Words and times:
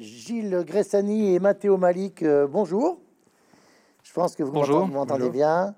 Gilles 0.00 0.64
Gressani 0.66 1.34
et 1.34 1.38
Matteo 1.40 1.76
Malik, 1.76 2.22
euh, 2.22 2.46
bonjour. 2.46 2.98
Je 4.02 4.10
pense 4.14 4.34
que 4.34 4.42
vous 4.42 4.52
m'entendez 4.52 5.28
bien. 5.28 5.74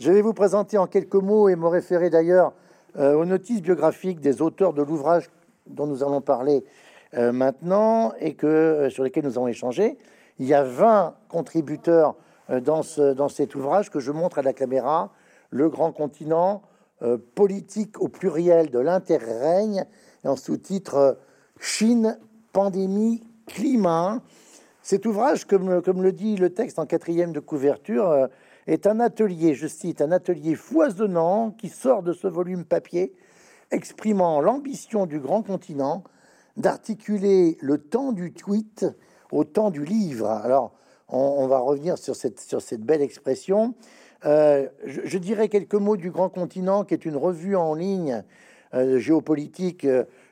Je 0.00 0.10
vais 0.10 0.22
vous 0.22 0.32
présenter 0.32 0.78
en 0.78 0.86
quelques 0.86 1.16
mots 1.16 1.50
et 1.50 1.56
me 1.56 1.66
référer 1.66 2.08
d'ailleurs 2.08 2.54
euh, 2.96 3.12
aux 3.12 3.26
notices 3.26 3.60
biographiques 3.60 4.20
des 4.20 4.40
auteurs 4.40 4.72
de 4.72 4.80
l'ouvrage 4.80 5.28
dont 5.66 5.86
nous 5.86 6.02
allons 6.02 6.22
parler 6.22 6.64
euh, 7.12 7.30
maintenant 7.30 8.14
et 8.20 8.32
que, 8.32 8.88
sur 8.90 9.04
lesquels 9.04 9.24
nous 9.24 9.36
avons 9.36 9.48
échangé. 9.48 9.98
Il 10.38 10.46
y 10.46 10.54
a 10.54 10.62
20 10.62 11.16
contributeurs 11.28 12.14
dans, 12.48 12.82
ce, 12.82 13.12
dans 13.12 13.28
cet 13.28 13.54
ouvrage 13.54 13.90
que 13.90 14.00
je 14.00 14.12
montre 14.12 14.38
à 14.38 14.42
la 14.42 14.54
caméra, 14.54 15.12
Le 15.50 15.68
Grand 15.68 15.92
Continent, 15.92 16.62
politique 17.34 18.00
au 18.00 18.08
pluriel 18.08 18.70
de 18.70 18.78
l'interrègne, 18.78 19.84
et 20.24 20.28
en 20.28 20.36
sous-titre 20.36 21.18
Chine, 21.58 22.18
pandémie, 22.52 23.27
climat. 23.48 24.22
Cet 24.82 25.04
ouvrage, 25.06 25.44
comme, 25.44 25.82
comme 25.82 26.02
le 26.02 26.12
dit 26.12 26.36
le 26.36 26.50
texte 26.50 26.78
en 26.78 26.86
quatrième 26.86 27.32
de 27.32 27.40
couverture, 27.40 28.08
euh, 28.08 28.26
est 28.66 28.86
un 28.86 29.00
atelier, 29.00 29.54
je 29.54 29.66
cite, 29.66 30.00
un 30.00 30.12
atelier 30.12 30.54
foisonnant 30.54 31.50
qui 31.50 31.68
sort 31.68 32.02
de 32.02 32.12
ce 32.12 32.26
volume 32.26 32.64
papier, 32.64 33.12
exprimant 33.70 34.40
l'ambition 34.40 35.06
du 35.06 35.18
grand 35.18 35.42
continent 35.42 36.04
d'articuler 36.56 37.56
le 37.60 37.78
temps 37.78 38.12
du 38.12 38.32
tweet 38.32 38.86
au 39.32 39.44
temps 39.44 39.70
du 39.70 39.84
livre. 39.84 40.28
Alors, 40.28 40.72
on, 41.08 41.46
va 41.46 41.58
revenir 41.58 41.96
sur 41.96 42.16
cette, 42.16 42.40
sur 42.40 42.60
cette 42.60 42.82
belle 42.82 43.02
expression. 43.02 43.74
Euh, 44.26 44.68
je, 44.84 45.18
dirais 45.18 45.48
quelques 45.48 45.74
mots 45.74 45.96
du 45.96 46.10
Grand 46.10 46.28
Continent, 46.28 46.84
qui 46.84 46.94
est 46.94 47.04
une 47.04 47.16
revue 47.16 47.56
en 47.56 47.74
ligne 47.74 48.22
euh, 48.74 48.98
géopolitique 48.98 49.86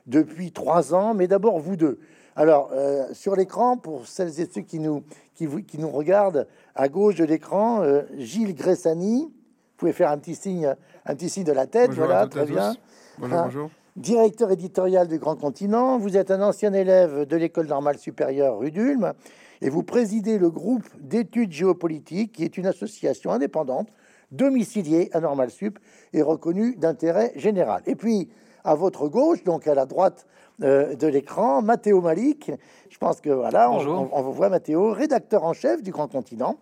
depuis 0.07 0.53
trois 0.53 0.95
ans, 0.95 1.15
mais 1.15 1.29
d'abord 1.29 1.59
vous 1.59 1.77
deux. 1.77 1.99
Alors, 2.39 2.69
euh, 2.73 3.07
sur 3.15 3.35
l'écran, 3.35 3.79
pour 3.79 4.07
celles 4.07 4.41
et 4.41 4.47
ceux 4.53 4.61
qui 4.61 4.79
nous, 4.79 5.03
qui, 5.35 5.49
qui 5.65 5.79
nous 5.79 5.89
regardent, 5.89 6.47
à 6.75 6.89
gauche 6.89 7.15
de 7.15 7.25
l'écran, 7.25 7.83
euh, 7.83 8.03
Gilles 8.19 8.55
Gressani. 8.55 9.23
Vous 9.23 9.79
pouvez 9.79 9.95
faire 9.95 10.11
un 10.11 10.19
petit 10.19 10.35
signe, 10.35 10.75
un 11.07 11.15
petit 11.15 11.31
signe 11.31 11.45
de 11.45 11.53
la 11.53 11.67
tête. 11.67 11.93
voilà, 11.93 12.27
très 12.27 12.45
bien. 12.45 12.77
Bonjour, 13.19 13.43
bonjour. 13.45 13.71
Directeur 13.97 14.51
éditorial 14.51 15.09
du 15.09 15.19
Grand 15.19 15.37
Continent. 15.37 15.97
Vous 15.97 16.19
êtes 16.19 16.31
un 16.31 16.43
ancien 16.43 16.75
élève 16.75 17.25
de 17.25 17.37
l'école 17.37 17.67
normale 17.69 17.97
supérieure 17.99 18.59
rue 18.59 18.71
d'Ulm 18.71 19.15
et 19.63 19.71
vous 19.71 19.83
présidez 19.83 20.37
le 20.37 20.51
groupe 20.51 20.85
d'études 21.01 21.53
géopolitiques, 21.53 22.33
qui 22.33 22.45
est 22.45 22.59
une 22.59 22.67
association 22.67 23.31
indépendante 23.31 23.89
domiciliée 24.31 25.09
à 25.15 25.21
Normal 25.21 25.51
Sup 25.51 25.79
et 26.13 26.21
reconnue 26.21 26.77
d'intérêt 26.77 27.33
général. 27.37 27.83
Et 27.87 27.95
puis, 27.95 28.29
à 28.65 28.75
votre 28.75 29.09
gauche, 29.09 29.45
donc 29.45 29.67
à 29.67 29.75
la 29.75 29.87
droite 29.87 30.27
euh, 30.63 30.95
de 30.97 31.07
l'écran, 31.07 31.63
Mathéo 31.63 32.01
Malik. 32.01 32.51
Je 32.89 32.99
pense 32.99 33.21
que 33.21 33.31
voilà, 33.31 33.71
on, 33.71 34.09
on, 34.13 34.23
vous 34.23 34.33
voit 34.33 34.49
Mathéo, 34.49 34.93
rédacteur 34.93 35.45
en 35.45 35.53
chef 35.53 35.83
du 35.83 35.91
Grand 35.91 36.09
Continent. 36.09 36.57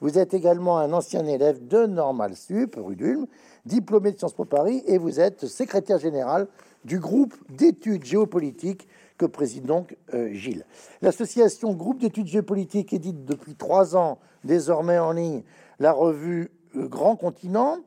Vous 0.00 0.18
êtes 0.18 0.32
également 0.32 0.78
un 0.78 0.92
ancien 0.92 1.26
élève 1.26 1.66
de 1.66 1.86
Normal 1.86 2.36
Sup, 2.36 2.76
rue 2.76 2.94
d'Ulm, 2.94 3.26
diplômé 3.66 4.12
de 4.12 4.18
Sciences 4.18 4.34
Po 4.34 4.44
Paris, 4.44 4.82
et 4.86 4.96
vous 4.96 5.18
êtes 5.18 5.46
secrétaire 5.46 5.98
général 5.98 6.46
du 6.84 7.00
groupe 7.00 7.34
d'études 7.50 8.04
géopolitiques 8.04 8.86
que 9.18 9.26
préside 9.26 9.64
donc 9.64 9.96
euh, 10.14 10.32
Gilles. 10.32 10.64
L'association 11.02 11.74
Groupe 11.74 11.98
d'études 11.98 12.28
géopolitiques 12.28 12.92
édite 12.92 13.24
depuis 13.24 13.56
trois 13.56 13.96
ans, 13.96 14.18
désormais 14.44 14.98
en 14.98 15.12
ligne, 15.12 15.42
la 15.80 15.92
revue 15.92 16.50
euh, 16.76 16.86
Grand 16.86 17.16
Continent. 17.16 17.78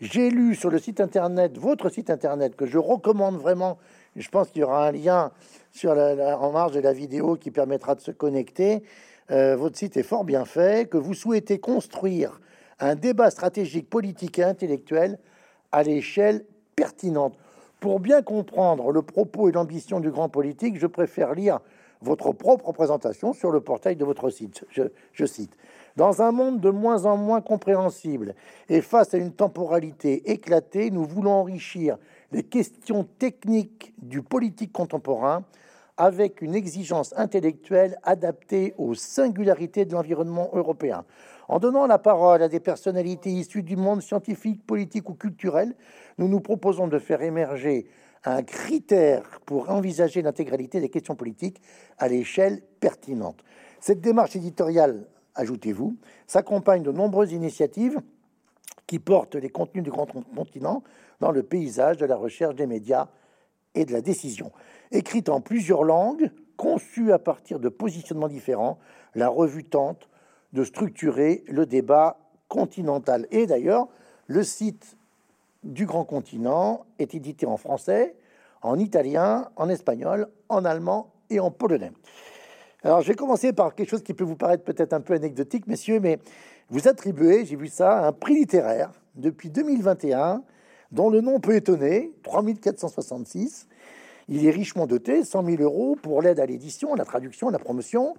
J'ai 0.00 0.30
lu 0.30 0.54
sur 0.54 0.70
le 0.70 0.78
site 0.78 1.00
internet, 1.00 1.58
votre 1.58 1.90
site 1.90 2.08
internet, 2.08 2.56
que 2.56 2.64
je 2.64 2.78
recommande 2.78 3.36
vraiment. 3.36 3.76
Je 4.16 4.28
pense 4.28 4.50
qu'il 4.50 4.60
y 4.60 4.64
aura 4.64 4.88
un 4.88 4.92
lien 4.92 5.30
sur 5.70 5.94
la, 5.94 6.38
en 6.38 6.50
marge 6.50 6.72
de 6.72 6.80
la 6.80 6.92
vidéo 6.92 7.36
qui 7.36 7.50
permettra 7.50 7.94
de 7.94 8.00
se 8.00 8.10
connecter. 8.10 8.82
Euh, 9.30 9.56
votre 9.56 9.78
site 9.78 9.96
est 9.96 10.02
fort 10.02 10.24
bien 10.24 10.44
fait, 10.44 10.88
que 10.88 10.96
vous 10.96 11.14
souhaitez 11.14 11.60
construire 11.60 12.40
un 12.80 12.96
débat 12.96 13.30
stratégique, 13.30 13.88
politique 13.88 14.38
et 14.38 14.44
intellectuel 14.44 15.18
à 15.70 15.82
l'échelle 15.82 16.44
pertinente. 16.74 17.38
Pour 17.78 18.00
bien 18.00 18.22
comprendre 18.22 18.90
le 18.90 19.02
propos 19.02 19.48
et 19.48 19.52
l'ambition 19.52 20.00
du 20.00 20.10
grand 20.10 20.28
politique, 20.28 20.78
je 20.78 20.86
préfère 20.86 21.34
lire 21.34 21.60
votre 22.02 22.32
propre 22.32 22.72
présentation 22.72 23.32
sur 23.32 23.50
le 23.50 23.60
portail 23.60 23.96
de 23.96 24.04
votre 24.04 24.30
site. 24.30 24.64
Je, 24.70 24.82
je 25.12 25.24
cite. 25.26 25.56
Dans 25.96 26.22
un 26.22 26.32
monde 26.32 26.60
de 26.60 26.70
moins 26.70 27.04
en 27.04 27.16
moins 27.16 27.40
compréhensible 27.40 28.34
et 28.68 28.80
face 28.80 29.14
à 29.14 29.18
une 29.18 29.32
temporalité 29.32 30.30
éclatée, 30.30 30.90
nous 30.90 31.04
voulons 31.04 31.32
enrichir 31.32 31.98
les 32.32 32.42
questions 32.42 33.04
techniques 33.18 33.94
du 33.98 34.22
politique 34.22 34.72
contemporain 34.72 35.44
avec 35.96 36.40
une 36.40 36.54
exigence 36.54 37.12
intellectuelle 37.16 37.98
adaptée 38.02 38.74
aux 38.78 38.94
singularités 38.94 39.84
de 39.84 39.92
l'environnement 39.92 40.48
européen. 40.52 41.04
En 41.48 41.58
donnant 41.58 41.86
la 41.86 41.98
parole 41.98 42.42
à 42.42 42.48
des 42.48 42.60
personnalités 42.60 43.30
issues 43.30 43.62
du 43.62 43.76
monde 43.76 44.00
scientifique, 44.00 44.64
politique 44.66 45.10
ou 45.10 45.14
culturel, 45.14 45.74
nous 46.16 46.28
nous 46.28 46.40
proposons 46.40 46.88
de 46.88 46.98
faire 46.98 47.22
émerger 47.22 47.86
un 48.24 48.42
critère 48.42 49.40
pour 49.44 49.70
envisager 49.70 50.22
l'intégralité 50.22 50.80
des 50.80 50.88
questions 50.88 51.16
politiques 51.16 51.60
à 51.98 52.08
l'échelle 52.08 52.62
pertinente. 52.80 53.42
Cette 53.80 54.00
démarche 54.00 54.36
éditoriale 54.36 55.06
ajoutez-vous, 55.34 55.96
s'accompagne 56.26 56.82
de 56.82 56.92
nombreuses 56.92 57.32
initiatives 57.32 57.98
qui 58.90 58.98
portent 58.98 59.36
les 59.36 59.50
contenus 59.50 59.84
du 59.84 59.90
grand 59.92 60.06
continent 60.34 60.82
dans 61.20 61.30
le 61.30 61.44
paysage 61.44 61.96
de 61.98 62.06
la 62.06 62.16
recherche 62.16 62.56
des 62.56 62.66
médias 62.66 63.06
et 63.76 63.84
de 63.84 63.92
la 63.92 64.00
décision. 64.00 64.50
Écrite 64.90 65.28
en 65.28 65.40
plusieurs 65.40 65.84
langues, 65.84 66.32
conçue 66.56 67.12
à 67.12 67.20
partir 67.20 67.60
de 67.60 67.68
positionnements 67.68 68.26
différents, 68.26 68.80
la 69.14 69.28
revue 69.28 69.62
tente 69.62 70.08
de 70.52 70.64
structurer 70.64 71.44
le 71.46 71.66
débat 71.66 72.18
continental. 72.48 73.28
Et 73.30 73.46
d'ailleurs, 73.46 73.86
le 74.26 74.42
site 74.42 74.96
du 75.62 75.86
Grand 75.86 76.04
Continent 76.04 76.84
est 76.98 77.14
édité 77.14 77.46
en 77.46 77.58
français, 77.58 78.16
en 78.60 78.76
italien, 78.76 79.50
en 79.54 79.68
espagnol, 79.68 80.26
en 80.48 80.64
allemand 80.64 81.12
et 81.30 81.38
en 81.38 81.52
polonais. 81.52 81.92
Alors, 82.82 83.02
je 83.02 83.08
vais 83.08 83.14
commencer 83.14 83.52
par 83.52 83.76
quelque 83.76 83.90
chose 83.90 84.02
qui 84.02 84.14
peut 84.14 84.24
vous 84.24 84.36
paraître 84.36 84.64
peut-être 84.64 84.94
un 84.94 85.00
peu 85.00 85.12
anecdotique, 85.12 85.68
messieurs, 85.68 86.00
mais 86.00 86.18
vous 86.70 86.88
attribuez, 86.88 87.44
j'ai 87.44 87.56
vu 87.56 87.68
ça, 87.68 88.06
un 88.06 88.12
prix 88.12 88.34
littéraire 88.34 88.92
depuis 89.16 89.50
2021, 89.50 90.42
dont 90.92 91.10
le 91.10 91.20
nom 91.20 91.40
peut 91.40 91.54
étonner, 91.54 92.12
3466. 92.22 93.68
Il 94.28 94.46
est 94.46 94.50
richement 94.50 94.86
doté, 94.86 95.24
100 95.24 95.44
000 95.44 95.62
euros 95.62 95.96
pour 96.00 96.22
l'aide 96.22 96.38
à 96.38 96.46
l'édition, 96.46 96.94
la 96.94 97.04
traduction, 97.04 97.50
la 97.50 97.58
promotion. 97.58 98.14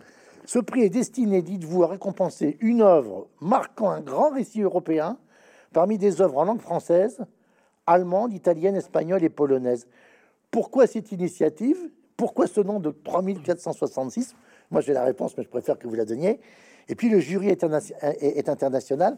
Ce 0.46 0.60
prix 0.60 0.82
est 0.82 0.90
destiné, 0.90 1.42
dites-vous, 1.42 1.84
à 1.84 1.88
récompenser 1.88 2.58
une 2.60 2.82
œuvre 2.82 3.28
marquant 3.40 3.90
un 3.90 4.02
grand 4.02 4.32
récit 4.32 4.62
européen 4.62 5.18
parmi 5.72 5.98
des 5.98 6.22
œuvres 6.22 6.40
en 6.40 6.44
langue 6.44 6.62
française, 6.62 7.20
allemande, 7.88 8.34
italienne, 8.34 8.76
espagnole 8.76 9.24
et 9.24 9.30
polonaise. 9.30 9.88
Pourquoi 10.50 10.88
cette 10.88 11.14
initiative? 11.14 11.78
Pourquoi 12.18 12.48
ce 12.48 12.60
nom 12.60 12.80
de 12.82 12.92
3466 12.92 14.36
moi, 14.72 14.80
j'ai 14.80 14.94
la 14.94 15.04
réponse, 15.04 15.38
mais 15.38 15.44
je 15.44 15.50
préfère 15.50 15.78
que 15.78 15.86
vous 15.86 15.96
la 15.96 16.06
donniez. 16.06 16.40
Et 16.92 16.96
puis, 16.96 17.10
le 17.10 17.22
jury 17.22 17.48
est, 17.48 17.64
international. 18.50 19.18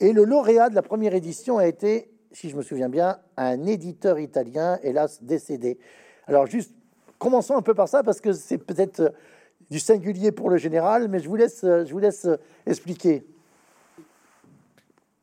Et 0.00 0.12
le 0.12 0.24
lauréat 0.24 0.70
de 0.70 0.74
la 0.74 0.82
première 0.82 1.14
édition 1.14 1.56
a 1.56 1.68
été, 1.68 2.10
si 2.32 2.50
je 2.50 2.56
me 2.56 2.62
souviens 2.62 2.88
bien, 2.88 3.18
un 3.36 3.64
éditeur 3.64 4.18
italien, 4.18 4.80
hélas 4.82 5.22
décédé. 5.22 5.78
Alors, 6.26 6.48
juste, 6.48 6.74
commençons 7.18 7.56
un 7.56 7.62
peu 7.62 7.74
par 7.74 7.86
ça, 7.86 8.02
parce 8.02 8.20
que 8.20 8.32
c'est 8.32 8.58
peut-être 8.58 9.00
euh, 9.00 9.10
du 9.70 9.78
singulier 9.78 10.32
pour 10.32 10.50
le 10.50 10.56
général, 10.56 11.06
mais 11.06 11.20
je 11.20 11.28
vous 11.28 11.36
laisse, 11.36 11.62
euh, 11.62 11.84
je 11.86 11.92
vous 11.92 12.00
laisse 12.00 12.24
euh, 12.24 12.36
expliquer. 12.66 13.24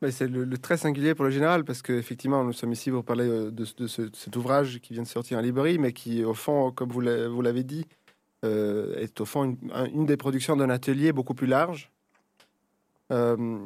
C'est 0.09 0.27
le, 0.29 0.57
très 0.57 0.77
singulier 0.77 1.13
pour 1.15 1.25
le 1.25 1.31
général, 1.31 1.65
parce 1.65 1.81
qu'effectivement, 1.81 2.45
nous 2.45 2.53
sommes 2.53 2.71
ici 2.71 2.91
pour 2.91 3.03
parler 3.03 3.27
de, 3.27 3.49
de, 3.49 3.87
cet 3.87 4.35
ouvrage 4.37 4.79
qui 4.79 4.93
vient 4.93 5.03
de 5.03 5.07
sortir 5.09 5.37
en 5.37 5.41
librairie, 5.41 5.77
mais 5.77 5.91
qui, 5.91 6.23
au 6.23 6.33
fond, 6.33 6.71
comme 6.71 6.89
vous 6.89 7.01
l'avez 7.01 7.63
dit, 7.63 7.85
euh, 8.45 8.97
est 8.97 9.19
au 9.21 9.25
fond 9.25 9.57
une, 9.93 10.05
des 10.05 10.17
productions 10.17 10.55
d'un 10.55 10.69
atelier 10.69 11.11
beaucoup 11.11 11.33
plus 11.33 11.47
large. 11.47 11.91
Euh, 13.11 13.57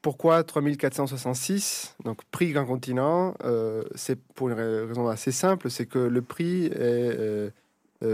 pourquoi 0.00 0.44
3466 0.44 1.96
Donc 2.04 2.24
prix 2.30 2.52
Grand 2.52 2.64
Continent, 2.64 3.34
euh, 3.44 3.84
c'est 3.94 4.18
pour 4.34 4.48
une 4.48 4.54
raison 4.54 5.08
assez 5.08 5.32
simple, 5.32 5.70
c'est 5.70 5.86
que 5.86 5.98
le 5.98 6.22
prix 6.22 6.66
est 6.66 7.52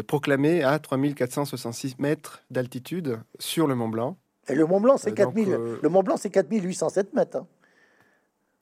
proclamé 0.07 0.63
à 0.63 0.79
3466 0.79 1.99
mètres 1.99 2.43
d'altitude 2.51 3.19
sur 3.39 3.67
le 3.67 3.75
Mont 3.75 3.89
Blanc. 3.89 4.17
Et 4.49 4.55
le 4.55 4.65
Mont 4.67 4.81
Blanc, 4.81 4.97
c'est 4.97 5.13
4000. 5.13 5.51
le 5.83 5.89
Mont 5.89 6.03
Blanc, 6.03 6.17
c'est 6.17 6.31
4807 6.31 7.15
mètres. 7.15 7.37
Hein. 7.37 7.47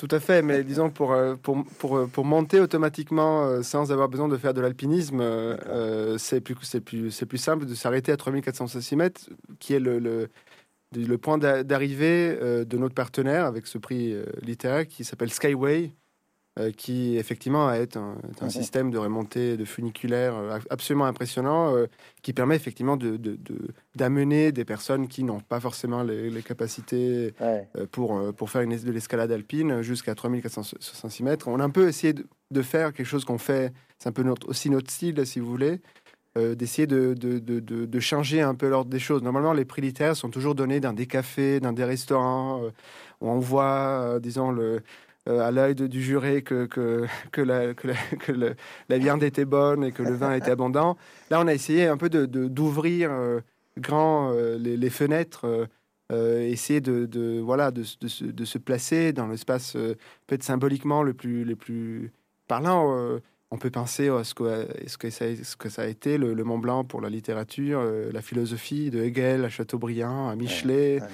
Tout 0.00 0.08
à 0.12 0.18
fait, 0.18 0.40
mais 0.40 0.64
disons 0.64 0.88
pour, 0.88 1.12
euh, 1.12 1.36
pour, 1.36 1.62
pour, 1.78 1.98
euh, 1.98 2.06
pour 2.06 2.24
monter 2.24 2.58
automatiquement 2.58 3.44
euh, 3.44 3.60
sans 3.60 3.92
avoir 3.92 4.08
besoin 4.08 4.28
de 4.28 4.36
faire 4.38 4.54
de 4.54 4.62
l'alpinisme, 4.62 5.22
c'est 6.16 6.40
plus, 6.40 6.54
plus, 6.80 7.24
plus 7.26 7.38
simple 7.38 7.66
de 7.66 7.74
s'arrêter 7.74 8.10
à 8.10 8.16
3466 8.16 8.96
mètres, 8.96 9.28
qui 9.58 9.74
est 9.74 9.78
le, 9.78 9.98
le, 9.98 10.30
le 10.94 11.18
point 11.18 11.36
d'arrivée 11.36 12.34
de 12.64 12.78
notre 12.78 12.94
partenaire 12.94 13.44
avec 13.44 13.66
ce 13.66 13.76
prix 13.76 14.16
littéraire 14.40 14.86
qui 14.88 15.04
s'appelle 15.04 15.30
Skyway, 15.30 15.92
euh, 16.60 16.70
qui 16.70 17.16
effectivement 17.16 17.72
est 17.72 17.96
un, 17.96 18.16
un 18.40 18.48
système 18.50 18.90
de 18.90 18.98
remontée 18.98 19.56
de 19.56 19.64
funiculaire 19.64 20.34
euh, 20.36 20.58
absolument 20.70 21.06
impressionnant, 21.06 21.74
euh, 21.74 21.86
qui 22.22 22.32
permet 22.32 22.54
effectivement 22.54 22.96
de, 22.96 23.16
de- 23.16 23.36
de- 23.36 23.68
d'amener 23.96 24.52
des 24.52 24.64
personnes 24.64 25.08
qui 25.08 25.24
n'ont 25.24 25.40
pas 25.40 25.58
forcément 25.58 26.02
les, 26.02 26.30
les 26.30 26.42
capacités 26.42 27.32
Ouais. 27.40 27.66
euh, 27.76 27.86
pour, 27.90 28.32
pour 28.34 28.50
faire 28.50 28.62
une, 28.62 28.76
de 28.76 28.90
l'escalade 28.92 29.32
alpine 29.32 29.82
jusqu'à 29.82 30.14
3466 30.14 31.22
mètres. 31.22 31.48
On 31.48 31.58
a 31.60 31.64
un 31.64 31.70
peu 31.70 31.88
essayé 31.88 32.12
de, 32.12 32.26
de 32.50 32.62
faire 32.62 32.92
quelque 32.92 33.06
chose 33.06 33.24
qu'on 33.24 33.38
fait, 33.38 33.72
c'est 33.98 34.08
un 34.08 34.12
peu 34.12 34.22
notre, 34.22 34.48
aussi 34.48 34.70
notre 34.70 34.90
style, 34.90 35.26
si 35.26 35.40
vous 35.40 35.50
voulez, 35.50 35.80
euh, 36.38 36.54
d'essayer 36.54 36.86
de, 36.86 37.14
de, 37.14 37.38
de, 37.40 37.58
de- 37.60 37.86
de 37.86 38.00
changer 38.00 38.40
un 38.40 38.54
peu 38.54 38.68
l'ordre 38.68 38.90
des 38.90 39.00
choses. 39.00 39.22
Normalement, 39.22 39.52
les 39.52 39.64
prix 39.64 39.82
littéraires 39.82 40.14
sont 40.16 40.30
toujours 40.30 40.54
donnés 40.54 40.78
dans 40.80 40.92
des 40.92 41.06
cafés, 41.06 41.58
dans 41.58 41.72
des 41.72 41.84
restaurants, 41.84 42.62
euh, 42.64 42.70
où 43.20 43.28
on 43.30 43.38
voit, 43.40 44.02
euh, 44.04 44.20
disons, 44.20 44.52
le, 44.52 44.80
à 45.38 45.50
l'œil 45.50 45.74
de- 45.74 45.86
du 45.86 46.02
juré 46.02 46.42
que, 46.42 46.66
que, 46.66 47.06
que, 47.32 47.40
la, 47.40 47.74
que, 47.74 47.88
la, 47.88 47.94
que 48.18 48.32
le- 48.32 48.54
la 48.88 48.98
viande 48.98 49.22
était 49.22 49.44
bonne 49.44 49.84
et 49.84 49.92
que 49.92 50.02
le 50.02 50.14
vin 50.14 50.34
était 50.34 50.50
abondant. 50.50 50.96
Là, 51.30 51.40
on 51.40 51.46
a 51.46 51.54
essayé 51.54 51.86
un 51.86 51.96
peu 51.96 52.08
de- 52.08 52.26
de- 52.26 52.48
d'ouvrir 52.48 53.10
euh, 53.12 53.40
grand 53.78 54.32
euh, 54.32 54.58
les, 54.58 54.76
les 54.76 54.90
fenêtres. 54.90 55.44
euh, 55.46 55.66
euh, 56.12 56.40
essayer 56.40 56.80
de, 56.80 57.06
de- 57.06 57.38
voilà 57.38 57.70
de, 57.70 57.84
de 58.00 58.08
se- 58.08 58.24
de 58.24 58.44
se 58.44 58.58
placer 58.58 59.12
dans 59.12 59.28
l'espace 59.28 59.74
euh, 59.76 59.94
peut-être 60.26 60.42
symboliquement 60.42 61.04
le 61.04 61.14
plus 61.14 61.44
le 61.44 61.54
plus 61.54 62.10
parlant 62.48 62.96
euh, 62.98 63.20
on 63.52 63.58
peut 63.58 63.70
penser 63.70 64.08
à 64.08 64.24
ce 64.24 64.34
que, 64.34 64.66
ce 64.88 64.98
que, 64.98 65.08
ça, 65.10 65.26
ce 65.40 65.54
que 65.56 65.68
ça 65.68 65.82
a 65.82 65.86
été 65.86 66.18
le, 66.18 66.34
le 66.34 66.42
Mont 66.42 66.58
Blanc 66.58 66.82
pour 66.82 67.00
la 67.00 67.10
littérature 67.10 67.78
euh, 67.80 68.10
la 68.12 68.22
philosophie 68.22 68.90
de 68.90 69.00
Hegel 69.00 69.44
à 69.44 69.48
Chateaubriand 69.48 70.28
à 70.28 70.34
Michelet 70.34 71.00
ouais. 71.00 71.06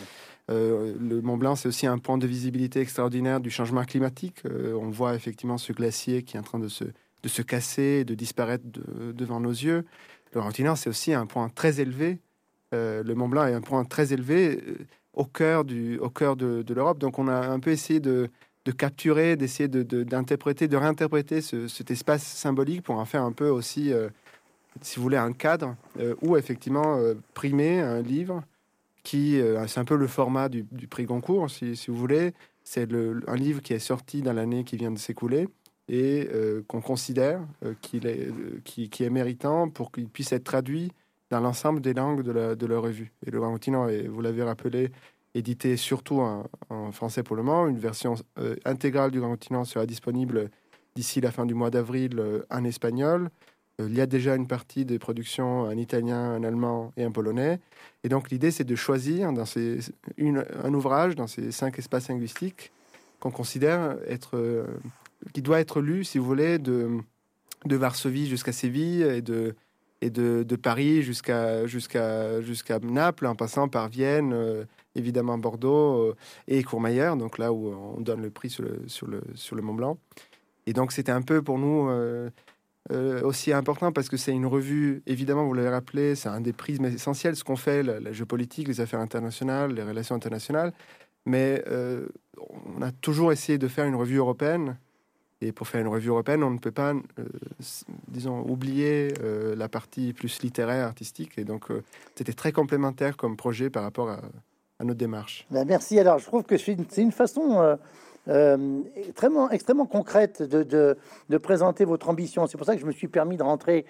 Euh, 0.51 0.95
le 1.01 1.21
Mont 1.23 1.37
Blanc 1.37 1.57
c'est 1.57 1.69
aussi 1.69 1.87
un 1.87 1.99
point 1.99 2.19
de 2.19 2.27
visibilité 2.27 2.81
extraordinaire 2.81 3.41
du 3.41 3.51
changement 3.51 3.85
climatique. 3.85 4.43
Euh, 4.47 4.75
on 4.75 4.91
voit 4.91 5.15
effectivement 5.15 5.59
ce 5.59 5.73
glacier 5.73 6.23
qui 6.23 6.37
est 6.37 6.41
en 6.41 6.45
train 6.45 6.59
de 6.61 6.69
se 6.69 6.85
de 6.85 7.29
se 7.29 7.43
casser 7.43 8.05
de 8.05 8.15
disparaître 8.15 8.65
de- 8.67 9.11
devant 9.13 9.41
nos 9.41 9.51
yeux. 9.51 9.85
Le 10.35 10.41
continent 10.41 10.77
c'est 10.77 10.89
aussi 10.89 11.13
un 11.13 11.27
point 11.27 11.49
très 11.49 11.81
élevé. 11.81 12.21
Euh, 12.75 13.03
le 13.03 13.15
Mont 13.17 13.29
Blanc 13.29 13.47
est 13.47 13.55
un 13.55 13.61
point 13.61 13.85
très 13.85 14.13
élevé 14.13 14.63
au 15.15 15.25
cœur, 15.25 15.65
du, 15.65 15.99
au 15.99 16.11
cœur 16.11 16.37
de, 16.37 16.65
l'Europe. 16.73 16.99
Donc 16.99 17.19
on 17.19 17.27
a 17.27 17.49
un 17.49 17.59
peu 17.59 17.71
essayé 17.71 17.99
de, 17.99 18.29
de 18.67 18.71
capturer, 18.73 19.35
d'essayer 19.37 19.67
de, 19.69 19.83
de- 19.83 20.05
d'interpréter, 20.05 20.69
de, 20.69 20.77
réinterpréter 20.77 21.41
ce- 21.41 21.67
cet 21.67 21.91
espace 21.91 22.23
symbolique 22.23 22.83
pour 22.83 22.97
en 22.99 23.05
faire 23.05 23.23
un 23.23 23.33
peu 23.33 23.49
aussi, 23.49 23.93
si 24.83 24.97
vous 24.97 25.03
voulez, 25.03 25.17
un 25.17 25.33
cadre 25.33 25.75
où 26.21 26.37
effectivement 26.37 26.99
primer 27.35 27.81
un 27.81 28.03
livre 28.03 28.43
euh, 29.15 29.67
c'est 29.67 29.81
un 29.81 29.85
peu 29.85 29.97
le 29.97 30.07
format 30.07 30.49
du, 30.49 30.65
prix 30.89 31.05
Goncourt, 31.05 31.51
si, 31.51 31.77
si 31.77 31.91
vous 31.91 31.97
voulez. 31.97 32.33
C'est 32.65 32.89
un 32.93 33.37
livre 33.37 33.63
qui 33.63 33.75
est 33.75 33.79
sorti 33.79 34.23
dans 34.23 34.33
l'année 34.33 34.65
qui 34.65 34.77
vient 34.77 34.91
de 34.91 34.99
s'écouler 34.99 35.49
et 35.89 36.29
euh, 36.33 36.63
qu'on 36.67 36.81
considère 36.81 37.41
euh, 37.65 37.75
qu'il 37.81 38.07
est, 38.07 38.29
euh, 38.29 39.05
est 39.05 39.11
méritant 39.11 39.69
pour 39.69 39.93
qu'il 39.93 40.09
puisse 40.09 40.33
être 40.33 40.45
traduit 40.45 40.91
dans 41.31 41.41
l'ensemble 41.41 41.81
des 41.81 41.95
langues 41.95 42.23
de 42.23 42.67
la, 42.67 42.79
revue. 42.79 43.13
Et 43.27 43.31
le 43.31 43.41
Grand 43.41 43.53
Continent 43.53 43.89
est, 43.89 44.07
vous 44.07 44.21
l'avez 44.21 44.43
rappelé, 44.43 44.91
édité 45.35 45.77
surtout 45.77 46.21
en, 46.21 46.45
français 46.93 47.23
pour 47.23 47.35
le 47.35 47.43
moment. 47.43 47.67
Une 47.67 47.79
version 47.79 48.15
intégrale 48.65 49.11
du 49.11 49.19
Grand 49.19 49.31
Continent 49.31 49.65
sera 49.65 49.87
disponible 49.87 50.51
d'ici 50.95 51.21
la 51.21 51.33
fin 51.33 51.45
du 51.45 51.55
mois 51.55 51.71
d'avril 51.71 52.23
en 52.49 52.63
espagnol. 52.63 53.31
Euh, 53.81 53.89
il 53.89 53.97
y 53.97 54.01
a 54.01 54.07
déjà 54.07 54.35
une 54.37 54.47
partie 54.47 54.85
des 54.85 54.99
productions 54.99 55.63
en 55.63 55.77
italien, 55.77 56.37
en 56.37 56.43
allemand 56.43 56.93
et 56.97 57.05
en 57.05 57.13
polonais. 57.13 57.61
Et 58.05 58.09
donc 58.09 58.31
l'idée, 58.31 58.51
c'est 58.51 58.65
de 58.65 58.77
choisir 58.77 59.33
dans 59.33 59.45
ces, 59.45 59.81
un 60.19 60.75
ouvrage 60.75 61.15
dans 61.15 61.27
ces 61.27 61.53
cinq 61.53 61.79
espaces 61.79 62.09
linguistiques 62.09 62.73
qu'on 63.21 63.31
considère 63.31 63.97
être, 64.07 64.37
euh, 64.37 64.67
qui 65.33 65.43
doit 65.43 65.61
être 65.61 65.81
lu, 65.81 66.05
si 66.05 66.19
vous 66.19 66.25
voulez, 66.25 66.59
de, 66.59 66.89
de 67.65 67.77
Varsovie 67.77 68.27
jusqu'à 68.27 68.53
Séville 68.53 69.03
et 69.03 69.23
de, 69.23 69.55
et 70.03 70.11
de, 70.11 70.45
de 70.47 70.57
Paris 70.57 71.03
jusqu'à 71.03 71.67
jusqu'à 71.67 72.43
jusqu'à 72.43 72.79
Naples, 72.79 73.27
en 73.27 73.35
passant 73.35 73.69
par 73.69 73.89
Vienne, 73.89 74.33
euh, 74.35 74.65
évidemment 74.95 75.39
Bordeaux 75.39 76.15
et 76.49 76.63
Courmayeur, 76.63 77.17
donc 77.17 77.39
là 77.39 77.53
où 77.53 77.69
on 77.69 78.01
donne 78.01 78.23
le 78.23 78.31
prix 78.31 78.51
sur 78.51 78.63
le, 78.63 78.83
sur 78.87 79.07
le, 79.07 79.23
sur 79.35 79.57
le 79.57 79.63
Mont 79.63 79.75
Blanc. 79.75 79.99
Et 80.67 80.73
donc 80.73 80.93
c'était 80.93 81.13
un 81.13 81.23
peu 81.23 81.43
pour 81.43 81.59
nous 81.59 81.89
euh, 82.93 83.23
aussi 83.23 83.53
important 83.53 83.93
parce 83.93 84.09
que 84.09 84.17
c'est 84.17 84.33
une 84.33 84.47
revue, 84.47 85.03
évidemment, 85.07 85.45
vous 85.45 85.55
l'avez 85.55 85.71
rappelé, 85.71 86.15
c'est 86.15 86.29
un 86.29 86.41
des 86.41 86.53
prismes 86.53 86.85
essentiels, 86.87 87.37
ce 87.37 87.45
qu'on 87.45 87.57
fait, 87.57 87.83
la, 87.83 88.01
la 88.01 88.13
géopolitique, 88.13 88.69
les 88.69 88.81
affaires 88.81 89.01
internationales, 89.01 89.73
les 89.73 89.83
relations 89.83 90.15
internationales. 90.15 90.73
Mais 91.25 91.65
euh, 91.67 92.07
on 92.77 92.83
a 92.83 92.93
toujours 92.93 93.33
essayé 93.33 93.59
de 93.59 93.69
faire 93.69 93.87
une 93.87 93.97
revue 93.97 94.17
européenne. 94.17 94.77
Et 95.43 95.53
pour 95.53 95.69
faire 95.69 95.83
une 95.83 95.89
revue 95.89 96.09
européenne, 96.09 96.43
on 96.43 96.51
ne 96.51 96.59
peut 96.59 96.71
pas, 96.71 96.95
euh, 96.95 97.25
disons, 98.09 98.41
oublier 98.49 99.13
la 99.55 99.69
partie 99.69 100.15
plus 100.15 100.41
littéraire, 100.41 100.87
artistique. 100.87 101.37
Et 101.37 101.45
donc, 101.45 101.67
c'était 102.15 102.33
très 102.33 102.53
complémentaire 102.53 103.19
comme 103.19 103.37
projet 103.37 103.69
par 103.69 103.83
rapport 103.83 104.09
à, 104.09 104.21
notre 104.83 104.99
démarche. 104.99 105.47
Ben, 105.51 105.67
merci. 105.67 105.99
Alors, 105.99 106.19
je 106.19 106.27
trouve 106.27 106.45
que 106.45 106.57
c'est 106.57 106.73
une, 106.73 106.87
une 106.97 107.13
façon 107.13 107.77
euh, 108.29 108.81
extrêmement, 108.97 109.51
extrêmement 109.51 109.87
concrète 109.87 110.43
de, 110.43 110.97
présenter 111.39 111.85
votre 111.85 112.09
ambition. 112.09 112.47
C'est 112.47 112.59
pour 112.59 112.67
ça 112.67 112.75
que 112.75 112.81
je 112.81 112.87
me 112.87 112.93
suis 112.93 113.09
permis 113.09 113.37
de 113.37 113.43
rentrer, 113.43 113.85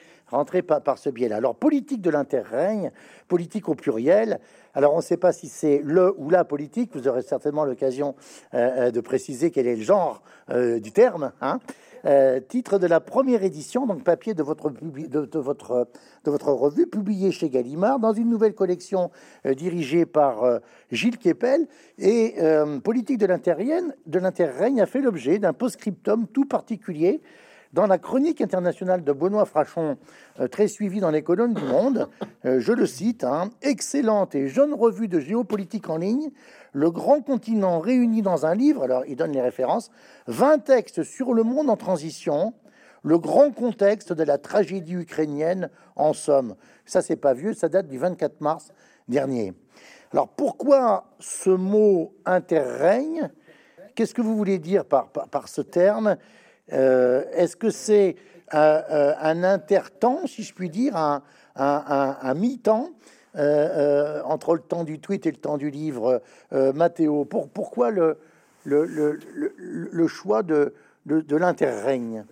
par 0.62 0.98
ce 0.98 1.10
biais-là. 1.10 1.36
Alors, 1.36 1.54
politique 1.54 2.02
de 2.02 2.10
l'interrègne, 2.10 2.90
politique 3.28 3.68
au 3.68 3.74
pluriel. 3.74 4.40
Alors, 4.74 4.92
on 4.92 4.98
ne 4.98 5.02
sait 5.02 5.16
pas 5.16 5.32
si 5.32 5.48
c'est 5.48 5.80
le 5.82 6.14
ou 6.18 6.30
la 6.30 6.44
politique. 6.44 6.90
Vous 6.94 7.08
aurez 7.08 7.22
certainement 7.22 7.64
l'occasion 7.64 8.14
euh, 8.54 8.88
euh, 8.88 8.90
de 8.90 9.00
préciser 9.00 9.50
quel 9.50 9.66
est 9.66 9.76
le 9.76 9.82
genre 9.82 10.22
euh, 10.50 10.80
du 10.80 10.92
terme. 10.92 11.32
hein. 11.40 11.58
Euh, 12.06 12.38
titre 12.38 12.78
de 12.78 12.86
la 12.86 13.00
première 13.00 13.42
édition, 13.42 13.84
donc 13.84 14.04
papier 14.04 14.34
de 14.34 14.42
votre, 14.44 14.70
de, 14.70 15.38
votre, 15.38 15.88
de 16.24 16.30
votre 16.30 16.52
revue, 16.52 16.86
publié 16.86 17.32
chez 17.32 17.50
Gallimard, 17.50 17.98
dans 17.98 18.12
une 18.12 18.28
nouvelle 18.28 18.54
collection 18.54 19.10
euh, 19.44 19.54
dirigée 19.54 20.06
par 20.06 20.44
euh, 20.44 20.58
Gilles 20.92 21.18
Kepel. 21.18 21.66
Et 21.98 22.36
Politique 22.84 23.18
de 23.18 23.26
l'interrègne 23.26 24.80
a 24.80 24.86
fait 24.86 25.00
l'objet 25.00 25.38
d'un 25.38 25.52
post-scriptum 25.52 26.26
tout 26.28 26.44
particulier 26.44 27.20
dans 27.72 27.86
la 27.86 27.98
chronique 27.98 28.40
internationale 28.40 29.02
de 29.02 29.12
Benoît 29.12 29.44
Frachon, 29.44 29.98
très 30.50 30.68
suivie 30.68 31.00
dans 31.00 31.10
les 31.10 31.22
colonnes 31.22 31.54
du 31.54 31.64
Monde. 31.64 32.08
Je 32.44 32.72
le 32.72 32.86
cite, 32.86 33.24
hein, 33.24 33.50
excellente 33.62 34.34
et 34.34 34.48
jeune 34.48 34.72
revue 34.72 35.08
de 35.08 35.18
géopolitique 35.18 35.90
en 35.90 35.96
ligne, 35.96 36.30
le 36.76 36.90
grand 36.90 37.22
continent 37.22 37.78
réuni 37.80 38.20
dans 38.20 38.44
un 38.44 38.54
livre, 38.54 38.82
alors 38.82 39.02
il 39.06 39.16
donne 39.16 39.32
les 39.32 39.40
références, 39.40 39.90
20 40.26 40.58
textes 40.58 41.04
sur 41.04 41.32
le 41.32 41.42
monde 41.42 41.70
en 41.70 41.76
transition, 41.76 42.52
le 43.02 43.18
grand 43.18 43.50
contexte 43.50 44.12
de 44.12 44.22
la 44.22 44.36
tragédie 44.36 44.92
ukrainienne 44.92 45.70
en 45.96 46.12
somme. 46.12 46.54
Ça, 46.84 47.00
c'est 47.00 47.16
pas 47.16 47.32
vieux, 47.32 47.54
ça 47.54 47.70
date 47.70 47.88
du 47.88 47.96
24 47.96 48.42
mars 48.42 48.72
dernier. 49.08 49.54
Alors 50.12 50.28
pourquoi 50.28 51.04
ce 51.18 51.48
mot 51.48 52.12
interrègne? 52.26 53.30
Qu'est-ce 53.94 54.12
que 54.12 54.20
vous 54.20 54.36
voulez 54.36 54.58
dire 54.58 54.84
par, 54.84 55.08
par, 55.08 55.48
ce 55.48 55.62
terme? 55.62 56.18
Euh, 56.74 57.24
Est-ce 57.32 57.56
que 57.56 57.70
c'est 57.70 58.16
un, 58.52 58.82
euh, 58.90 59.14
un 59.18 59.44
intertemps, 59.44 60.26
si 60.26 60.42
je 60.42 60.52
puis 60.52 60.68
dire, 60.68 60.94
un, 60.94 61.22
un- 61.54 62.18
un 62.20 62.34
mi-temps? 62.34 62.90
Euh, 63.36 64.20
euh, 64.20 64.22
entre 64.24 64.54
le 64.54 64.60
temps 64.60 64.84
du 64.84 64.98
tweet 64.98 65.26
et 65.26 65.30
le 65.30 65.36
temps 65.36 65.58
du 65.58 65.70
livre 65.70 66.22
euh, 66.52 66.72
Mathéo 66.72 67.24
pour, 67.24 67.48
Pourquoi 67.48 67.90
le, 67.90 68.18
le, 68.64 70.06
choix 70.08 70.42
de, 70.42 70.74
de, 71.04 71.36
l'interrègne? 71.36 72.24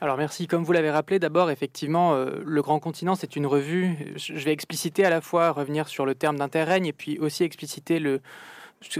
Alors 0.00 0.16
merci. 0.16 0.46
Comme 0.46 0.64
vous 0.64 0.72
l'avez 0.72 0.90
rappelé, 0.90 1.18
d'abord, 1.18 1.50
effectivement, 1.50 2.14
Le 2.14 2.62
Grand 2.62 2.78
Continent, 2.78 3.14
c'est 3.14 3.36
une 3.36 3.46
revue. 3.46 4.14
Je 4.16 4.44
vais 4.44 4.52
expliciter 4.52 5.04
à 5.04 5.10
la 5.10 5.20
fois, 5.20 5.50
revenir 5.50 5.88
sur 5.88 6.06
le 6.06 6.14
terme 6.14 6.36
d'interrègne 6.36 6.86
et 6.86 6.92
puis 6.92 7.18
aussi 7.18 7.42
expliciter 7.42 7.98
le, 7.98 8.20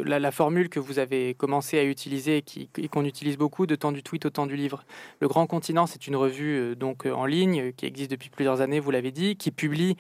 la, 0.04 0.30
formule 0.30 0.68
que 0.68 0.80
vous 0.80 0.98
avez 0.98 1.34
commencé 1.34 1.78
à 1.78 1.84
utiliser 1.84 2.38
et 2.38 2.42
qui- 2.42 2.68
qu'on 2.90 3.04
utilise 3.04 3.36
beaucoup 3.36 3.66
de 3.66 3.74
temps 3.74 3.92
du 3.92 4.02
tweet 4.02 4.26
au 4.26 4.30
temps 4.30 4.46
du 4.46 4.56
livre. 4.56 4.84
Le 5.20 5.28
Grand 5.28 5.46
Continent, 5.46 5.86
c'est 5.86 6.06
une 6.06 6.16
revue 6.16 6.58
euh, 6.58 6.74
donc 6.74 7.06
euh, 7.06 7.12
en 7.12 7.26
ligne 7.26 7.60
euh, 7.60 7.72
qui 7.76 7.86
existe 7.86 8.10
depuis 8.10 8.30
plusieurs 8.30 8.60
années, 8.60 8.80
vous 8.80 8.90
l'avez 8.90 9.10
dit, 9.10 9.36
qui 9.36 9.50
publie, 9.50 9.96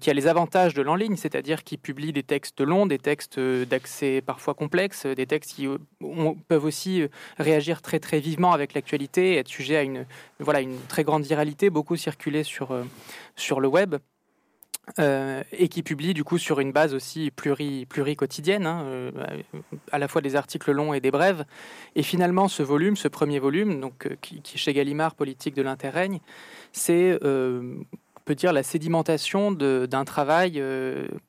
qui 0.00 0.10
a 0.10 0.12
les 0.12 0.26
avantages 0.26 0.74
de 0.74 0.82
l'en 0.82 0.94
ligne, 0.94 1.16
c'est-à-dire 1.16 1.64
qui 1.64 1.78
publie 1.78 2.12
des 2.12 2.22
textes 2.22 2.60
longs, 2.60 2.84
des 2.84 2.98
textes 2.98 3.40
d'accès 3.40 4.20
parfois 4.20 4.52
complexes, 4.52 5.06
euh, 5.06 5.14
des 5.14 5.26
textes 5.26 5.54
qui 5.54 5.68
peuvent 6.48 6.64
aussi 6.66 7.04
réagir 7.38 7.80
très 7.80 7.98
très 7.98 8.20
vivement 8.20 8.52
avec 8.52 8.74
l'actualité, 8.74 9.36
être 9.36 9.48
sujet 9.48 9.76
à 9.76 9.82
une 9.82 10.04
voilà 10.38 10.60
une 10.60 10.78
très 10.88 11.02
grande 11.02 11.22
viralité, 11.22 11.70
beaucoup 11.70 11.96
circulé 11.96 12.44
sur 12.44 12.76
sur 13.36 13.60
le 13.60 13.68
web. 13.68 13.96
Euh, 14.98 15.42
et 15.52 15.68
qui 15.68 15.82
publie 15.82 16.14
du 16.14 16.24
coup 16.24 16.38
sur 16.38 16.58
une 16.58 16.72
base 16.72 16.94
aussi 16.94 17.30
pluri, 17.30 17.86
pluri-quotidienne, 17.86 18.66
hein, 18.66 18.82
euh, 18.86 19.10
à 19.92 19.98
la 19.98 20.08
fois 20.08 20.20
des 20.20 20.34
articles 20.36 20.72
longs 20.72 20.94
et 20.94 21.00
des 21.00 21.10
brèves. 21.10 21.44
Et 21.94 22.02
finalement, 22.02 22.48
ce 22.48 22.62
volume, 22.62 22.96
ce 22.96 23.06
premier 23.06 23.38
volume, 23.38 23.80
donc, 23.80 24.06
euh, 24.06 24.16
qui, 24.20 24.38
est 24.38 24.58
chez 24.58 24.72
Gallimard, 24.72 25.14
Politique 25.14 25.54
de 25.54 25.62
l'interrègne, 25.62 26.20
c'est 26.72 27.18
dire, 28.34 28.52
la 28.52 28.62
sédimentation 28.62 29.52
d'un 29.52 30.04
travail, 30.04 30.62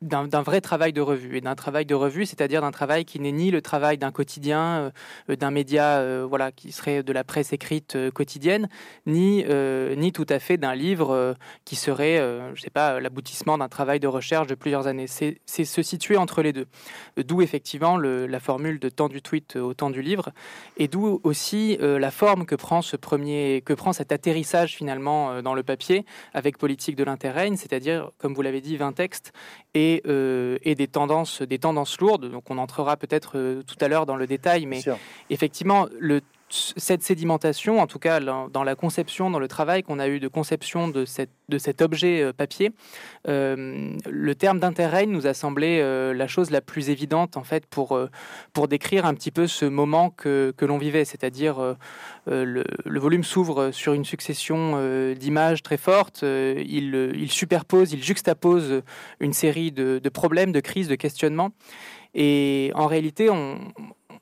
d'un 0.02 0.42
vrai 0.42 0.62
travail 0.62 0.94
de 0.94 1.02
revue. 1.02 1.38
Et 1.38 1.42
d'un 1.42 1.56
travail 1.56 1.86
de 1.86 1.96
revue, 1.96 2.26
c'est-à-dire 2.26 2.62
d'un 2.62 2.72
travail 2.72 3.06
qui 3.06 3.20
n'est 3.20 3.32
ni 3.32 3.52
le 3.52 3.62
travail 3.62 3.98
d'un 3.98 4.12
quotidien, 4.12 4.92
d'un 5.28 5.52
média 5.52 6.26
voilà, 6.26 6.52
qui 6.52 6.72
serait 6.72 7.04
de 7.04 7.14
la 7.14 7.24
presse 7.24 7.54
écrite 7.54 7.98
quotidienne, 8.14 8.70
ni, 9.06 9.46
ni 9.98 10.12
tout 10.12 10.26
à 10.30 10.40
fait 10.40 10.58
d'un 10.58 10.76
livre 10.76 11.36
qui 11.66 11.76
serait, 11.76 12.18
je 12.54 12.62
sais 12.62 12.70
pas, 12.70 13.00
l'aboutissement 13.00 13.58
d'un 13.58 13.70
travail 13.70 14.00
de 14.00 14.08
recherche 14.08 14.48
de 14.48 14.56
plusieurs 14.56 14.88
années. 14.88 15.08
C'est 15.08 15.40
se 15.46 15.82
situer 15.82 16.18
entre 16.18 16.42
les 16.42 16.54
deux. 16.54 16.68
D'où 17.18 17.42
effectivement 17.42 17.98
la 17.98 18.40
formule 18.40 18.80
de 18.80 18.90
temps 18.90 19.10
du 19.10 19.22
tweet 19.22 19.56
au 19.56 19.74
temps 19.74 19.90
du 19.90 20.02
livre, 20.02 20.32
et 20.78 20.88
d'où 20.88 21.20
aussi 21.24 21.78
la 21.80 22.12
forme 22.12 22.46
que 22.46 22.56
prend 22.56 22.82
ce 22.82 22.96
premier, 22.96 23.62
que 23.66 23.74
prend 23.74 23.94
cet 23.94 24.12
atterrissage 24.12 24.76
finalement 24.76 25.42
dans 25.42 25.54
le 25.54 25.64
papier 25.64 26.06
avec 26.34 26.58
politique 26.58 26.91
de 26.96 27.04
l'intérêt, 27.04 27.50
c'est-à-dire, 27.56 28.12
comme 28.18 28.34
vous 28.34 28.42
l'avez 28.42 28.62
dit, 28.62 28.78
20 28.78 28.94
textes 28.94 29.34
et, 29.74 30.04
et, 30.64 30.76
des, 30.76 30.88
tendances, 30.88 31.42
des 31.42 31.60
tendances 31.60 32.00
lourdes. 32.00 32.30
Donc 32.30 32.50
on 32.50 32.58
entrera 32.58 32.98
peut-être 32.98 33.62
tout 33.66 33.76
à 33.80 33.88
l'heure 33.88 34.06
dans 34.06 34.16
le 34.16 34.28
détail, 34.28 34.66
mais 34.66 34.82
effectivement, 35.30 35.88
le 36.00 36.22
cette 36.52 37.04
sédimentation, 37.04 37.80
en 37.80 37.88
tout 37.88 38.00
cas 38.00 38.20
dans 38.20 38.64
la 38.64 38.76
conception, 38.76 39.30
dans 39.30 39.40
le 39.40 39.48
travail 39.48 39.84
qu'on 39.84 40.00
a 40.00 40.08
eu 40.08 40.20
de 40.20 40.28
conception 40.28 40.88
de, 40.88 41.06
cet 41.06 41.82
objet 41.82 42.22
euh, 42.22 42.34
papier, 42.34 42.72
euh, 43.28 43.96
le 44.10 44.36
terme 44.36 44.60
d'intérêt 44.60 45.06
nous 45.06 45.28
a 45.28 45.34
semblé 45.34 45.80
euh, 45.82 46.14
la 46.14 46.28
chose 46.28 46.50
la 46.50 46.62
plus 46.62 46.90
évidente 46.90 47.38
en 47.38 47.44
fait 47.44 47.66
pour, 47.66 48.00
pour 48.54 48.68
décrire 48.68 49.06
un 49.06 49.14
petit 49.14 49.32
peu 49.32 49.48
ce 49.48 49.66
moment 49.66 50.10
que, 50.10 50.54
que 50.58 50.66
l'on 50.66 50.78
vivait, 50.78 51.06
c'est-à-dire 51.06 51.76
le, 52.28 52.64
le, 52.86 53.00
volume 53.00 53.24
s'ouvre 53.24 53.72
sur 53.72 53.94
une 53.94 54.06
succession 54.06 55.14
d'images 55.14 55.64
très 55.64 55.78
fortes, 55.78 56.22
il, 56.24 57.14
il, 57.16 57.32
superpose, 57.32 57.94
il 57.94 58.04
juxtapose 58.04 58.82
une 59.20 59.34
série 59.34 59.72
de, 59.72 60.00
de 60.00 60.10
problèmes, 60.10 60.52
de 60.52 60.60
crises, 60.60 60.88
de 60.88 60.96
questionnements. 60.96 61.52
Et 62.14 62.72
en 62.76 62.88
réalité, 62.88 63.30
on, 63.30 63.58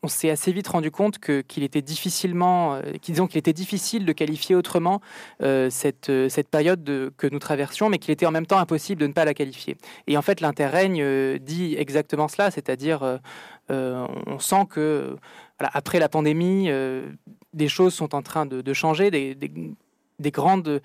on 0.02 0.08
s'est 0.08 0.30
assez 0.30 0.52
vite 0.52 0.68
rendu 0.68 0.92
compte 0.92 1.20
qu'il 1.20 1.64
était 1.64 1.82
difficilement, 1.82 2.76
euh, 2.76 2.94
qu'il 3.02 3.38
était 3.38 3.54
difficile 3.54 4.06
de 4.06 4.14
qualifier 4.14 4.56
autrement 4.56 5.02
euh, 5.42 5.70
cette, 5.70 6.10
euh, 6.10 6.30
cette 6.30 6.48
période 6.48 7.12
que 7.18 7.28
nous 7.28 7.40
traversions, 7.40 7.90
mais 7.90 7.98
qu'il 7.98 8.12
était 8.12 8.26
en 8.26 8.32
même 8.32 8.46
temps 8.46 8.60
impossible 8.60 9.02
de 9.02 9.08
ne 9.08 9.14
pas 9.14 9.26
la 9.26 9.34
qualifier. 9.34 9.78
Et 10.08 10.18
en 10.18 10.22
fait, 10.22 10.42
l'interrègne 10.42 11.38
dit 11.40 11.76
exactement 11.78 12.28
cela, 12.28 12.52
c'est-à-dire 12.52 13.20
on 13.70 14.40
sent 14.40 14.66
que 14.70 15.16
après 15.60 16.00
la 16.00 16.10
pandémie, 16.10 16.70
des 17.54 17.68
choses 17.68 17.94
sont 17.94 18.16
en 18.16 18.22
train 18.22 18.46
de, 18.46 18.74
changer, 18.74 19.12
des, 19.12 20.32
grandes, 20.32 20.82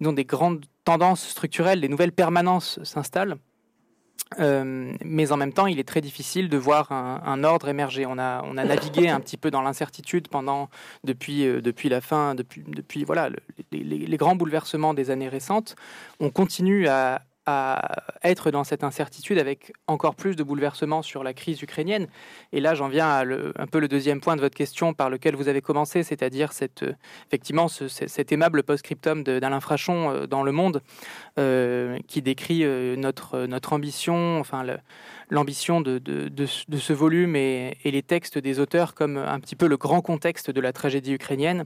non, 0.00 0.12
des 0.12 0.24
grandes 0.24 0.64
tendances 0.84 1.26
structurelles, 1.26 1.80
des 1.80 1.88
nouvelles 1.88 2.12
permanences 2.12 2.78
s'installent. 2.84 3.38
Euh, 4.38 4.92
mais 5.04 5.32
en 5.32 5.36
même 5.36 5.52
temps, 5.52 5.66
il 5.66 5.78
est 5.78 5.88
très 5.88 6.00
difficile 6.00 6.48
de 6.48 6.56
voir 6.56 6.92
un, 6.92 7.44
ordre 7.44 7.68
émerger. 7.68 8.04
On 8.06 8.18
a, 8.18 8.42
on 8.44 8.56
a 8.56 8.64
navigué 8.64 9.08
un 9.08 9.20
petit 9.20 9.36
peu 9.36 9.50
dans 9.50 9.62
l'incertitude 9.62 10.28
pendant 10.28 10.68
depuis, 11.04 11.46
euh, 11.46 11.60
depuis 11.60 11.88
la 11.88 12.00
fin, 12.00 12.34
depuis, 12.34 12.62
depuis 12.66 13.04
voilà 13.04 13.30
les, 13.72 14.16
grands 14.16 14.36
bouleversements 14.36 14.94
des 14.94 15.10
années 15.10 15.28
récentes. 15.28 15.76
On 16.20 16.30
continue 16.30 16.88
à, 16.88 17.22
à 17.50 17.80
être 18.24 18.50
dans 18.50 18.62
cette 18.62 18.84
incertitude 18.84 19.38
avec 19.38 19.72
encore 19.86 20.14
plus 20.14 20.36
de 20.36 20.42
bouleversements 20.42 21.00
sur 21.00 21.24
la 21.24 21.32
crise 21.32 21.62
ukrainienne. 21.62 22.06
Et 22.52 22.60
là, 22.60 22.74
j'en 22.74 22.88
viens 22.88 23.08
à 23.08 23.22
un 23.22 23.66
peu 23.66 23.78
le 23.78 23.88
deuxième 23.88 24.20
point 24.20 24.36
de 24.36 24.42
votre 24.42 24.54
question 24.54 24.92
par 24.92 25.08
lequel 25.08 25.34
vous 25.34 25.48
avez 25.48 25.62
commencé, 25.62 26.02
c'est-à-dire 26.02 26.52
cette, 26.52 26.84
effectivement 27.26 27.68
cet 27.68 28.32
aimable 28.32 28.62
post-scriptum 28.64 29.22
d'Alain 29.24 29.60
Frachon 29.60 30.10
euh, 30.10 30.26
dans 30.26 30.42
Le 30.42 30.52
Monde 30.52 30.82
euh, 31.38 31.98
qui 32.06 32.20
décrit 32.20 32.64
euh, 32.64 32.96
notre, 32.96 33.46
notre 33.46 33.72
ambition, 33.72 34.38
enfin 34.40 34.66
l'ambition 35.30 35.80
de, 35.80 35.98
de, 35.98 36.46
ce 36.46 36.92
volume 36.92 37.34
et, 37.34 37.78
les 37.82 38.02
textes 38.02 38.36
des 38.36 38.60
auteurs 38.60 38.92
comme 38.94 39.16
un 39.16 39.40
petit 39.40 39.56
peu 39.56 39.68
le 39.68 39.78
grand 39.78 40.02
contexte 40.02 40.50
de 40.50 40.60
la 40.60 40.74
tragédie 40.74 41.14
ukrainienne. 41.14 41.64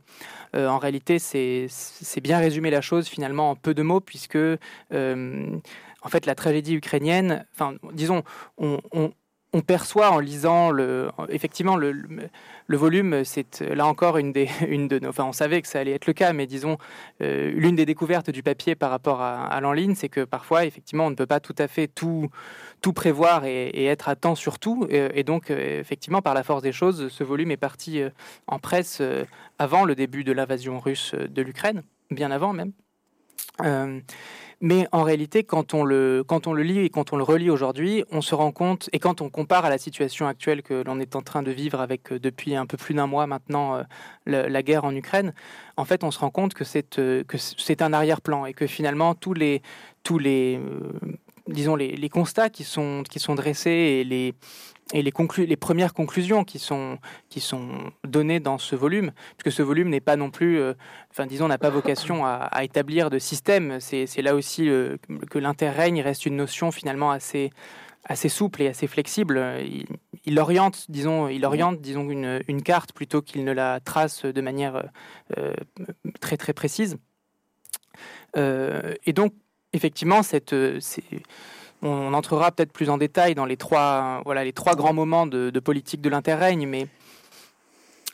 en 0.55 0.79
réalité, 0.79 1.19
c'est 1.19 2.21
bien 2.23 2.39
résumer 2.39 2.71
la 2.71 2.81
chose 2.81 3.09
finalement 3.09 3.51
en 3.51 3.57
peu 3.57 3.75
de 3.75 3.83
mots 3.83 4.01
puisque 4.01 4.39
en 6.03 6.09
fait, 6.09 6.27
la 6.27 6.35
tragédie 6.35 6.75
ukrainienne, 6.75 7.47
enfin, 7.55 7.75
disons, 7.93 8.23
on, 8.59 9.13
perçoit 9.67 10.11
en 10.11 10.19
lisant 10.19 10.71
le, 10.71 11.11
effectivement 11.29 11.77
le, 11.77 11.93
volume, 12.71 13.23
c'est 13.23 13.61
là 13.61 13.87
encore 13.87 14.17
une 14.17 14.33
des, 14.33 14.47
de 14.63 15.07
enfin, 15.07 15.25
on 15.25 15.33
savait 15.33 15.61
que 15.61 15.69
ça 15.69 15.79
allait 15.79 15.93
être 15.93 16.07
le 16.07 16.15
cas, 16.15 16.33
mais 16.33 16.47
disons, 16.47 16.79
euh, 17.21 17.53
l'une 17.55 17.77
des 17.77 17.85
découvertes 17.85 18.31
du 18.31 18.43
papier 18.43 18.75
par 18.75 18.91
rapport 18.91 19.21
à, 19.21 19.61
l'en 19.61 19.73
ligne, 19.73 19.95
c'est 19.95 20.09
que 20.09 20.25
parfois, 20.25 20.65
effectivement, 20.65 21.07
on 21.07 21.11
ne 21.11 21.15
peut 21.15 21.27
pas 21.27 21.39
tout 21.39 21.55
à 21.59 21.69
fait 21.69 21.87
tout, 21.87 22.31
tout 22.81 22.95
prévoir 22.95 23.45
et, 23.45 23.85
être 23.85 24.09
à 24.09 24.17
temps 24.17 24.35
sur 24.35 24.59
tout, 24.59 24.87
et, 24.89 25.23
donc, 25.23 25.51
euh, 25.51 25.81
effectivement, 25.81 26.23
par 26.23 26.35
la 26.35 26.43
force 26.43 26.63
des 26.63 26.73
choses, 26.73 27.09
ce 27.09 27.23
volume 27.23 27.51
est 27.51 27.59
parti 27.59 28.01
euh, 28.01 28.09
en 28.47 28.59
presse 28.59 29.03
avant 29.59 29.85
le 29.85 29.95
début 29.95 30.25
de 30.25 30.33
l'invasion 30.33 30.81
russe 30.81 31.15
de 31.15 31.43
l'Ukraine, 31.43 31.83
bien 32.11 32.31
avant 32.31 32.55
même. 32.55 32.73
Mais 34.65 34.87
en 34.93 35.03
réalité, 35.03 35.43
quand 35.43 35.75
on, 35.75 35.83
le, 35.83 36.23
quand 36.25 36.47
on 36.47 36.53
le 36.53 36.63
lit 36.63 36.79
et 36.79 36.89
quand 36.89 37.13
on 37.13 37.17
le 37.17 37.25
relit 37.25 37.51
aujourd'hui, 37.51 38.05
on 38.13 38.21
se 38.21 38.33
rend 38.37 38.53
compte, 38.53 38.89
et 38.93 39.01
quand 39.01 39.21
on 39.21 39.29
compare 39.29 39.65
à 39.65 39.71
la 39.71 39.77
situation 39.77 40.29
actuelle 40.29 40.63
que 40.63 40.85
l'on 40.87 41.01
est 41.01 41.17
en 41.17 41.21
train 41.21 41.43
de 41.43 41.51
vivre 41.51 41.81
avec 41.81 42.13
euh, 42.13 42.21
depuis 42.21 42.55
un 42.55 42.65
peu 42.65 42.77
plus 42.77 42.95
d'un 42.95 43.09
mois 43.09 43.27
maintenant 43.27 43.75
euh, 43.75 43.83
la, 44.25 44.63
guerre 44.63 44.85
en 44.85 44.95
Ukraine, 44.95 45.35
en 45.77 45.85
fait, 45.85 46.05
on 46.05 46.13
se 46.13 46.21
rend 46.21 46.31
compte 46.31 46.55
que 46.55 46.63
c'est 46.63 47.01
euh, 47.01 47.25
que 47.25 47.39
c'est 47.39 47.83
un 47.83 47.93
arrière-plan 47.93 48.47
et 48.47 48.55
que 48.55 48.69
finalement 48.69 49.17
tous 49.17 49.35
les 49.35 49.63
tous 50.05 50.21
les 50.21 50.61
disons 51.49 51.75
les, 51.75 51.97
les, 51.97 52.09
constats 52.09 52.49
qui 52.49 52.63
sont 52.63 53.03
qui 53.11 53.19
sont 53.19 53.35
dressés 53.35 53.71
et 53.71 54.05
les 54.05 54.33
et 54.93 55.03
les, 55.03 55.57
premières 55.57 55.95
conclusions 55.95 56.45
qui 56.45 56.59
sont, 56.59 56.99
qui 57.31 57.41
sont 57.41 57.93
données 58.05 58.41
dans 58.41 58.59
ce 58.59 58.77
volume, 58.77 59.13
puisque 59.39 59.57
ce 59.57 59.63
volume 59.63 59.89
n'est 59.89 60.01
pas 60.01 60.17
non 60.17 60.31
plus, 60.31 60.61
euh, 60.61 60.75
enfin 61.11 61.27
disons, 61.27 61.49
n'a 61.49 61.59
pas 61.59 61.71
vocation 61.71 62.27
à, 62.27 62.63
établir 62.63 63.09
de 63.09 63.19
système. 63.19 63.81
C'est 63.81 64.23
là 64.23 64.35
aussi 64.35 64.67
que 64.67 65.39
l'interrègne 65.39 66.03
reste 66.03 66.27
une 66.27 66.37
notion 66.37 66.73
finalement 66.73 67.11
assez, 67.11 67.51
assez 68.05 68.29
souple 68.29 68.63
et 68.63 68.69
assez 68.69 68.87
flexible. 68.87 69.41
Il, 70.25 70.39
oriente, 70.39 70.87
disons, 70.91 71.29
il 71.29 71.45
oriente, 71.45 71.81
disons, 71.81 72.09
une, 72.11 72.43
une 72.49 72.63
carte 72.63 72.93
plutôt 72.93 73.23
qu'il 73.23 73.45
ne 73.45 73.53
la 73.53 73.81
trace 73.81 74.25
de 74.25 74.41
manière 74.41 74.91
euh, 75.39 75.55
très 76.21 76.37
très 76.37 76.53
précise. 76.53 76.99
Euh, 78.37 78.95
et 79.05 79.13
donc, 79.13 79.35
effectivement, 79.73 80.23
cette, 80.23 80.55
on 81.83 82.15
entrera 82.15 82.53
peut-être 82.53 82.73
plus 82.73 82.91
en 82.91 82.99
détail 82.99 83.35
dans 83.35 83.45
les 83.45 83.57
trois, 83.57 84.23
voilà, 84.25 84.45
les 84.45 84.53
trois 84.53 84.75
grands 84.75 84.93
moments 84.93 85.27
de, 85.27 85.51
politique 85.61 86.01
de 86.01 86.09
l'interrègne, 86.09 86.67
mais 86.67 86.87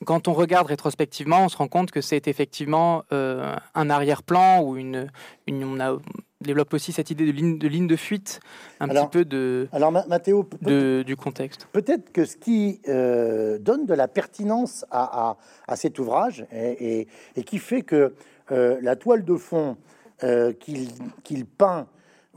quand 0.05 0.29
on 0.29 0.33
regarde 0.33 0.67
rétrospectivement, 0.69 1.45
on 1.45 1.49
se 1.49 1.57
rend 1.57 1.69
compte 1.69 1.91
que 1.91 2.01
c'est 2.01 2.29
effectivement 2.29 3.03
euh, 3.13 3.55
un 3.75 3.91
arrière-plan 3.91 4.63
ou 4.63 4.77
une, 4.77 5.09
on 5.51 5.81
a, 5.81 5.99
développe 6.41 6.73
aussi 6.73 6.93
cette 6.93 7.11
idée 7.11 7.27
de 7.27 7.33
ligne 7.33 7.59
de, 7.59 7.67
ligne 7.67 7.89
de 7.89 7.97
fuite, 7.97 8.41
un 8.81 8.89
petit 8.89 9.09
peu 9.11 9.25
de, 9.25 9.69
alors, 9.73 9.91
Mathéo, 9.91 10.49
du 10.63 11.17
contexte. 11.17 11.67
Peut-être 11.73 12.13
que 12.13 12.25
ce 12.25 12.37
qui 12.37 12.81
euh, 12.89 13.59
donne 13.59 13.87
de 13.87 13.95
la 13.95 14.09
pertinence 14.09 14.87
à, 14.91 15.37
cet 15.75 15.99
ouvrage 15.99 16.47
et, 16.53 17.09
qui 17.45 17.59
fait 17.59 17.83
que 17.83 18.15
euh, 18.53 18.79
la 18.81 18.97
toile 18.97 19.25
de 19.25 19.37
fond 19.37 19.77
qu'il 20.61 21.47
peint 21.47 21.87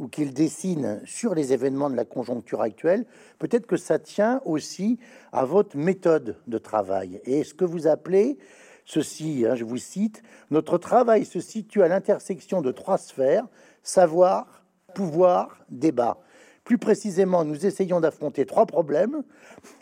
ou 0.01 0.07
qu'il 0.07 0.33
dessine 0.33 0.99
sur 1.05 1.35
les 1.35 1.53
événements 1.53 1.91
de 1.91 1.95
la 1.95 2.05
conjoncture 2.05 2.61
actuelle, 2.61 3.05
peut-être 3.37 3.67
que 3.67 3.77
ça 3.77 3.99
tient 3.99 4.41
aussi 4.45 4.97
à 5.31 5.45
votre 5.45 5.77
méthode 5.77 6.37
de 6.47 6.57
travail 6.57 7.21
et 7.23 7.43
ce 7.43 7.53
que 7.53 7.65
vous 7.65 7.85
appelez 7.85 8.39
ceci, 8.83 9.45
hein, 9.47 9.53
je 9.53 9.63
vous 9.63 9.77
cite, 9.77 10.23
notre 10.49 10.79
travail 10.79 11.23
se 11.23 11.39
situe 11.39 11.83
à 11.83 11.87
l'intersection 11.87 12.63
de 12.63 12.71
trois 12.71 12.97
sphères, 12.97 13.45
savoir, 13.83 14.63
pouvoir, 14.95 15.59
débat. 15.69 16.17
Plus 16.63 16.79
précisément, 16.79 17.45
nous 17.45 17.67
essayons 17.67 17.99
d'affronter 17.99 18.47
trois 18.47 18.65
problèmes, 18.65 19.21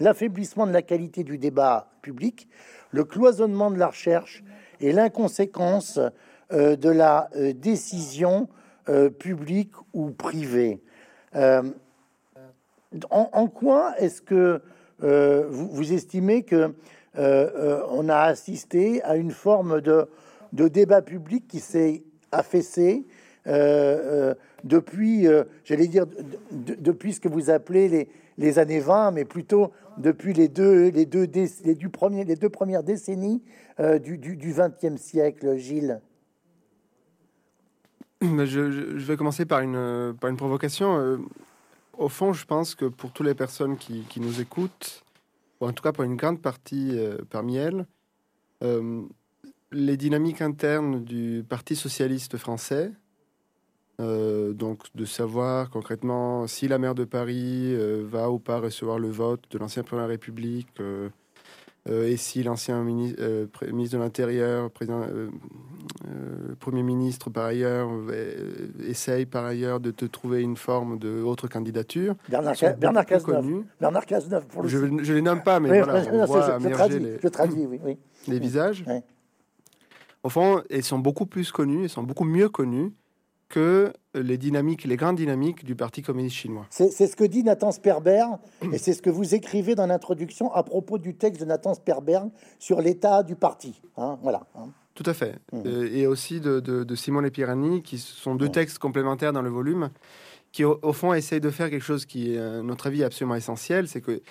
l'affaiblissement 0.01 0.67
de 0.67 0.73
la 0.73 0.81
qualité 0.81 1.23
du 1.23 1.37
débat 1.37 1.91
public, 2.01 2.49
le 2.91 3.05
cloisonnement 3.05 3.71
de 3.71 3.77
la 3.77 3.87
recherche 3.87 4.43
et 4.81 4.91
l'inconséquence 4.91 5.97
euh, 6.51 6.75
de 6.75 6.89
la 6.89 7.29
euh, 7.37 7.53
décision 7.53 8.49
euh, 8.89 9.11
public 9.11 9.71
ou 9.93 10.09
privé. 10.09 10.81
Euh, 11.35 11.61
en, 13.11 13.47
quoi 13.47 13.93
est-ce 13.99 14.19
que 14.19 14.61
euh, 15.03 15.45
vous, 15.47 15.93
estimez 15.93 16.41
que 16.41 16.73
on 17.15 18.09
a 18.09 18.21
assisté 18.21 19.03
à 19.03 19.15
une 19.15 19.29
forme 19.29 19.81
de, 19.81 20.07
débat 20.53 21.03
public 21.03 21.47
qui 21.47 21.59
s'est 21.59 22.01
affaissé 22.31 23.05
depuis, 24.63 25.27
j'allais 25.65 25.87
dire, 25.87 26.07
depuis 26.51 27.13
ce 27.13 27.19
que 27.19 27.29
vous 27.29 27.51
appelez 27.51 28.09
les, 28.39 28.59
années 28.59 28.79
20, 28.79 29.11
mais 29.11 29.25
plutôt 29.25 29.71
depuis 29.97 30.33
les 30.33 30.47
deux, 30.47 30.89
les 30.89 31.05
deux, 31.05 31.27
les, 31.63 31.75
du 31.75 31.89
premier, 31.89 32.23
les 32.23 32.35
deux 32.35 32.49
premières 32.49 32.83
décennies 32.83 33.43
du, 34.01 34.17
du 34.17 34.51
20e 34.51 34.97
siècle, 34.97 35.57
Gilles? 35.57 36.01
Je, 38.21 38.59
vais 38.97 39.17
commencer 39.17 39.45
par 39.45 39.61
une, 39.61 40.15
par 40.19 40.29
une 40.29 40.37
provocation. 40.37 41.19
Au 41.97 42.09
fond, 42.09 42.33
je 42.33 42.45
pense 42.45 42.75
que 42.75 42.85
pour 42.85 43.11
toutes 43.11 43.25
les 43.25 43.35
personnes 43.35 43.77
qui, 43.77 44.01
qui 44.09 44.19
nous 44.19 44.41
écoutent, 44.41 45.03
ou 45.59 45.67
en 45.67 45.73
tout 45.73 45.83
cas 45.83 45.91
pour 45.91 46.03
une 46.03 46.15
grande 46.15 46.41
partie 46.41 46.97
parmi 47.29 47.57
elles, 47.57 47.85
les 49.71 49.97
dynamiques 49.97 50.41
internes 50.41 51.03
du 51.03 51.43
Parti 51.47 51.75
socialiste 51.75 52.37
français, 52.37 52.91
euh, 53.99 54.53
donc 54.53 54.83
de 54.95 55.03
savoir 55.03 55.69
concrètement 55.69 56.47
si 56.47 56.69
la 56.69 56.77
maire 56.77 56.95
de 56.95 57.03
Paris 57.03 57.73
euh, 57.73 58.05
va 58.07 58.31
ou 58.31 58.39
pas 58.39 58.59
recevoir 58.59 58.97
le 58.97 59.09
vote 59.09 59.43
de 59.51 59.57
l'ancien 59.57 59.83
président 59.83 60.03
de 60.03 60.07
la 60.07 60.13
République 60.13 60.69
euh, 60.79 61.09
et 61.89 62.17
si 62.17 62.43
l'ancien 62.43 62.83
ministre, 62.83 63.21
ministre 63.71 63.97
de 63.97 64.03
l'Intérieur, 64.03 64.69
président, 64.71 65.01
Premier 66.59 66.83
ministre 66.83 67.29
par 67.29 67.45
ailleurs, 67.45 67.89
essaye 68.87 69.25
par 69.25 69.45
ailleurs 69.45 69.79
de 69.79 69.91
te 69.91 70.05
trouver 70.05 70.41
une 70.41 70.57
forme 70.57 70.99
de 70.99 71.21
autre 71.21 71.47
candidature. 71.47 72.15
Bernard, 72.29 72.55
Bernard 72.77 73.05
Cazeneuve. 73.05 73.63
Bernard 73.79 74.05
Cazeneuve 74.05 74.45
pour 74.47 74.63
le 74.63 74.69
Je 74.69 74.77
ne 74.77 75.01
les 75.01 75.21
nomme 75.21 75.41
pas, 75.41 75.59
mais 75.59 75.81
voilà, 75.81 76.03
on 76.11 76.25
voit 76.25 76.59
je, 76.59 77.27
traduis, 77.27 77.59
les, 77.59 77.79
oui, 77.83 77.97
les 78.27 78.39
visages. 78.39 78.85
Au 80.23 80.29
fond, 80.29 80.61
ils 80.69 80.83
sont 80.83 80.99
beaucoup 80.99 81.25
plus 81.25 81.51
connus, 81.51 81.83
ils 81.83 81.89
sont 81.89 82.03
beaucoup 82.03 82.25
mieux 82.25 82.49
connus 82.49 82.91
que 83.49 83.91
les 84.13 84.37
dynamiques, 84.37 84.83
les 84.85 84.95
grandes 84.95 85.17
dynamiques 85.17 85.65
du 85.65 85.75
Parti 85.75 86.01
communiste 86.01 86.35
chinois. 86.35 86.65
C'est 86.69 86.89
ce 86.91 87.15
que 87.15 87.23
dit 87.23 87.43
Nathan 87.43 87.71
Sperber, 87.71 88.25
et 88.71 88.77
c'est 88.77 88.93
ce 88.93 89.01
que 89.01 89.09
vous 89.09 89.35
écrivez 89.35 89.75
dans 89.75 89.87
l'introduction 89.87 90.53
à 90.53 90.63
propos 90.63 90.97
du 90.97 91.15
texte 91.15 91.41
de 91.41 91.45
Nathan 91.45 91.73
Sperber 91.73 92.21
sur 92.59 92.81
l'état 92.81 93.23
du 93.23 93.35
parti. 93.35 93.81
Hein, 93.97 94.19
voilà. 94.21 94.47
Hein. 94.55 94.69
Tout 94.93 95.03
à 95.05 95.13
fait. 95.13 95.35
Mmh. 95.51 95.61
Euh, 95.65 95.89
et 95.91 96.07
aussi 96.07 96.39
de, 96.39 96.59
de, 96.59 96.95
Simon 96.95 97.21
Lepirani, 97.21 97.81
qui 97.81 97.97
sont 97.97 98.35
deux 98.35 98.47
mmh. 98.47 98.51
textes 98.51 98.79
complémentaires 98.79 99.33
dans 99.33 99.41
le 99.41 99.49
volume, 99.49 99.89
qui 100.51 100.63
au, 100.63 100.79
au, 100.81 100.93
fond 100.93 101.13
essayent 101.13 101.39
de 101.39 101.49
faire 101.49 101.69
quelque 101.69 101.83
chose 101.83 102.05
qui, 102.05 102.37
à 102.37 102.61
notre 102.61 102.87
avis, 102.87 103.03
absolument 103.03 103.35
essentiel, 103.35 103.87
c'est 103.87 104.01
que 104.01 104.21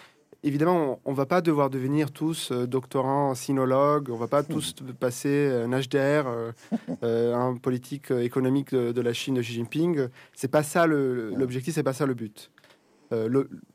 évidemment, 0.42 1.00
on 1.04 1.12
ne 1.12 1.16
va 1.16 1.26
pas 1.26 1.40
devoir 1.40 1.70
devenir 1.70 2.10
tous 2.10 2.50
euh, 2.52 2.66
doctorants 2.66 3.34
sinologues, 3.34 4.10
on 4.10 4.14
ne 4.14 4.18
va 4.18 4.28
pas 4.28 4.42
tous 4.42 4.74
passer 4.98 5.50
un 5.50 5.70
HDR, 5.70 6.26
euh, 6.26 6.52
euh, 7.02 7.34
un 7.34 7.56
politique 7.56 8.10
économique 8.10 8.74
de, 8.74 9.00
la 9.00 9.12
Chine 9.12 9.34
de 9.34 9.42
Xi 9.42 9.54
Jinping. 9.54 10.08
C'est 10.34 10.50
pas 10.50 10.62
ça 10.62 10.86
l'objectif, 10.86 11.74
c'est 11.74 11.82
pas 11.82 11.92
ça 11.92 12.06
le 12.06 12.14
but. 12.14 12.50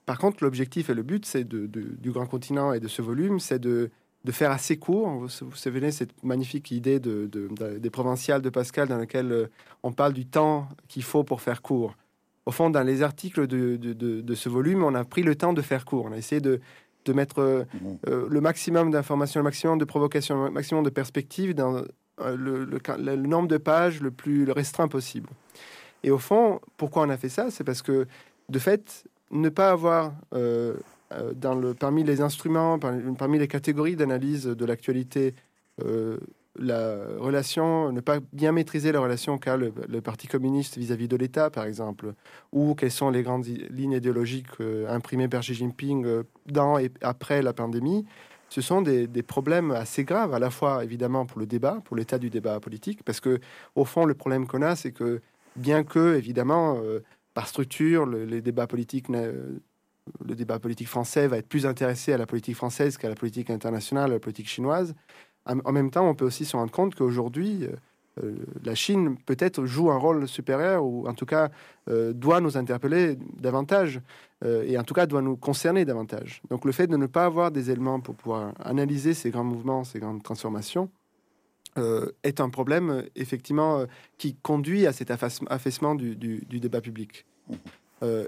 par 0.06 0.18
contre, 0.18 0.44
l'objectif 0.44 0.90
et 0.90 0.94
le 0.94 1.04
but, 1.04 1.26
c'est 1.26 1.48
du 1.48 2.12
grand 2.12 2.28
continent 2.28 2.74
et 2.74 2.80
de 2.80 2.88
ce 2.88 3.02
volume, 3.02 3.40
c'est 3.40 3.60
de, 3.60 3.90
faire 4.32 4.52
assez 4.52 4.78
court. 4.78 5.10
Vous 5.10 5.28
vous 5.42 5.56
souvenez 5.56 5.92
cette 5.92 6.24
magnifique 6.24 6.72
idée 6.72 7.00
des 7.00 7.90
provinciales 7.90 8.42
de 8.42 8.50
Pascal 8.50 8.88
dans 8.88 8.98
laquelle 8.98 9.50
on 9.82 9.92
parle 9.92 10.14
du 10.14 10.26
temps 10.26 10.70
qu'il 10.88 11.04
faut 11.04 11.24
pour 11.24 11.42
faire 11.42 11.62
court 11.62 11.96
au 12.46 12.52
fond, 12.52 12.70
dans 12.70 12.84
les 12.84 13.02
articles 13.02 13.48
de, 13.48 14.36
ce 14.36 14.50
volume, 14.50 14.84
on 14.84 14.96
a 14.96 15.04
pris 15.04 15.24
le 15.24 15.36
temps 15.36 15.54
de 15.54 15.62
faire 15.62 15.86
court. 15.86 16.06
On 16.06 16.12
a 16.12 16.18
essayé 16.18 16.42
de, 16.42 16.60
mettre 17.14 17.40
euh, 17.40 17.64
mhm. 17.74 17.98
euh, 18.08 18.28
le 18.30 18.42
maximum 18.42 18.92
d'informations, 18.92 19.40
le 19.40 19.46
maximum 19.46 19.78
de 19.78 19.86
provocations, 19.86 20.46
le 20.46 20.52
maximum 20.52 20.84
de 20.84 20.90
perspectives 20.90 21.54
dans 21.54 21.84
euh, 22.22 22.36
le, 22.36 23.16
nombre 23.16 23.48
de 23.48 23.58
pages 23.58 24.02
le 24.02 24.12
plus 24.12 24.50
restreint 24.52 24.88
possible. 24.88 25.30
Et 26.04 26.12
au 26.12 26.18
fond, 26.18 26.60
pourquoi 26.78 27.04
on 27.04 27.10
a 27.10 27.18
fait 27.18 27.30
ça? 27.30 27.50
C'est 27.50 27.64
parce 27.64 27.82
que, 27.82 28.08
de 28.50 28.60
fait, 28.60 29.06
ne 29.32 29.50
pas 29.50 29.72
avoir 29.72 30.14
dans 30.32 31.56
le, 31.56 31.74
parmi 31.74 32.04
les 32.04 32.20
instruments, 32.20 32.78
parmi 32.78 33.40
les 33.40 33.48
catégories 33.48 33.96
d'analyse 33.96 34.46
de 34.46 34.66
l'actualité, 34.66 35.34
la 36.60 36.98
relation, 37.18 37.92
ne 37.92 38.00
pas 38.00 38.20
bien 38.32 38.52
maîtriser 38.52 38.92
la 38.92 39.00
relation 39.00 39.38
qu'a 39.38 39.58
le, 39.58 39.72
Parti 40.02 40.28
communiste 40.28 40.78
vis-à-vis 40.78 41.08
de 41.08 41.16
l'État, 41.16 41.50
par 41.50 41.66
exemple, 41.66 42.14
ou 42.52 42.76
quelles 42.76 42.92
sont 42.92 43.10
les 43.10 43.24
grandes 43.24 43.46
lignes 43.46 43.94
idéologiques 43.94 44.48
euh, 44.60 44.88
imprimées 44.88 45.28
par 45.28 45.42
Xi 45.42 45.54
Jinping 45.56 46.06
euh, 46.06 46.24
dans 46.46 46.78
et 46.78 46.92
après 47.02 47.42
la 47.42 47.54
pandémie, 47.54 48.06
ce 48.50 48.62
sont 48.62 48.84
des, 48.84 49.08
problèmes 49.24 49.72
assez 49.72 50.04
graves, 50.04 50.34
à 50.34 50.40
la 50.40 50.52
fois 50.52 50.84
évidemment 50.84 51.26
pour 51.26 51.40
le 51.40 51.48
débat, 51.48 51.80
pour 51.86 51.96
l'état 51.96 52.20
du 52.20 52.30
débat 52.30 52.60
politique, 52.60 53.04
parce 53.04 53.20
que 53.20 53.40
au 53.74 53.84
fond, 53.84 54.06
le 54.06 54.14
problème 54.14 54.46
qu'on 54.46 54.62
a, 54.62 54.76
c'est 54.76 54.92
que 54.92 55.22
bien 55.56 55.84
que, 55.84 56.16
évidemment, 56.16 56.78
euh, 56.84 57.00
par 57.34 57.48
structure, 57.48 58.06
le, 58.06 58.26
les 58.26 58.42
débats 58.42 58.68
le 60.26 60.36
débat 60.36 60.60
politique 60.60 60.88
français 60.88 61.28
va 61.28 61.38
être 61.38 61.48
plus 61.48 61.66
intéressé 61.66 62.14
à 62.14 62.18
la 62.18 62.26
politique 62.26 62.56
française 62.56 62.98
qu'à 62.98 63.10
la 63.10 63.16
politique 63.16 63.50
internationale, 63.50 64.12
à 64.12 64.14
la 64.16 64.20
politique 64.20 64.50
chinoise. 64.50 64.94
En 65.46 65.72
même 65.72 65.92
temps, 65.92 66.08
on 66.08 66.16
peut 66.16 66.26
aussi 66.26 66.46
se 66.46 66.56
rendre 66.56 66.72
compte 66.72 66.96
qu'aujourd'hui, 66.96 67.66
euh, 67.66 67.76
euh, 68.24 68.36
la 68.64 68.76
Chine 68.76 69.18
peut-être 69.26 69.66
joue 69.66 69.92
un 69.92 69.98
rôle 69.98 70.28
supérieur 70.28 70.86
ou 70.86 71.08
en 71.08 71.14
tout 71.14 71.26
cas 71.26 71.50
euh, 71.90 72.14
doit 72.14 72.40
nous 72.40 72.58
interpeller 72.58 73.18
davantage 73.40 74.02
et 74.46 74.78
en 74.78 74.84
tout 74.84 74.94
cas 74.94 75.06
doit 75.06 75.22
nous 75.22 75.38
concerner 75.38 75.86
davantage. 75.86 76.42
Donc 76.50 76.66
le 76.66 76.74
fait 76.74 76.86
de 76.88 76.98
ne 76.98 77.06
pas 77.06 77.24
avoir 77.24 77.50
des 77.50 77.72
éléments 77.72 78.02
pour 78.02 78.14
pouvoir 78.14 78.54
analyser 78.60 79.14
ces 79.14 79.30
grands 79.30 79.46
mouvements, 79.46 79.86
ces 79.86 80.00
grandes 80.00 80.22
transformations, 80.22 80.90
est 82.24 82.42
un 82.42 82.50
problème 82.50 83.06
effectivement 83.16 83.86
qui 84.18 84.36
conduit 84.36 84.86
à 84.86 84.92
cet 84.92 85.12
affaissement 85.12 85.96
du, 85.96 86.18
du 86.18 86.60
débat 86.60 86.82
public. 86.82 87.26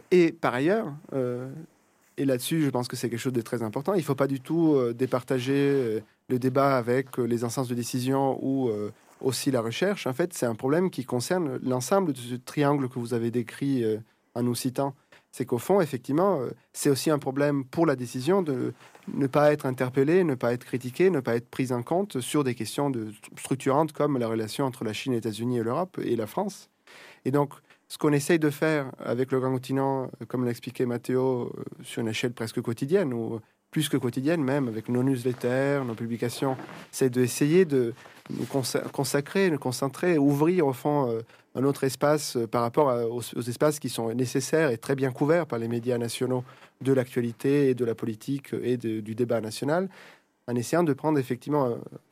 et 0.10 0.32
par 0.32 0.54
ailleurs, 0.54 0.93
et 2.17 2.25
là-dessus, 2.25 2.62
je 2.62 2.69
pense 2.69 2.88
que 2.88 2.95
c'est 2.95 3.10
quelque 3.10 3.19
chose 3.19 3.34
de 3.34 3.41
très 3.41 3.62
important. 3.62 3.93
Il 3.93 3.99
ne 3.99 4.04
faut 4.04 4.15
pas 4.15 4.28
du 4.28 4.39
tout 4.39 4.78
départager 4.93 6.01
le 6.30 6.39
débat 6.39 6.78
avec 6.78 7.19
euh, 7.19 7.23
les 7.23 7.43
instances 7.43 7.67
de 7.67 7.75
décision 7.75 8.39
ou 8.41 8.69
euh, 8.69 8.91
aussi 9.21 9.51
la 9.51 9.62
recherche, 9.62 10.08
en 10.08 10.13
fait, 10.13 10.34
c'est 10.34 10.45
un 10.45 10.56
problème 10.56 10.89
qui 10.89 11.06
concerne 11.06 11.60
l'ensemble 11.63 12.13
de 12.13 12.17
ce 12.17 12.36
triangle 12.36 12.89
que 12.89 12.99
vous 12.99 13.13
avez 13.13 13.32
décrit 13.32 13.84
euh, 13.84 13.97
en 14.34 14.43
nous 14.43 14.56
citant. 14.56 14.95
C'est 15.32 15.45
qu'au 15.45 15.58
fond, 15.58 15.82
effectivement, 15.82 16.39
c'est 16.71 16.89
aussi 16.89 17.10
un 17.10 17.19
problème 17.19 17.65
pour 17.65 17.86
la 17.86 17.97
décision 17.97 18.41
de 18.41 18.73
ne 19.13 19.28
pas 19.28 19.51
être 19.51 19.65
interpellé, 19.65 20.23
ne 20.23 20.34
pas 20.34 20.54
être 20.54 20.63
critiqué, 20.63 21.10
ne 21.10 21.19
pas 21.19 21.36
être 21.36 21.49
pris 21.49 21.73
en 21.73 21.84
compte 21.84 22.21
sur 22.21 22.45
des 22.45 22.56
questions 22.56 22.89
de, 22.89 23.12
structurantes 23.38 23.91
comme 23.91 24.17
la 24.17 24.30
relation 24.30 24.63
entre 24.63 24.86
la 24.86 24.93
Chine, 24.93 25.12
les 25.12 25.17
États-Unis 25.17 25.58
et 25.58 25.63
l'Europe 25.63 25.99
et 26.01 26.15
la 26.15 26.25
France. 26.25 26.69
Et 27.25 27.32
donc, 27.32 27.51
ce 27.88 27.98
qu'on 27.98 28.13
essaye 28.13 28.39
de 28.39 28.50
faire 28.50 28.91
avec 29.00 29.32
le 29.32 29.39
grand 29.39 29.52
continent, 29.52 30.10
comme 30.28 30.45
l'expliquait 30.45 30.86
Matteo, 30.86 31.54
sur 31.84 32.02
une 32.02 32.08
échelle 32.08 32.34
presque 32.34 32.62
quotidienne, 32.62 33.13
où 33.13 33.39
plus 33.76 33.89
que 33.89 33.98
quotidienne 33.98 34.41
même, 34.41 34.69
avec 34.69 34.88
nos 34.88 35.04
newsletters, 35.04 35.82
nos 35.86 35.95
publications, 35.95 36.56
c'est 36.91 37.10
d'essayer 37.10 37.65
de 37.65 37.93
nous 38.30 38.45
consacrer, 38.45 39.52
nous 39.52 39.58
concentrer, 39.58 40.17
ouvrir 40.17 40.65
au 40.65 40.71
fond 40.71 41.12
euh, 41.12 41.19
un 41.56 41.63
autre 41.65 41.84
espace 41.84 42.38
euh, 42.38 42.48
par 42.48 42.62
rapport 42.62 42.88
aux, 43.12 43.41
espaces 43.41 43.80
qui 43.80 43.89
sont 43.89 44.13
nécessaires 44.13 44.69
et 44.69 44.78
très 44.78 44.95
bien 44.95 45.12
couverts 45.12 45.45
par 45.45 45.60
les 45.60 45.67
médias 45.67 45.98
nationaux 45.98 46.45
de 46.80 46.93
l'actualité 46.93 47.69
et 47.69 47.76
de 47.76 47.84
la 47.84 47.95
politique 47.95 48.54
et 48.63 48.78
du 48.78 49.13
débat 49.13 49.41
national, 49.41 49.89
en 50.48 50.56
essayant 50.56 50.84
de 50.84 50.93
prendre 50.93 51.19
effectivement, 51.19 51.65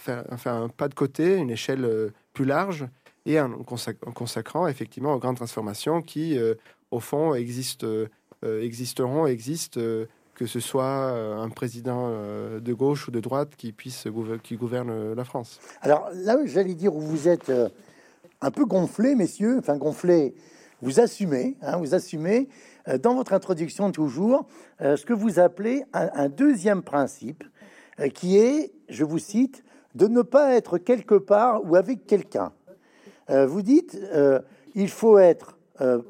euh, 0.09 0.21
faire 0.37 0.53
un 0.53 0.67
pas 0.67 0.89
de 0.89 0.95
côté, 0.95 1.37
une 1.37 1.49
échelle 1.49 2.11
plus 2.33 2.43
large 2.43 2.87
et 3.25 3.39
en, 3.39 3.49
consacrant 3.63 4.67
effectivement 4.67 5.13
aux 5.13 5.19
grandes 5.19 5.37
transformations 5.37 6.01
qui, 6.01 6.37
au 6.91 6.99
fond, 6.99 7.33
existent, 7.33 7.87
existeront, 8.43 9.27
existent 9.27 9.79
que 10.35 10.45
ce 10.45 10.59
soit 10.59 10.83
euh, 10.83 11.37
un 11.37 11.49
président 11.49 12.09
euh, 12.09 12.59
de 12.59 12.73
gauche 12.73 13.07
ou 13.07 13.11
de 13.11 13.19
droite 13.19 13.55
qui 13.55 13.71
puisse 13.71 14.07
qui 14.43 14.55
gouverne 14.55 14.89
euh, 14.89 15.15
la 15.15 15.23
France. 15.23 15.59
Alors 15.81 16.09
là, 16.13 16.37
j'allais 16.45 16.73
dire 16.73 16.95
où 16.95 16.99
vous 16.99 17.27
êtes 17.27 17.51
un 18.41 18.51
peu 18.51 18.65
gonflé, 18.65 19.15
messieurs, 19.15 19.57
enfin 19.59 19.77
gonflé, 19.77 20.35
vous 20.81 20.99
assumez, 20.99 21.57
hein, 21.61 21.77
vous 21.77 21.95
assumez 21.95 22.49
dans 23.01 23.15
votre 23.15 23.31
introduction 23.31 23.91
toujours 23.93 24.45
ce 24.81 25.05
que 25.05 25.13
vous 25.13 25.39
appelez 25.39 25.85
un, 25.93 26.27
deuxième 26.27 26.81
principe, 26.81 27.45
qui 28.13 28.37
est, 28.37 28.73
je 28.89 29.05
vous 29.05 29.19
cite, 29.19 29.63
de 29.95 30.07
ne 30.07 30.21
pas 30.21 30.55
être 30.55 30.77
quelque 30.77 31.15
part 31.15 31.63
ou 31.63 31.77
avec 31.77 32.05
quelqu'un. 32.05 32.51
Vous 33.29 33.61
dites, 33.61 33.99
il 34.75 34.89
faut 34.89 35.17
être 35.17 35.57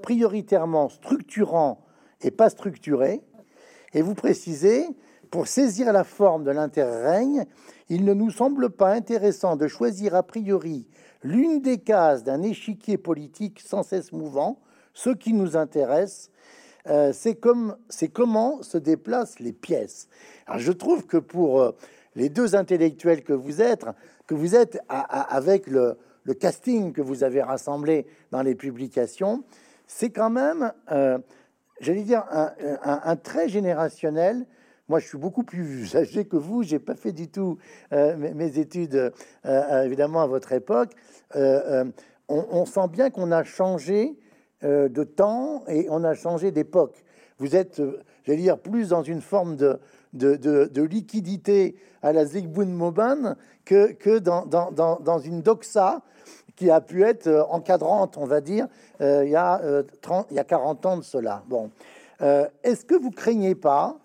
prioritairement 0.01 0.89
structurant 0.89 1.83
et 2.21 2.31
pas 2.31 2.49
structuré. 2.49 3.21
Et 3.93 4.01
vous 4.01 4.15
précisez, 4.15 4.87
pour 5.29 5.47
saisir 5.47 5.91
la 5.93 6.03
forme 6.03 6.43
de 6.43 6.51
l'interrègne, 6.51 7.45
il 7.89 8.05
ne 8.05 8.13
nous 8.13 8.31
semble 8.31 8.69
pas 8.69 8.91
intéressant 8.91 9.55
de 9.55 9.67
choisir 9.67 10.15
a 10.15 10.23
priori 10.23 10.87
l'une 11.23 11.61
des 11.61 11.79
cases 11.79 12.23
d'un 12.23 12.41
échiquier 12.41 12.97
politique 12.97 13.59
sans 13.59 13.83
cesse 13.83 14.11
mouvant. 14.11 14.59
Ce 14.93 15.09
qui 15.09 15.33
nous 15.33 15.57
intéresse, 15.57 16.29
euh, 16.87 17.11
c'est 17.13 17.35
comme, 17.35 17.77
comment 18.13 18.61
se 18.61 18.77
déplacent 18.77 19.39
les 19.39 19.53
pièces. 19.53 20.07
Je 20.57 20.71
trouve 20.71 21.05
que 21.05 21.17
pour 21.17 21.61
euh, 21.61 21.71
les 22.15 22.29
deux 22.29 22.55
intellectuels 22.55 23.23
que 23.23 23.33
vous 23.33 23.61
êtes, 23.61 23.85
que 24.27 24.35
vous 24.35 24.55
êtes 24.55 24.79
avec 24.87 25.67
le, 25.67 25.97
casting 26.31 26.93
que 26.93 27.01
vous 27.01 27.23
avez 27.23 27.41
rassemblé 27.41 28.07
dans 28.31 28.41
les 28.41 28.55
publications, 28.55 29.43
c'est 29.87 30.09
quand 30.09 30.29
même 30.29 30.71
euh, 30.91 31.17
j'allais 31.81 32.03
dire, 32.03 32.23
un, 32.83 33.15
trait 33.15 33.49
générationnel. 33.49 34.45
Moi, 34.87 34.99
je 34.99 35.07
suis 35.07 35.17
beaucoup 35.17 35.43
plus 35.43 35.95
âgé 35.95 36.25
que 36.25 36.37
vous. 36.37 36.63
J'ai 36.63 36.79
pas 36.79 36.95
fait 36.95 37.11
du 37.11 37.27
tout 37.27 37.57
euh, 37.91 38.15
mes, 38.15 38.59
études, 38.59 39.11
euh, 39.45 39.83
évidemment, 39.83 40.21
à 40.21 40.27
votre 40.27 40.51
époque. 40.53 40.91
on, 41.35 42.65
sent 42.65 42.87
bien 42.89 43.09
qu'on 43.09 43.31
a 43.31 43.43
changé 43.43 44.17
de 44.61 45.03
temps 45.03 45.65
et 45.67 45.87
on 45.89 46.05
a 46.05 46.13
changé 46.13 46.51
d'époque. 46.51 47.03
Vous 47.37 47.55
êtes, 47.55 47.81
j'allais 48.23 48.41
dire, 48.41 48.57
plus 48.57 48.89
dans 48.89 49.03
une 49.03 49.19
forme 49.19 49.57
de, 49.57 49.77
de, 50.13 50.81
liquidité 50.81 51.75
à 52.01 52.13
la 52.13 52.25
Zygmunt 52.25 52.65
Moban 52.65 53.35
que, 53.65 54.19
dans, 54.19 55.19
une 55.19 55.41
doxa 55.41 56.01
qui 56.55 56.69
a 56.69 56.81
pu 56.81 57.03
être 57.03 57.47
encadrante, 57.49 58.17
on 58.17 58.25
va 58.25 58.41
dire, 58.41 58.67
il, 58.99 59.29
y 59.29 59.35
a, 59.35 59.61
30, 60.01 60.27
il 60.31 60.37
y 60.37 60.39
a 60.39 60.43
40 60.43 60.85
ans 60.85 60.97
de 60.97 61.03
cela. 61.03 61.43
Bon. 61.47 61.71
Est-ce 62.19 62.85
que 62.85 62.95
vous 62.95 63.11
craignez 63.11 63.55
pas 63.55 63.97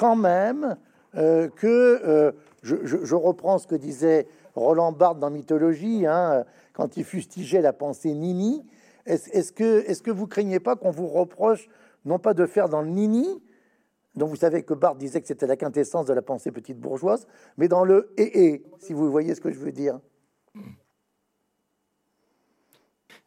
quand 0.00 0.16
même 0.16 0.76
euh, 1.16 1.48
que, 1.48 2.00
euh, 2.06 2.32
je, 2.62 3.14
reprends 3.14 3.58
ce 3.58 3.66
que 3.66 3.74
disait 3.74 4.26
Roland 4.54 4.92
Barthes 4.92 5.18
dans 5.18 5.30
Mythologie, 5.30 6.06
hein, 6.06 6.44
quand 6.72 6.96
il 6.96 7.04
fustigeait 7.04 7.60
la 7.60 7.72
pensée 7.72 8.14
nini, 8.14 8.64
est-ce 9.06 9.52
que, 9.52 9.84
est 9.86 10.02
que 10.02 10.10
vous 10.10 10.26
craignez 10.26 10.60
pas 10.60 10.76
qu'on 10.76 10.90
vous 10.90 11.08
reproche 11.08 11.68
non 12.06 12.18
pas 12.18 12.32
de 12.32 12.46
faire 12.46 12.68
dans 12.70 12.80
le 12.80 12.88
nini, 12.88 13.42
dont 14.14 14.26
vous 14.26 14.36
savez 14.36 14.62
que 14.62 14.74
Barthes 14.74 14.98
disait 14.98 15.20
que 15.20 15.26
c'était 15.26 15.46
la 15.46 15.56
quintessence 15.56 16.06
de 16.06 16.12
la 16.12 16.22
pensée 16.22 16.50
petite 16.50 16.78
bourgeoise, 16.78 17.26
mais 17.56 17.68
dans 17.68 17.84
le 17.84 18.12
et, 18.16 18.46
et 18.46 18.62
si 18.78 18.92
vous 18.92 19.10
voyez 19.10 19.34
ce 19.34 19.40
que 19.40 19.50
je 19.50 19.58
veux 19.58 19.72
dire 19.72 20.00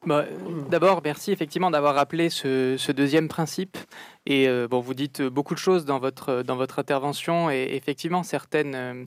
bah, 0.06 0.26
d'abord, 0.70 1.02
merci 1.04 1.32
effectivement 1.32 1.72
d'avoir 1.72 1.96
rappelé 1.96 2.30
ce, 2.30 2.92
deuxième 2.92 3.30
principe. 3.30 3.78
Et 4.26 4.50
euh, 4.50 4.68
bon, 4.68 4.82
vous 4.82 4.94
dites 4.94 5.22
beaucoup 5.22 5.54
de 5.54 5.60
choses 5.60 5.86
dans 5.86 6.00
votre, 6.00 6.44
dans 6.44 6.58
votre 6.58 6.80
intervention, 6.80 7.50
et 7.50 7.70
effectivement, 7.72 8.24
certaines, 8.24 8.76
euh, 8.76 9.06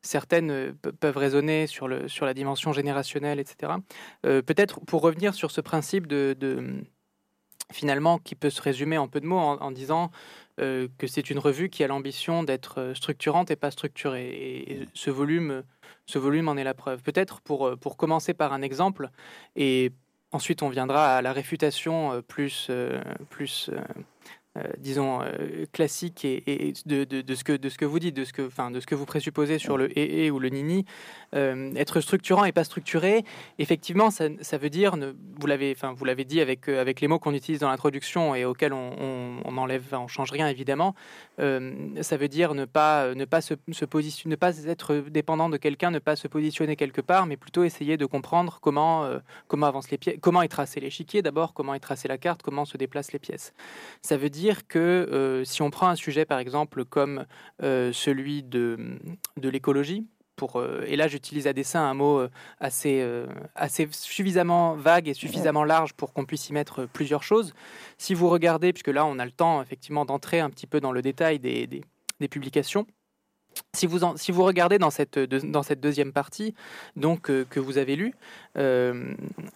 certaines 0.00 0.74
peuvent 1.00 1.18
raisonner 1.18 1.66
sur, 1.66 1.86
le, 1.86 2.08
sur 2.08 2.24
la 2.24 2.32
dimension 2.32 2.72
générationnelle, 2.72 3.38
etc. 3.38 3.72
Euh, 4.24 4.40
peut-être 4.40 4.80
pour 4.80 5.02
revenir 5.02 5.34
sur 5.34 5.50
ce 5.50 5.60
principe 5.60 6.06
de, 6.06 6.82
finalement, 7.70 8.18
qui 8.18 8.34
peut 8.34 8.50
se 8.50 8.62
résumer 8.62 8.96
en 8.96 9.08
peu 9.08 9.20
de 9.20 9.26
mots 9.26 9.38
en, 9.38 9.70
disant 9.70 10.10
que 10.58 11.06
c'est 11.06 11.30
une 11.30 11.38
revue 11.38 11.68
qui 11.70 11.84
a 11.84 11.86
l'ambition 11.86 12.42
d'être 12.42 12.92
structurante 12.94 13.50
et 13.50 13.56
pas 13.56 13.70
structurée. 13.70 14.28
Et, 14.28 14.86
ce 14.92 15.10
volume, 15.10 15.62
ce 16.06 16.18
volume 16.18 16.48
en 16.48 16.56
est 16.56 16.64
la 16.64 16.74
preuve. 16.74 17.02
Peut-être 17.02 17.40
pour, 17.40 17.76
pour 17.78 17.96
commencer 17.96 18.34
par 18.34 18.52
un 18.52 18.62
exemple 18.62 19.10
et 19.56 19.92
Ensuite, 20.30 20.62
on 20.62 20.68
viendra 20.68 21.16
à 21.16 21.22
la 21.22 21.32
réfutation 21.32 22.12
euh, 22.12 22.20
plus, 22.20 22.66
euh, 22.68 23.00
plus 23.30 23.70
euh, 23.72 23.78
euh, 23.78 24.02
disons, 24.78 25.20
euh, 25.22 25.66
classique 25.72 26.24
et, 26.24 26.72
de, 26.86 27.04
de, 27.04 27.34
ce 27.34 27.44
que, 27.44 27.52
de 27.52 27.68
ce 27.68 27.78
que 27.78 27.84
vous 27.84 27.98
dites, 27.98 28.16
de 28.16 28.24
ce 28.24 28.32
que, 28.32 28.46
enfin, 28.46 28.70
de 28.70 28.80
ce 28.80 28.86
que 28.86 28.94
vous 28.94 29.06
présupposez 29.06 29.58
sur 29.58 29.76
le 29.76 29.96
et, 29.98 30.26
et 30.26 30.30
ou 30.30 30.38
le 30.38 30.48
nini, 30.48 30.84
euh, 31.34 31.72
être 31.74 32.00
structurant 32.00 32.44
et 32.44 32.52
pas 32.52 32.64
structuré, 32.64 33.24
effectivement, 33.58 34.10
ça, 34.10 34.28
ça 34.40 34.58
veut 34.58 34.70
dire, 34.70 34.96
ne, 34.96 35.12
vous 35.38 35.46
l'avez, 35.46 35.72
enfin, 35.76 35.92
vous 35.92 36.04
l'avez 36.04 36.24
dit 36.24 36.40
avec, 36.40 36.68
avec 36.68 37.00
les 37.00 37.08
mots 37.08 37.18
qu'on 37.18 37.34
utilise 37.34 37.60
dans 37.60 37.68
l'introduction 37.68 38.34
et 38.34 38.44
auxquels 38.44 38.72
on, 38.72 39.40
on, 39.44 39.56
enlève, 39.58 39.84
on 39.92 40.08
change 40.08 40.30
rien 40.30 40.48
évidemment, 40.48 40.94
ça 41.38 42.16
veut 42.16 42.28
dire 42.28 42.54
ne 42.54 42.64
pas, 42.64 43.14
ne 43.14 43.24
pas 43.24 43.40
se, 43.40 43.54
se 43.72 43.84
positionner, 43.84 44.32
ne 44.32 44.36
pas 44.36 44.64
être 44.66 44.94
dépendant 45.10 45.48
de 45.48 45.56
quelqu'un, 45.56 45.90
ne 45.90 45.98
pas 45.98 46.16
se 46.16 46.28
positionner 46.28 46.76
quelque 46.76 47.00
part, 47.00 47.26
mais 47.26 47.36
plutôt 47.36 47.64
essayer 47.64 47.96
de 47.96 48.06
comprendre 48.06 48.58
comment, 48.60 49.08
comment 49.46 49.66
avancent 49.66 49.90
les 49.90 49.98
pièces, 49.98 50.16
comment 50.20 50.42
est 50.42 50.48
tracé 50.48 50.80
l'échiquier 50.80 51.22
d'abord, 51.22 51.54
comment 51.54 51.74
est 51.74 51.80
tracée 51.80 52.08
la 52.08 52.18
carte, 52.18 52.42
comment 52.42 52.64
se 52.64 52.76
déplacent 52.76 53.12
les 53.12 53.18
pièces. 53.18 53.52
Ça 54.02 54.16
veut 54.16 54.30
dire 54.30 54.47
dire 54.48 54.66
que 54.66 54.78
euh, 54.78 55.44
si 55.44 55.60
on 55.60 55.70
prend 55.70 55.88
un 55.88 55.96
sujet, 55.96 56.24
par 56.24 56.38
exemple, 56.38 56.84
comme 56.84 57.26
euh, 57.62 57.92
celui 57.92 58.42
de, 58.42 58.98
de 59.36 59.48
l'écologie, 59.48 60.06
pour, 60.36 60.56
euh, 60.56 60.84
et 60.86 60.96
là 60.96 61.08
j'utilise 61.08 61.46
à 61.46 61.52
dessein 61.52 61.82
un 61.82 61.94
mot 61.94 62.22
assez, 62.60 63.04
assez 63.54 63.88
suffisamment 63.90 64.74
vague 64.74 65.08
et 65.08 65.14
suffisamment 65.14 65.64
large 65.64 65.92
pour 65.94 66.12
qu'on 66.12 66.24
puisse 66.24 66.48
y 66.48 66.52
mettre 66.52 66.86
plusieurs 66.86 67.22
choses. 67.22 67.52
Si 67.98 68.14
vous 68.14 68.28
regardez, 68.28 68.72
puisque 68.72 68.88
là 68.88 69.04
on 69.04 69.18
a 69.18 69.24
le 69.24 69.32
temps 69.32 69.60
effectivement 69.60 70.04
d'entrer 70.06 70.40
un 70.40 70.48
petit 70.48 70.66
peu 70.66 70.80
dans 70.80 70.92
le 70.92 71.02
détail 71.02 71.38
des, 71.38 71.66
des, 71.66 72.28
publications, 72.28 72.86
si 73.74 73.86
vous, 73.86 74.00
si 74.16 74.32
vous 74.32 74.44
regardez 74.44 74.78
dans 74.78 74.90
cette, 74.90 75.18
dans 75.18 75.64
cette 75.64 75.80
deuxième 75.80 76.12
partie 76.12 76.54
donc, 76.94 77.22
que 77.22 77.60
vous 77.60 77.76
avez 77.76 77.96
lue, 77.96 78.14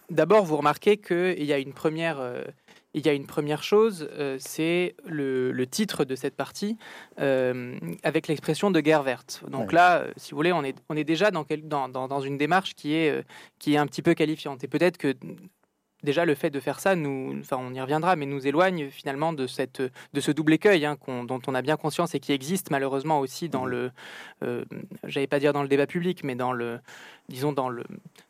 d'abord 0.09 0.43
vous 0.45 0.57
remarquez 0.57 0.97
qu'il 0.97 1.45
y 1.45 1.53
a 1.53 1.59
une 1.59 1.73
première 1.73 2.19
il 2.93 3.05
y 3.05 3.09
a 3.09 3.13
une 3.13 3.25
première 3.25 3.63
chose, 3.63 4.07
euh, 4.13 4.37
c'est 4.39 4.95
le, 5.05 5.65
titre 5.65 6.05
de 6.05 6.15
cette 6.15 6.35
partie 6.35 6.77
euh, 7.19 7.77
avec 8.03 8.27
l'expression 8.27 8.69
de 8.69 8.79
guerre 8.79 9.03
verte. 9.03 9.43
Donc 9.49 9.71
là, 9.71 9.99
euh, 9.99 10.11
si 10.17 10.31
vous 10.31 10.37
voulez, 10.37 10.53
on 10.53 10.63
est, 10.63 10.77
on 10.89 10.95
est 10.95 11.03
déjà 11.03 11.31
dans, 11.31 11.45
dans, 11.89 12.07
dans, 12.07 12.21
une 12.21 12.37
démarche 12.37 12.75
qui 12.75 12.93
est, 12.93 13.25
qui 13.59 13.73
est 13.73 13.77
un 13.77 13.87
petit 13.87 14.01
peu 14.01 14.13
qualifiante. 14.13 14.63
Et 14.63 14.67
peut-être 14.67 14.97
que 14.97 15.15
déjà 16.03 16.25
le 16.25 16.35
fait 16.35 16.49
de 16.49 16.59
faire 16.59 16.79
ça, 16.79 16.95
nous, 16.95 17.35
enfin, 17.39 17.57
on 17.59 17.73
y 17.73 17.81
reviendra, 17.81 18.15
mais 18.15 18.25
nous 18.25 18.45
éloigne 18.45 18.89
finalement 18.89 19.33
de, 19.33 19.47
cette, 19.47 19.81
de 19.81 20.21
ce 20.21 20.31
double 20.31 20.53
écueil 20.53 20.85
hein, 20.85 20.97
dont 21.07 21.39
on 21.47 21.55
a 21.55 21.61
bien 21.61 21.77
conscience 21.77 22.13
et 22.13 22.19
qui 22.19 22.33
existe 22.33 22.69
malheureusement 22.69 23.19
aussi 23.19 23.49
dans 23.49 23.65
mmh. 23.65 23.69
le, 23.69 23.91
euh, 24.43 24.65
j'allais 25.05 25.27
pas 25.27 25.39
dire 25.39 25.53
dans 25.53 25.63
le 25.63 25.67
débat 25.67 25.87
public, 25.87 26.23
mais 26.23 26.35
dans 26.35 26.51
le, 26.51 26.79
disons 27.29 27.53
dans 27.53 27.69
le, 27.69 27.83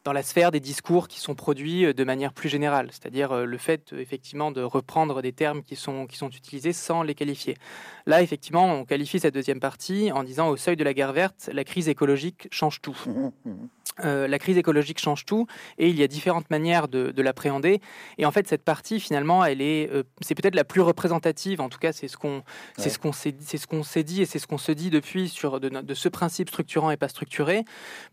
dans 0.03 0.13
la 0.13 0.23
sphère 0.23 0.51
des 0.51 0.60
discours 0.60 1.08
qui 1.08 1.19
sont 1.19 1.36
produits 1.36 1.86
euh, 1.86 1.93
de 1.93 2.03
manière 2.03 2.34
plus 2.34 2.49
générale, 2.49 2.89
c'est-à-dire 2.91 3.32
euh, 3.32 3.45
le 3.45 3.58
fait 3.58 3.93
effectivement 3.93 4.51
de 4.51 4.62
reprendre 4.62 5.21
des 5.21 5.34
termes 5.34 5.63
qui 5.63 5.75
sont, 5.75 6.06
qui 6.06 6.17
sont 6.17 6.29
utilisés 6.29 6.73
sans 6.73 7.03
les 7.03 7.15
qualifier. 7.15 7.58
Là, 8.06 8.21
effectivement, 8.21 8.65
on 8.65 8.86
qualifie 8.86 9.19
cette 9.19 9.34
deuxième 9.34 9.60
partie 9.60 10.12
en 10.12 10.23
disant 10.23 10.49
au 10.49 10.58
seuil 10.58 10.75
de 10.75 10.84
la 10.84 10.93
guerre 10.93 11.13
verte, 11.13 11.49
la 11.51 11.63
crise 11.63 11.89
écologique 11.89 12.47
change 12.51 12.82
tout. 12.82 12.97
Mmh, 13.06 13.29
mmh. 13.45 13.67
Euh, 14.03 14.27
la 14.27 14.39
crise 14.39 14.58
écologique 14.58 14.99
change 14.99 15.23
tout 15.23 15.45
et 15.77 15.88
il 15.88 15.95
y 15.99 16.01
a 16.01 16.08
différentes 16.08 16.49
manières 16.49 16.88
de, 16.88 17.21
l'appréhender. 17.21 17.79
Et 18.17 18.25
en 18.25 18.32
fait, 18.32 18.47
cette 18.47 18.63
partie, 18.63 18.99
finalement, 18.99 19.45
elle 19.45 19.62
est, 19.62 19.89
euh, 19.91 20.03
c'est 20.21 20.34
peut-être 20.36 20.56
la 20.56 20.63
plus 20.63 20.82
représentative. 20.82 21.62
En 21.62 21.69
tout 21.69 21.77
cas, 21.77 21.91
c'est 21.91 22.08
ce 22.08 22.17
qu'on, 22.17 22.43
c'est 22.77 22.89
ce 22.89 22.97
qu'on 22.97 23.12
s'est, 23.12 23.36
c'est 23.39 23.58
ce 23.58 23.67
qu'on 23.67 23.84
s'est 23.84 24.03
dit 24.03 24.23
et 24.23 24.25
c'est 24.25 24.39
ce 24.39 24.47
qu'on 24.47 24.58
se 24.58 24.71
dit 24.71 24.89
depuis 24.89 25.29
sur 25.29 25.60
de, 25.60 25.93
ce 25.93 26.10
principe 26.10 26.49
structurant 26.49 26.89
et 26.89 26.97
pas 26.97 27.08
structuré. 27.08 27.65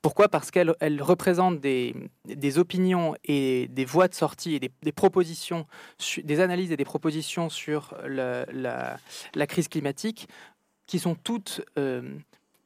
Pourquoi? 0.03 0.29
Parce 0.29 0.51
qu'elle 0.51 0.70
elle 0.81 1.03
représente 1.03 1.61
des, 1.61 1.95
opinions 2.59 3.15
et 3.25 3.69
des 3.69 3.85
voies 3.85 4.09
de 4.09 4.15
sortie 4.15 4.55
et 4.55 4.61
des, 4.61 4.93
propositions, 4.93 5.67
des 6.23 6.41
analyses 6.41 6.73
et 6.73 6.77
des 6.77 6.85
propositions 6.85 7.49
sur 7.49 7.97
la, 8.07 8.47
la, 8.53 9.47
crise 9.47 9.69
climatique 9.69 10.29
qui 10.87 10.99
sont 10.99 11.15
toutes 11.15 11.63
euh, 11.79 12.03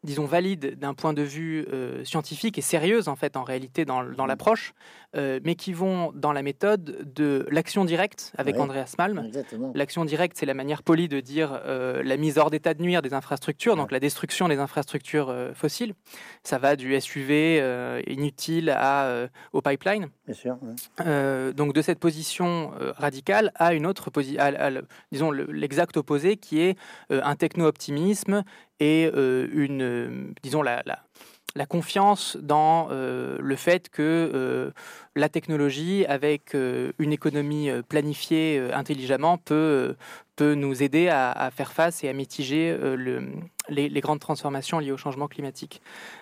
disons, 0.05 0.27
valide 0.27 0.79
d'un 0.79 0.95
point 0.95 1.15
de 1.15 1.23
vue 1.23 1.67
euh, 1.73 2.05
scientifique 2.05 2.59
et 2.59 2.61
sérieuse, 2.61 3.09
en 3.09 3.17
fait, 3.17 3.37
en 3.37 3.43
réalité, 3.43 3.85
dans, 3.85 4.05
dans 4.05 4.25
mmh. 4.25 4.29
l'approche, 4.29 4.75
euh, 5.17 5.41
mais 5.45 5.55
qui 5.55 5.73
vont 5.73 6.13
dans 6.15 6.33
la 6.33 6.43
méthode 6.43 7.13
de 7.15 7.47
l'action 7.51 7.85
directe 7.85 8.33
avec 8.37 8.59
Andreas 8.59 8.95
Malm. 8.99 9.31
L'action 9.75 10.05
directe, 10.05 10.37
c'est 10.39 10.47
la 10.47 10.55
manière 10.55 10.83
polie 10.83 11.09
de 11.09 11.21
dire 11.21 11.61
euh, 11.65 12.03
la 12.03 12.17
mise 12.17 12.39
hors 12.39 12.51
d'état 12.51 12.75
de 12.75 12.83
nuire 12.83 13.01
des 13.01 13.15
infrastructures, 13.15 13.77
donc 13.77 13.91
la 13.91 14.01
destruction 14.01 14.49
des 14.49 14.59
infrastructures 14.59 15.35
fossiles. 15.55 15.95
Ça 16.43 16.59
va 16.59 16.77
du 16.77 17.01
SUV 17.01 17.63
inutile 18.07 18.71
à, 18.71 19.29
au 19.53 19.63
pipeline. 19.63 20.09
Bien 20.27 20.35
sûr. 20.35 20.59
donc, 21.55 21.73
de 21.73 21.83
cette 21.83 21.99
position 21.99 22.73
radicale 22.97 23.53
à 23.55 23.73
une 23.73 23.87
autre 23.87 24.11
position, 24.11 24.43
disons, 25.11 25.31
l'exact 25.31 25.97
opposé, 25.97 26.37
qui 26.37 26.61
est 26.61 26.77
un 27.11 27.37
techno-optimisme 27.37 28.45
et 28.81 29.11
euh, 29.15 29.49
une, 29.53 29.83
euh, 29.83 30.33
disons, 30.43 30.63
la, 30.63 30.83
la, 30.85 31.67
confiance 31.67 32.37
dans 32.41 32.89
euh, 32.91 33.39
le 33.41 33.57
fait 33.57 33.89
que 33.89 34.73
la 35.15 35.29
technologie, 35.29 36.05
avec 36.07 36.55
une 36.55 37.13
économie 37.13 37.71
planifiée 37.89 38.59
intelligemment, 38.73 39.39
peut, 39.39 39.95
peut 40.35 40.55
nous 40.55 40.83
aider 40.83 41.09
à, 41.09 41.51
faire 41.55 41.73
face 41.73 42.03
et 42.03 42.09
à 42.09 42.13
mitiger 42.13 42.77
le, 42.77 43.29
les, 43.69 44.01
grandes 44.01 44.19
transformations 44.19 44.81
liées 44.81 44.91
au 44.91 44.97
changement 44.97 45.29
climatique. 45.29 45.81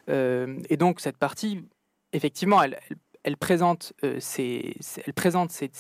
et 0.09 0.77
donc, 0.77 1.01
cette 1.01 1.17
partie, 1.17 1.65
effectivement, 2.13 2.63
elle 2.63 2.79
elle 3.25 3.37
présente, 3.37 3.93
euh, 4.05 4.17
ces, 4.21 4.75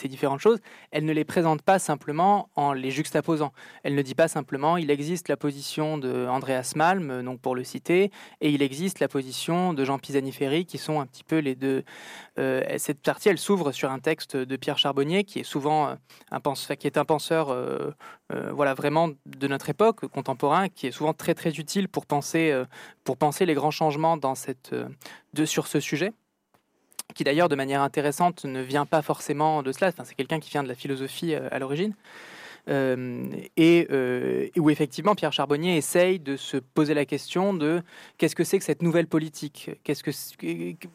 différentes 0.04 0.40
choses, 0.40 0.60
elle 0.90 1.04
ne 1.04 1.12
les 1.12 1.24
présente 1.24 1.62
pas 1.62 1.78
simplement 1.78 2.48
en 2.54 2.72
les 2.72 2.90
juxtaposant. 2.90 3.52
Elle 3.82 3.94
ne 3.94 4.02
dit 4.02 4.14
pas 4.14 4.28
simplement 4.28 4.76
il 4.76 4.90
existe 4.90 5.28
la 5.28 5.36
position 5.36 5.98
de 5.98 6.26
Andreas 6.28 6.72
Malm, 6.76 7.10
euh, 7.10 7.22
donc 7.22 7.40
pour 7.40 7.54
le 7.54 7.64
citer, 7.64 8.10
et 8.40 8.50
il 8.50 8.62
existe 8.62 9.00
la 9.00 9.08
position 9.08 9.74
de 9.74 9.84
Jean 9.84 9.98
Pisani-Ferry, 9.98 10.66
qui 10.66 10.78
sont 10.78 11.00
un 11.00 11.06
petit 11.06 11.24
peu 11.24 11.38
les 11.38 11.56
deux. 11.56 11.82
Euh, 12.38 12.62
cette 12.78 13.02
partie, 13.02 13.28
elle 13.28 13.38
s'ouvre 13.38 13.72
sur 13.72 13.90
un 13.90 13.98
texte 13.98 14.36
de 14.36 14.56
Pierre 14.56 14.78
Charbonnier, 14.78 15.24
qui 15.24 15.40
est 15.40 15.44
souvent 15.44 15.96
un 16.30 16.40
penseur, 17.04 17.56
voilà, 18.52 18.74
vraiment 18.74 19.10
de 19.26 19.48
notre 19.48 19.68
époque 19.68 20.06
contemporain, 20.06 20.68
qui 20.68 20.86
est 20.86 20.90
souvent 20.90 21.12
très 21.12 21.34
très 21.34 21.50
utile 21.50 21.88
pour 21.88 22.06
penser, 22.06 22.64
les 23.40 23.54
grands 23.54 23.70
changements 23.70 24.18
sur 25.44 25.66
ce 25.66 25.80
sujet 25.80 26.12
qui 27.14 27.24
d'ailleurs 27.24 27.48
de 27.48 27.54
manière 27.54 27.82
intéressante 27.82 28.44
ne 28.44 28.60
vient 28.60 28.86
pas 28.86 29.02
forcément 29.02 29.62
de 29.62 29.72
cela, 29.72 29.88
enfin, 29.88 30.04
c'est 30.04 30.14
quelqu'un 30.14 30.40
qui 30.40 30.50
vient 30.50 30.62
de 30.62 30.68
la 30.68 30.74
philosophie 30.74 31.34
euh, 31.34 31.48
à 31.50 31.58
l'origine, 31.58 31.94
euh, 32.68 33.24
et 33.56 33.88
euh, 33.90 34.48
où 34.56 34.70
effectivement 34.70 35.14
Pierre 35.14 35.32
Charbonnier 35.32 35.76
essaye 35.76 36.20
de 36.20 36.36
se 36.36 36.56
poser 36.56 36.94
la 36.94 37.04
question 37.04 37.54
de 37.54 37.82
qu'est-ce 38.18 38.36
que 38.36 38.44
c'est 38.44 38.58
que 38.58 38.64
cette 38.64 38.82
nouvelle 38.82 39.08
politique, 39.08 39.70
qu'est-ce 39.82 40.04
que 40.04 40.10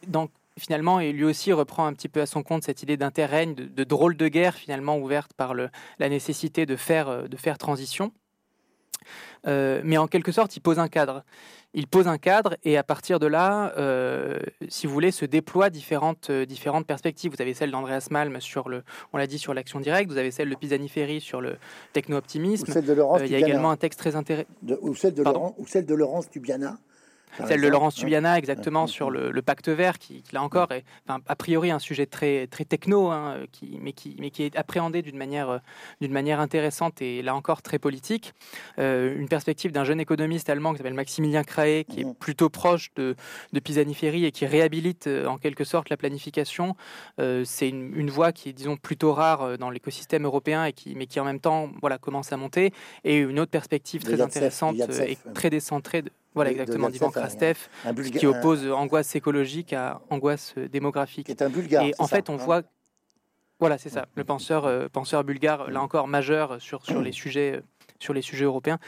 dans 0.06 0.28
finalement, 0.58 0.98
et 0.98 1.12
lui 1.12 1.22
aussi 1.22 1.52
reprend 1.52 1.86
un 1.86 1.92
petit 1.92 2.08
peu 2.08 2.20
à 2.20 2.26
son 2.26 2.42
compte 2.42 2.64
cette 2.64 2.82
idée 2.82 2.96
d'interrègne, 2.96 3.54
de, 3.54 3.66
de, 3.66 3.84
drôle 3.84 4.16
de 4.16 4.26
guerre 4.26 4.56
finalement 4.56 4.98
ouverte 4.98 5.32
par 5.36 5.54
la 5.54 6.08
nécessité 6.08 6.66
de 6.66 6.74
faire, 6.74 7.28
de 7.28 7.36
faire 7.36 7.58
transition. 7.58 8.10
Mais 9.46 9.96
en 9.98 10.08
quelque 10.08 10.32
sorte, 10.32 10.56
il 10.56 10.60
pose 10.60 10.80
un 10.80 10.88
cadre. 10.88 11.22
Il 11.74 11.86
pose 11.86 12.08
un 12.08 12.18
cadre 12.18 12.56
et 12.64 12.78
à 12.78 12.82
partir 12.82 13.18
de 13.18 13.26
là, 13.26 13.72
euh, 13.76 14.38
si 14.68 14.86
vous 14.86 14.92
voulez, 14.92 15.10
se 15.10 15.24
déploient 15.24 15.68
différentes, 15.70 16.30
euh, 16.30 16.46
différentes 16.46 16.86
perspectives. 16.86 17.32
Vous 17.34 17.42
avez 17.42 17.52
celle 17.52 17.70
d'Andreas 17.70 18.08
Malm 18.10 18.40
sur 18.40 18.68
le, 18.68 18.82
on 19.12 19.18
l'a 19.18 19.26
dit, 19.26 19.38
sur 19.38 19.52
l'action 19.52 19.78
directe. 19.78 20.10
Vous 20.10 20.16
avez 20.16 20.30
celle 20.30 20.48
de 20.48 20.54
Pisani-Ferry 20.54 21.20
sur 21.20 21.40
le 21.40 21.56
techno-optimisme. 21.92 22.72
il 23.24 23.30
y 23.30 23.34
a 23.34 23.38
également 23.38 23.70
un 23.70 23.76
texte 23.76 23.98
très 24.00 24.16
intéressant. 24.16 24.48
Ou 24.80 24.94
celle 24.94 25.14
de, 25.14 25.22
Laurent, 25.22 25.54
ou 25.58 25.66
celle 25.66 25.84
de 25.84 25.94
Laurence 25.94 26.30
Tubiana 26.30 26.78
celle 27.46 27.60
de 27.60 27.68
Laurence 27.68 27.94
Tubiana, 27.94 28.38
exactement, 28.38 28.86
sur 28.86 29.10
le, 29.10 29.42
pacte 29.42 29.68
vert, 29.68 29.98
qui, 29.98 30.22
là 30.32 30.42
encore 30.42 30.72
est, 30.72 30.84
a 31.06 31.36
priori, 31.36 31.70
un 31.70 31.78
sujet 31.78 32.06
très, 32.06 32.46
très 32.46 32.64
techno, 32.64 33.10
hein, 33.10 33.38
qui, 33.52 33.78
mais, 33.80 33.92
qui, 33.92 34.16
mais 34.18 34.30
qui 34.30 34.42
est 34.42 34.56
appréhendé 34.56 35.02
d'une 35.02 35.16
manière, 35.16 35.60
d'une 36.00 36.12
manière 36.12 36.40
intéressante 36.40 37.00
et 37.02 37.22
là 37.22 37.34
encore 37.34 37.62
très 37.62 37.78
politique. 37.78 38.34
Euh, 38.78 39.16
une 39.18 39.28
perspective 39.28 39.72
d'un 39.72 39.84
jeune 39.84 40.00
économiste 40.00 40.50
allemand 40.50 40.72
qui 40.72 40.78
s'appelle 40.78 40.94
Maximilien 40.94 41.44
Craé, 41.44 41.84
qui 41.88 42.00
est 42.00 42.04
mmh. 42.04 42.14
plutôt 42.14 42.48
proche 42.48 42.90
de, 42.96 43.14
de 43.52 43.60
Pisani-Ferry 43.60 44.24
et 44.24 44.32
qui 44.32 44.46
réhabilite 44.46 45.06
euh, 45.06 45.26
en 45.26 45.38
quelque 45.38 45.64
sorte 45.64 45.90
la 45.90 45.96
planification. 45.96 46.74
Euh, 47.20 47.42
c'est 47.44 47.68
une, 47.68 47.92
une, 47.94 48.10
voie 48.10 48.32
qui 48.32 48.50
est, 48.50 48.52
disons, 48.52 48.76
plutôt 48.76 49.12
rare 49.12 49.58
dans 49.58 49.70
l'écosystème 49.70 50.24
européen, 50.24 50.64
et 50.64 50.72
qui, 50.72 50.94
mais 50.94 51.06
qui 51.06 51.20
en 51.20 51.24
même 51.24 51.40
temps 51.40 51.70
voilà, 51.80 51.98
commence 51.98 52.32
à 52.32 52.36
monter. 52.36 52.72
Et 53.04 53.18
une 53.18 53.38
autre 53.40 53.50
perspective 53.50 54.02
très 54.02 54.20
intéressante 54.20 54.76
et 54.78 55.18
très 55.34 55.50
décentrée 55.50 56.02
voilà, 56.34 56.50
exactement, 56.50 56.88
d'Ivan 56.88 57.10
Krastev, 57.10 57.68
qui 58.16 58.26
oppose 58.26 58.66
angoisse 58.70 59.16
écologique 59.16 59.72
à 59.72 60.00
angoisse 60.10 60.54
démographique. 60.70 61.26
Qui 61.26 61.32
est 61.32 61.42
un 61.42 61.48
bulgare. 61.48 61.84
Et 61.84 61.94
en 61.98 62.06
fait, 62.06 62.30
on 62.30 62.34
hein. 62.34 62.36
voit. 62.36 62.62
Voilà, 63.60 63.76
c'est 63.76 63.88
ça, 63.88 64.06
le 64.14 64.22
penseur, 64.22 64.66
euh, 64.66 64.86
penseur 64.88 65.24
bulgare, 65.24 65.68
là 65.68 65.82
encore 65.82 66.06
majeur 66.06 66.62
sur, 66.62 66.84
sur, 66.84 67.02
les 67.02 67.10
sujets, 67.10 67.56
euh, 67.56 67.60
sur 67.98 68.14
les 68.14 68.22
sujets 68.22 68.44
européens. 68.44 68.78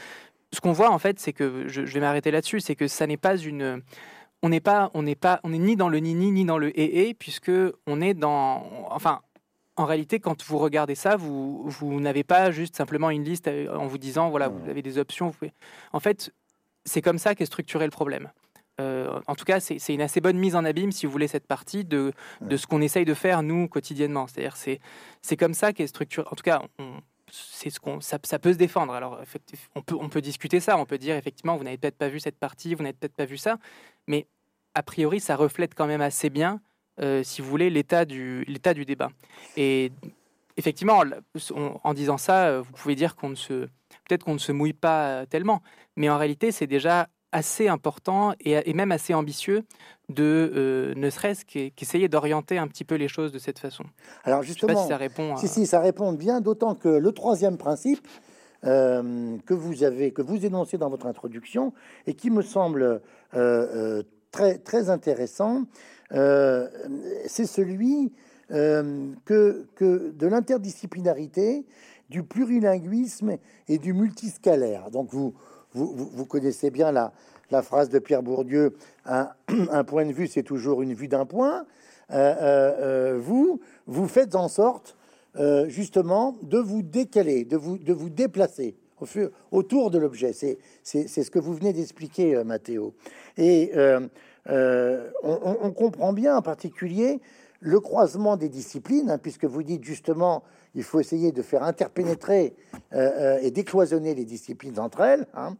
Ce 0.53 0.61
qu'on 0.61 0.71
voit, 0.71 0.91
en 0.91 0.99
fait, 0.99 1.19
c'est 1.19 1.33
que, 1.33 1.67
je, 1.67 1.81
vais 1.81 1.99
m'arrêter 1.99 2.31
là-dessus, 2.31 2.61
c'est 2.61 2.75
que 2.75 2.87
ça 2.87 3.05
n'est 3.05 3.17
pas 3.17 3.35
une. 3.35 3.81
On 4.43 4.49
n'est 4.49 4.61
pas, 4.61 4.89
on 4.93 5.03
n'est 5.03 5.15
pas, 5.15 5.39
on 5.43 5.49
n'est 5.49 5.59
ni 5.59 5.75
dans 5.75 5.89
le 5.89 5.99
ni-ni, 5.99 6.31
ni 6.31 6.45
dans 6.45 6.57
le 6.57 6.69
et-et, 6.79 7.13
puisque 7.13 7.51
on 7.85 8.01
est 8.01 8.13
dans. 8.13 8.65
Enfin, 8.89 9.21
en 9.75 9.85
réalité, 9.85 10.19
quand 10.19 10.43
vous 10.43 10.57
regardez 10.57 10.95
ça, 10.95 11.15
vous, 11.15 11.63
vous 11.65 11.99
n'avez 11.99 12.23
pas 12.23 12.51
juste 12.51 12.75
simplement 12.75 13.09
une 13.09 13.23
liste 13.23 13.47
euh, 13.47 13.75
en 13.75 13.87
vous 13.87 13.97
disant, 13.97 14.29
voilà, 14.29 14.47
vous 14.47 14.69
avez 14.69 14.81
des 14.81 14.97
options. 14.97 15.27
Vous 15.27 15.33
pouvez... 15.33 15.53
En 15.93 15.99
fait, 15.99 16.31
c'est 16.85 17.01
comme 17.01 17.17
ça 17.17 17.35
qu'est 17.35 17.45
structuré 17.45 17.85
le 17.85 17.91
problème. 17.91 18.31
Euh, 18.79 19.19
en 19.27 19.35
tout 19.35 19.45
cas, 19.45 19.59
c'est 19.59 19.93
une 19.93 20.01
assez 20.01 20.21
bonne 20.21 20.37
mise 20.37 20.55
en 20.55 20.65
abîme, 20.65 20.91
si 20.91 21.05
vous 21.05 21.11
voulez, 21.11 21.27
cette 21.27 21.45
partie 21.45 21.85
de, 21.85 22.13
de 22.41 22.57
ce 22.57 22.65
qu'on 22.67 22.81
essaye 22.81 23.05
de 23.05 23.13
faire, 23.13 23.43
nous, 23.43 23.67
quotidiennement. 23.67 24.27
C'est-à-dire, 24.27 24.55
c'est 24.55 25.37
comme 25.37 25.53
ça 25.53 25.73
qu'est 25.73 25.87
structuré. 25.87 26.27
En 26.31 26.35
tout 26.35 26.43
cas, 26.43 26.61
c'est 27.31 27.69
ce 27.69 27.79
qu'on 27.79 28.01
ça, 28.01 28.17
ça, 28.23 28.39
peut 28.39 28.53
se 28.53 28.57
défendre. 28.57 28.93
Alors, 28.93 29.19
on 29.75 29.81
peut, 29.81 29.95
on 29.99 30.09
peut 30.09 30.21
discuter 30.21 30.59
ça, 30.59 30.77
on 30.77 30.85
peut 30.85 30.97
dire, 30.97 31.15
effectivement, 31.15 31.57
vous 31.57 31.63
n'avez 31.63 31.77
peut-être 31.77 31.97
pas 31.97 32.09
vu 32.09 32.19
cette 32.19 32.37
partie, 32.37 32.73
vous 32.73 32.83
n'avez 32.83 32.93
peut-être 32.93 33.15
pas 33.15 33.25
vu 33.25 33.37
ça, 33.37 33.57
mais 34.07 34.27
a 34.73 34.83
priori, 34.83 35.19
ça 35.19 35.35
reflète 35.35 35.75
quand 35.75 35.87
même 35.87 36.01
assez 36.01 36.29
bien, 36.29 36.61
euh, 37.01 37.23
si 37.23 37.41
vous 37.41 37.49
voulez, 37.49 37.69
l'état 37.69 38.05
du, 38.05 38.45
du 38.45 38.85
débat. 38.85 39.09
Et 39.57 39.91
effectivement, 40.57 41.03
en 41.83 41.93
disant 41.93 42.17
ça, 42.17 42.47
euh, 42.47 42.61
vous 42.61 42.71
pouvez 42.73 42.95
dire 42.95 43.15
qu'on 43.15 43.29
ne 43.29 43.35
se 43.35 43.67
peut-être 44.11 44.25
qu'on 44.25 44.33
ne 44.33 44.39
se 44.39 44.51
mouille 44.51 44.73
pas 44.73 45.25
tellement, 45.27 45.61
mais 45.95 46.09
en 46.09 46.17
réalité, 46.17 46.51
c'est 46.51 46.67
déjà 46.67 47.07
assez 47.31 47.69
important 47.69 48.33
et, 48.41 48.73
même 48.73 48.91
assez 48.91 49.13
ambitieux 49.13 49.63
de 50.09 50.51
euh, 50.53 50.93
ne 50.95 51.09
serait-ce 51.09 51.45
qu'essayer 51.45 52.09
d'orienter 52.09 52.57
un 52.57 52.67
petit 52.67 52.83
peu 52.83 52.95
les 52.95 53.07
choses 53.07 53.31
de 53.31 53.39
cette 53.39 53.59
façon. 53.59 53.85
Alors 54.25 54.43
justement, 54.43 54.81
si 54.81 54.89
ça 54.89 54.97
répond. 54.97 55.37
Si, 55.37 55.47
si, 55.47 55.65
ça 55.65 55.79
répond 55.79 56.11
bien, 56.11 56.41
d'autant 56.41 56.75
que 56.75 56.89
le 56.89 57.11
troisième 57.13 57.57
principe 57.57 58.05
euh, 58.65 59.37
que 59.45 59.53
vous 59.53 59.83
avez, 59.83 60.11
que 60.11 60.21
vous 60.21 60.45
énoncez 60.45 60.77
dans 60.77 60.89
votre 60.89 61.07
introduction 61.07 61.71
et 62.05 62.15
qui 62.15 62.29
me 62.29 62.41
semble 62.41 63.01
euh, 63.33 64.03
très 64.31 64.57
très 64.57 64.89
intéressant, 64.89 65.63
c'est 66.11 67.45
celui 67.45 68.11
que, 68.49 69.65
que 69.75 70.11
de 70.11 70.27
l'interdisciplinarité 70.27 71.65
du 72.11 72.23
plurilinguisme 72.23 73.37
et 73.67 73.77
du 73.79 73.93
multiscalaire. 73.93 74.91
Donc 74.91 75.09
vous, 75.09 75.33
vous, 75.73 76.25
connaissez 76.25 76.69
bien 76.69 76.91
la, 76.91 77.13
la, 77.49 77.61
phrase 77.61 77.89
de 77.89 77.97
Pierre 77.97 78.21
Bourdieu, 78.21 78.75
un, 79.05 79.83
point 79.85 80.05
de 80.05 80.11
vue, 80.11 80.27
c'est 80.27 80.43
toujours 80.43 80.81
une 80.81 80.93
vue 80.93 81.07
d'un 81.07 81.25
point. 81.25 81.65
Euh, 82.11 82.15
euh, 82.15 82.73
euh, 82.81 83.19
vous, 83.19 83.61
vous 83.87 84.07
faites 84.07 84.35
en 84.35 84.47
sorte 84.47 84.95
justement 85.67 86.35
de 86.41 86.57
vous 86.57 86.81
décaler, 86.81 87.45
de 87.45 87.55
vous, 87.55 87.77
de 87.77 87.93
vous 87.93 88.09
déplacer 88.09 88.75
au 88.99 89.05
autour 89.51 89.89
de 89.89 89.97
l'objet. 89.97 90.33
C'est, 90.33 90.57
ce 90.83 91.31
que 91.31 91.39
vous 91.39 91.53
venez 91.53 91.71
d'expliquer, 91.71 92.43
Mathéo. 92.43 92.93
Et 93.37 93.71
on, 94.45 95.71
comprend 95.71 96.11
bien 96.11 96.35
en 96.35 96.41
particulier 96.41 97.21
le 97.61 97.79
croisement 97.79 98.35
des 98.37 98.49
disciplines, 98.49 99.09
hein, 99.09 99.17
puisque 99.17 99.45
vous 99.45 99.63
dites 99.63 99.83
justement 99.83 100.43
il 100.75 100.83
faut 100.83 100.99
essayer 100.99 101.31
de 101.31 101.41
faire 101.41 101.63
interpénétrer 101.63 102.53
euh, 102.93 102.97
euh, 102.97 103.39
et 103.41 103.51
décloisonner 103.51 104.15
les 104.15 104.25
disciplines 104.25 104.79
entre 104.79 105.01
elles. 105.01 105.27
Hein. 105.33 105.55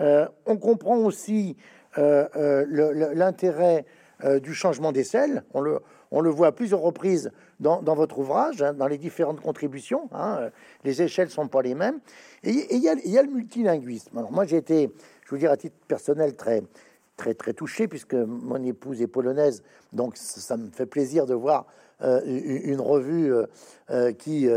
Euh, 0.00 0.26
on 0.44 0.56
comprend 0.56 0.96
aussi 0.98 1.56
l'intérêt 1.96 3.86
du 4.42 4.52
changement. 4.52 4.92
On 5.54 5.60
le, 5.62 5.78
on 6.10 6.20
le 6.20 6.28
voit 6.28 6.48
à 6.48 6.52
plusieurs 6.52 6.80
reprises 6.80 7.32
dans, 7.58 7.80
votre 7.82 8.18
ouvrage, 8.18 8.60
hein, 8.60 8.74
dans 8.74 8.86
les 8.86 8.98
différentes 8.98 9.40
contributions. 9.40 10.10
les 10.84 11.00
échelles 11.00 11.30
sont 11.30 11.48
pas 11.48 11.62
les 11.62 11.74
mêmes. 11.74 12.00
Et 12.42 12.74
il 12.74 12.82
y, 12.82 13.18
a 13.18 13.22
le 13.22 13.30
multilinguisme. 13.30 14.26
Moi, 14.30 14.44
j'ai 14.44 14.58
été, 14.58 14.92
je 15.24 15.30
veux 15.30 15.38
dire 15.38 15.50
à 15.50 15.56
titre 15.56 15.76
personnel, 15.88 16.36
très 16.36 16.62
très 17.16 17.34
très 17.34 17.52
touché 17.52 17.88
puisque 17.88 18.14
mon 18.14 18.62
épouse 18.62 19.02
est 19.02 19.06
polonaise, 19.06 19.62
donc 19.92 20.16
ça 20.16 20.56
me 20.56 20.70
fait 20.70 20.86
plaisir 20.86 21.26
de 21.26 21.34
voir 21.34 21.66
euh, 22.02 22.20
une 22.26 22.80
revue 22.80 23.32
euh, 23.32 23.46
euh, 23.90 24.12
qui 24.12 24.48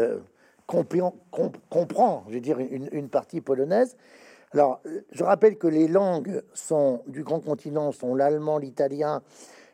comprend, 0.68 2.26
je 2.28 2.34
veux 2.34 2.42
dire, 2.42 2.60
une, 2.60 3.10
partie 3.10 3.42
polonaise. 3.42 3.96
Alors, 4.52 4.82
je 5.12 5.24
rappelle 5.24 5.58
que 5.58 5.68
les 5.68 5.88
langues 5.88 6.44
sont 6.54 7.02
du 7.08 7.24
grand 7.24 7.40
continent 7.40 7.92
sont 7.92 8.14
l'allemand, 8.14 8.58
l'italien, 8.58 9.22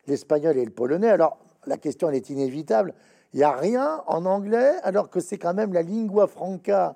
l'espagnol 0.07 0.57
et 0.57 0.63
le 0.63 0.71
polonais. 0.71 1.09
Alors, 1.09 1.37
la 1.65 1.77
question 1.77 2.09
elle 2.09 2.15
est 2.15 2.29
inévitable. 2.29 2.93
Il 3.33 3.37
n'y 3.37 3.43
a 3.43 3.51
rien 3.51 4.03
en 4.07 4.25
anglais, 4.25 4.73
alors 4.83 5.09
que 5.09 5.19
c'est 5.19 5.37
quand 5.37 5.53
même 5.53 5.73
la 5.73 5.81
lingua 5.81 6.27
franca 6.27 6.95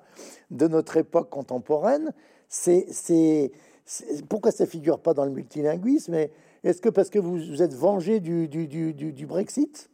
de 0.50 0.68
notre 0.68 0.96
époque 0.96 1.28
contemporaine. 1.28 2.12
C'est 2.48 3.52
pourquoi 4.28 4.50
ça 4.52 4.66
figure 4.66 5.00
pas 5.00 5.14
dans 5.14 5.24
le 5.24 5.30
multilinguisme 5.30 6.14
Est-ce 6.62 6.80
que 6.80 6.88
parce 6.88 7.10
que 7.10 7.18
vous, 7.18 7.62
êtes 7.62 7.74
vengé 7.74 8.20
du, 8.20 8.48
du, 8.48 9.26
Brexit? 9.26 9.90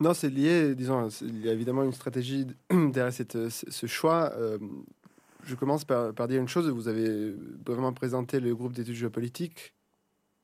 Non, 0.00 0.14
c'est 0.14 0.30
lié, 0.30 0.74
disons, 0.74 1.08
il 1.22 1.44
y 1.44 1.48
a 1.48 1.52
évidemment 1.52 1.84
une 1.84 1.92
stratégie 1.92 2.46
derrière 2.70 3.12
cette, 3.12 3.48
ce 3.48 3.86
choix. 3.86 4.32
Euh, 4.36 4.58
je 5.44 5.54
commence 5.54 5.84
par, 5.84 6.12
par, 6.12 6.28
dire 6.28 6.40
une 6.40 6.48
chose, 6.48 6.68
vous 6.68 6.88
avez 6.88 7.34
vraiment 7.64 7.92
présenté 7.92 8.40
le 8.40 8.54
groupe 8.54 8.72
d'études 8.72 8.94
géopolitiques, 8.94 9.72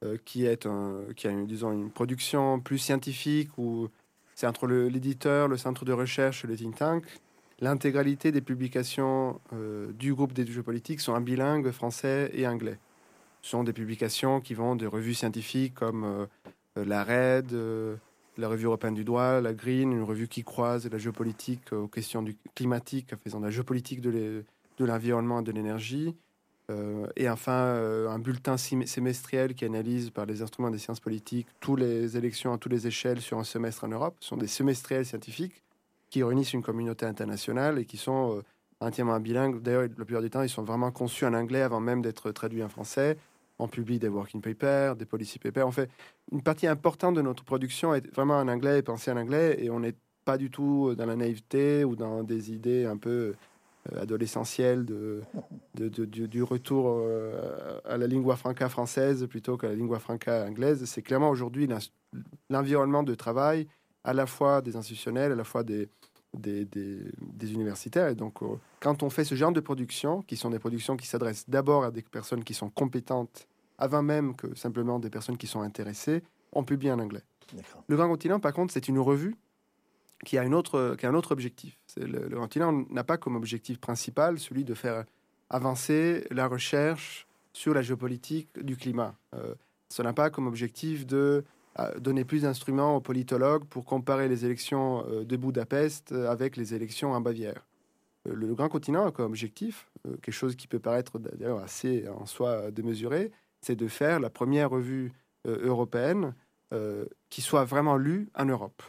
euh, 0.04 0.16
qui, 0.24 0.46
est 0.46 0.66
un, 0.66 1.00
qui 1.16 1.26
a 1.26 1.30
une, 1.30 1.46
disons, 1.46 1.72
une 1.72 1.90
production 1.90 2.60
plus 2.60 2.78
scientifique, 2.78 3.50
où 3.58 3.88
c'est 4.34 4.46
entre 4.46 4.66
l'éditeur, 4.66 5.48
le, 5.48 5.54
le 5.54 5.58
centre 5.58 5.84
de 5.84 5.92
recherche, 5.92 6.44
le 6.44 6.56
think 6.56 6.76
tank, 6.76 7.04
L'intégralité 7.62 8.32
des 8.32 8.40
publications 8.40 9.38
euh, 9.52 9.92
du 9.92 10.14
groupe 10.14 10.32
des 10.32 10.46
jeux 10.46 10.62
politiques 10.62 11.00
sont 11.00 11.12
en 11.12 11.20
bilingue 11.20 11.70
français 11.72 12.30
et 12.32 12.46
anglais. 12.46 12.78
Ce 13.42 13.50
sont 13.50 13.64
des 13.64 13.74
publications 13.74 14.40
qui 14.40 14.54
vont 14.54 14.76
de 14.76 14.86
revues 14.86 15.12
scientifiques 15.12 15.74
comme 15.74 16.04
euh, 16.04 16.26
la 16.74 17.04
RED, 17.04 17.52
euh, 17.52 17.96
la 18.38 18.48
revue 18.48 18.64
européenne 18.64 18.94
du 18.94 19.04
droit, 19.04 19.42
la 19.42 19.52
Green, 19.52 19.92
une 19.92 20.02
revue 20.02 20.26
qui 20.26 20.42
croise 20.42 20.88
la 20.90 20.96
géopolitique 20.96 21.74
aux 21.74 21.86
questions 21.86 22.22
du 22.22 22.34
climatique, 22.54 23.14
faisant 23.22 23.40
la 23.40 23.50
géopolitique 23.50 24.00
de 24.00 24.44
l'environnement 24.78 25.40
et 25.40 25.44
de 25.44 25.52
l'énergie. 25.52 26.16
et 27.16 27.28
enfin, 27.28 27.74
un 28.08 28.18
bulletin 28.18 28.56
semestriel 28.56 29.54
qui 29.54 29.66
analyse 29.66 30.08
par 30.10 30.24
les 30.24 30.40
instruments 30.40 30.70
des 30.70 30.78
sciences 30.78 31.00
politiques 31.00 31.48
toutes 31.58 31.80
les 31.80 32.16
élections 32.16 32.54
à 32.54 32.58
toutes 32.58 32.72
les 32.72 32.86
échelles 32.86 33.20
sur 33.20 33.38
un 33.38 33.44
semestre 33.44 33.84
en 33.84 33.88
Europe. 33.88 34.16
Ce 34.20 34.28
sont 34.28 34.38
des 34.38 34.46
semestriels 34.46 35.04
scientifiques 35.04 35.60
qui 36.10 36.22
réunissent 36.22 36.52
une 36.52 36.62
communauté 36.62 37.06
internationale 37.06 37.78
et 37.78 37.84
qui 37.84 37.96
sont 37.96 38.38
euh, 38.38 38.42
entièrement 38.80 39.18
bilingues. 39.20 39.62
D'ailleurs, 39.62 39.82
la 39.82 40.04
plupart 40.04 40.22
du 40.22 40.30
temps, 40.30 40.42
ils 40.42 40.48
sont 40.48 40.64
vraiment 40.64 40.90
conçus 40.90 41.24
en 41.24 41.34
anglais 41.34 41.62
avant 41.62 41.80
même 41.80 42.02
d'être 42.02 42.30
traduits 42.32 42.62
en 42.62 42.68
français. 42.68 43.16
On 43.58 43.68
publie 43.68 43.98
des 43.98 44.08
working 44.08 44.40
papers, 44.40 44.96
des 44.96 45.04
policy 45.04 45.38
papers. 45.38 45.66
En 45.66 45.70
fait, 45.70 45.90
une 46.32 46.42
partie 46.42 46.66
importante 46.66 47.14
de 47.14 47.22
notre 47.22 47.44
production 47.44 47.94
est 47.94 48.12
vraiment 48.14 48.38
en 48.38 48.48
anglais 48.48 48.78
et 48.78 48.82
pensée 48.82 49.10
en 49.10 49.16
anglais 49.16 49.56
et 49.62 49.70
on 49.70 49.80
n'est 49.80 49.94
pas 50.24 50.38
du 50.38 50.50
tout 50.50 50.94
dans 50.96 51.06
la 51.06 51.16
naïveté 51.16 51.84
ou 51.84 51.94
dans 51.94 52.22
des 52.22 52.52
idées 52.52 52.86
un 52.86 52.96
peu 52.96 53.34
adolescentielle 53.96 54.84
de, 54.84 55.22
du, 55.74 56.42
retour 56.42 57.02
à 57.84 57.96
la 57.96 58.06
lingua 58.06 58.36
franca 58.36 58.68
française 58.68 59.26
plutôt 59.26 59.56
qu'à 59.56 59.68
la 59.68 59.74
lingua 59.74 59.98
franca 59.98 60.44
anglaise. 60.46 60.84
C'est 60.84 61.02
clairement 61.02 61.30
aujourd'hui 61.30 61.68
l'environnement 62.50 63.02
de 63.02 63.14
travail 63.14 63.66
à 64.04 64.12
la 64.12 64.26
fois 64.26 64.62
des 64.62 64.76
institutionnels, 64.76 65.32
à 65.32 65.34
la 65.34 65.44
fois 65.44 65.62
des, 65.62 65.88
des, 66.34 66.64
des, 66.64 67.52
universitaires. 67.52 68.08
Et 68.08 68.14
donc, 68.14 68.38
quand 68.80 69.02
on 69.02 69.10
fait 69.10 69.24
ce 69.24 69.34
genre 69.34 69.52
de 69.52 69.60
production, 69.60 70.22
qui 70.22 70.36
sont 70.36 70.50
des 70.50 70.58
productions 70.58 70.96
qui 70.96 71.06
s'adressent 71.06 71.48
d'abord 71.48 71.84
à 71.84 71.90
des 71.90 72.02
personnes 72.02 72.44
qui 72.44 72.54
sont 72.54 72.70
compétentes, 72.70 73.48
avant 73.78 74.02
même 74.02 74.36
que 74.36 74.54
simplement 74.54 74.98
des 74.98 75.10
personnes 75.10 75.36
qui 75.36 75.46
sont 75.46 75.60
intéressées, 75.60 76.22
on 76.52 76.64
publie 76.64 76.90
en 76.90 76.98
anglais. 76.98 77.22
Le 77.88 77.96
Grand 77.96 78.08
Continent, 78.08 78.38
par 78.38 78.52
contre, 78.52 78.72
c'est 78.72 78.88
une 78.88 78.98
revue 78.98 79.36
qui 80.24 80.38
a, 80.38 80.44
une 80.44 80.54
autre, 80.54 80.96
qui 80.98 81.06
a 81.06 81.08
un 81.08 81.14
autre 81.14 81.32
objectif. 81.32 81.76
Le, 81.96 82.28
le 82.28 82.36
Continent 82.38 82.84
n'a 82.90 83.04
pas 83.04 83.16
comme 83.16 83.36
objectif 83.36 83.80
principal 83.80 84.38
celui 84.38 84.64
de 84.64 84.74
faire 84.74 85.04
avancer 85.48 86.26
la 86.30 86.46
recherche 86.46 87.26
sur 87.52 87.74
la 87.74 87.82
géopolitique 87.82 88.48
du 88.62 88.76
climat. 88.76 89.14
Euh, 89.34 89.54
ça 89.88 90.02
n'a 90.02 90.12
pas 90.12 90.30
comme 90.30 90.46
objectif 90.46 91.06
de 91.06 91.16
euh, 91.16 91.42
donner 91.98 92.24
plus 92.24 92.42
d'instruments 92.42 92.96
aux 92.96 93.00
politologues 93.00 93.64
pour 93.64 93.84
comparer 93.84 94.28
les 94.28 94.44
élections 94.44 95.04
euh, 95.08 95.24
de 95.24 95.36
Budapest 95.36 96.12
avec 96.12 96.56
les 96.56 96.74
élections 96.74 97.12
en 97.12 97.20
Bavière. 97.20 97.66
Le, 98.24 98.54
Grand 98.54 98.68
Continent 98.68 99.06
a 99.06 99.12
comme 99.12 99.26
objectif, 99.26 99.90
quelque 100.20 100.32
chose 100.32 100.54
qui 100.54 100.66
peut 100.66 100.78
paraître 100.78 101.18
d'ailleurs 101.18 101.58
assez 101.58 102.06
en 102.08 102.26
soi 102.26 102.70
démesuré, 102.70 103.30
c'est 103.62 103.76
de 103.76 103.88
faire 103.88 104.20
la 104.20 104.28
première 104.28 104.68
revue 104.68 105.12
européenne 105.46 106.34
qui 107.30 107.40
soit 107.40 107.64
vraiment 107.64 107.96
lue 107.96 108.28
en 108.34 108.44
Europe. 108.44 108.82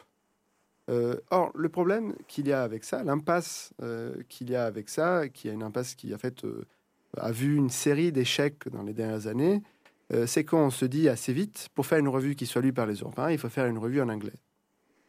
Euh, 0.91 1.15
or, 1.29 1.51
le 1.55 1.69
problème 1.69 2.15
qu'il 2.27 2.47
y 2.47 2.53
a 2.53 2.63
avec 2.63 2.83
ça, 2.83 3.03
l'impasse 3.03 3.73
euh, 3.81 4.13
qu'il 4.27 4.49
y 4.49 4.55
a 4.55 4.65
avec 4.65 4.89
ça, 4.89 5.29
qui 5.29 5.47
est 5.47 5.53
une 5.53 5.63
impasse 5.63 5.95
qui 5.95 6.13
a 6.13 6.17
fait 6.17 6.43
euh, 6.43 6.65
a 7.17 7.31
vu 7.31 7.55
une 7.55 7.69
série 7.69 8.11
d'échecs 8.11 8.67
dans 8.69 8.83
les 8.83 8.93
dernières 8.93 9.27
années, 9.27 9.61
c'est 10.25 10.43
qu'on 10.43 10.69
se 10.69 10.85
dit 10.85 11.09
assez 11.09 11.33
vite, 11.33 11.69
pour 11.73 11.85
faire 11.85 11.97
une 11.97 12.07
revue 12.07 12.35
qui 12.35 12.45
soit 12.45 12.61
lue 12.61 12.73
par 12.73 12.85
les 12.85 12.95
Européens, 12.95 13.31
il 13.31 13.37
faut 13.37 13.49
faire 13.49 13.65
une 13.65 13.77
revue 13.77 14.01
en 14.01 14.09
anglais. 14.09 14.33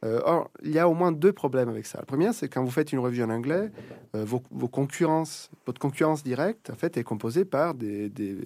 or, 0.02 0.50
il 0.62 0.70
y 0.70 0.78
a 0.78 0.88
au 0.88 0.94
moins 0.94 1.12
deux 1.12 1.32
problèmes 1.32 1.68
avec 1.68 1.86
ça. 1.86 1.98
Le 2.00 2.06
premier, 2.06 2.32
c'est 2.32 2.48
quand 2.48 2.62
vous 2.62 2.70
faites 2.70 2.92
une 2.92 2.98
revue 2.98 3.22
en 3.22 3.30
anglais, 3.30 3.70
vos, 4.12 4.40
concurrences, 4.68 5.50
votre 5.66 5.80
concurrence 5.80 6.22
directe, 6.22 6.70
en 6.70 6.76
fait, 6.76 6.96
est 6.96 7.04
composée 7.04 7.44
par 7.44 7.74
des, 7.74 8.10
des, 8.10 8.36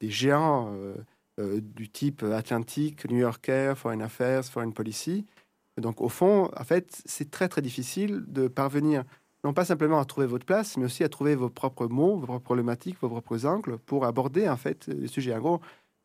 des 0.00 0.10
géants 0.10 0.76
du 1.38 1.88
type 1.88 2.22
Atlantique, 2.22 3.08
New 3.10 3.18
Yorker, 3.18 3.74
Foreign 3.76 4.02
Affairs, 4.02 4.44
Foreign 4.44 4.72
Policy, 4.72 5.24
donc, 5.80 6.00
au 6.00 6.08
fond, 6.08 6.50
en 6.56 6.64
fait, 6.64 7.02
c'est 7.04 7.30
très 7.30 7.48
très 7.48 7.62
difficile 7.62 8.24
de 8.28 8.48
parvenir 8.48 9.04
non 9.42 9.52
pas 9.52 9.66
simplement 9.66 10.00
à 10.00 10.06
trouver 10.06 10.26
votre 10.26 10.46
place, 10.46 10.78
mais 10.78 10.86
aussi 10.86 11.04
à 11.04 11.08
trouver 11.10 11.34
vos 11.34 11.50
propres 11.50 11.86
mots, 11.86 12.16
vos 12.16 12.26
propres 12.26 12.44
problématiques, 12.44 12.96
vos 13.02 13.10
propres 13.10 13.44
angles 13.44 13.76
pour 13.78 14.06
aborder 14.06 14.48
en 14.48 14.56
fait 14.56 14.86
les 14.86 15.08
sujets. 15.08 15.34
En 15.34 15.40
gros, 15.40 15.60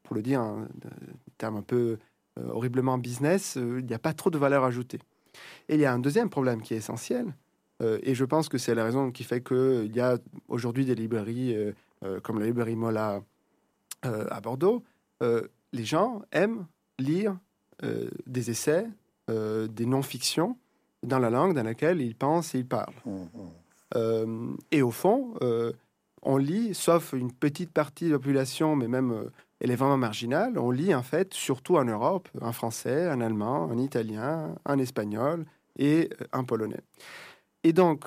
pour 0.10 0.16
le 0.16 0.24
dire 0.24 0.42
en 0.42 0.66
termes 1.38 1.58
un 1.58 1.62
peu 1.62 2.00
euh, 2.40 2.50
horriblement 2.50 2.98
business, 2.98 3.58
euh, 3.58 3.80
il 3.80 3.86
n'y 3.86 3.94
a 3.94 4.00
pas 4.00 4.14
trop 4.14 4.32
de 4.32 4.40
valeur 4.40 4.64
ajoutée. 4.64 4.98
Et 5.68 5.76
il 5.76 5.80
y 5.80 5.86
a 5.86 5.94
un 5.94 6.00
deuxième 6.00 6.32
problème 6.32 6.64
qui 6.64 6.74
est 6.74 6.78
essentiel, 6.78 7.28
euh, 7.84 8.00
et 8.02 8.16
je 8.16 8.26
pense 8.26 8.50
que 8.50 8.58
c'est 8.58 8.74
la 8.74 8.84
raison 8.84 9.12
qui 9.12 9.24
fait 9.24 9.44
qu'il 9.44 9.96
y 9.96 10.00
a 10.00 10.18
aujourd'hui 10.48 10.84
des 10.84 10.96
librairies 10.96 11.56
comme 12.24 12.40
la 12.40 12.48
librairie 12.48 12.76
Mola 12.76 13.22
à 14.02 14.42
Bordeaux. 14.42 14.84
les 15.22 15.86
gens 15.86 16.24
aiment 16.32 16.66
lire 16.98 17.38
des 18.26 18.50
essais, 18.50 18.88
euh, 19.30 19.68
des 19.68 19.86
non-fictions 19.86 20.58
dans 21.04 21.20
la 21.20 21.30
langue 21.30 21.54
dans 21.54 21.64
laquelle 21.64 22.02
ils 22.02 22.16
pensent 22.16 22.56
et 22.56 22.60
ils 22.60 22.68
parlent. 22.68 22.96
Mmh, 23.06 23.12
mmh. 23.12 23.28
Euh, 23.96 24.48
et 24.72 24.82
au 24.82 24.92
fond, 24.92 25.36
on 26.24 26.38
lit, 26.38 26.74
sauf 26.74 27.14
une 27.14 27.32
petite 27.32 27.72
partie 27.72 28.06
de 28.06 28.12
la 28.12 28.18
population, 28.18 28.76
mais 28.76 28.88
même 28.88 29.30
elle 29.60 29.72
est 29.72 29.76
vraiment 29.76 29.98
marginale, 29.98 30.58
on 30.58 30.72
lit 30.72 30.96
en 30.96 31.04
fait 31.04 31.34
surtout 31.34 31.78
en 31.78 31.86
Europe, 31.86 32.30
en 32.42 32.54
français, 32.54 33.10
en 33.10 33.22
allemand, 33.22 33.64
en 33.66 33.78
italien, 33.78 34.56
en 34.66 34.80
espagnol 34.80 35.46
et 35.78 36.10
en 36.32 36.44
polonais. 36.44 36.82
Et 37.64 37.74
donc, 37.74 38.06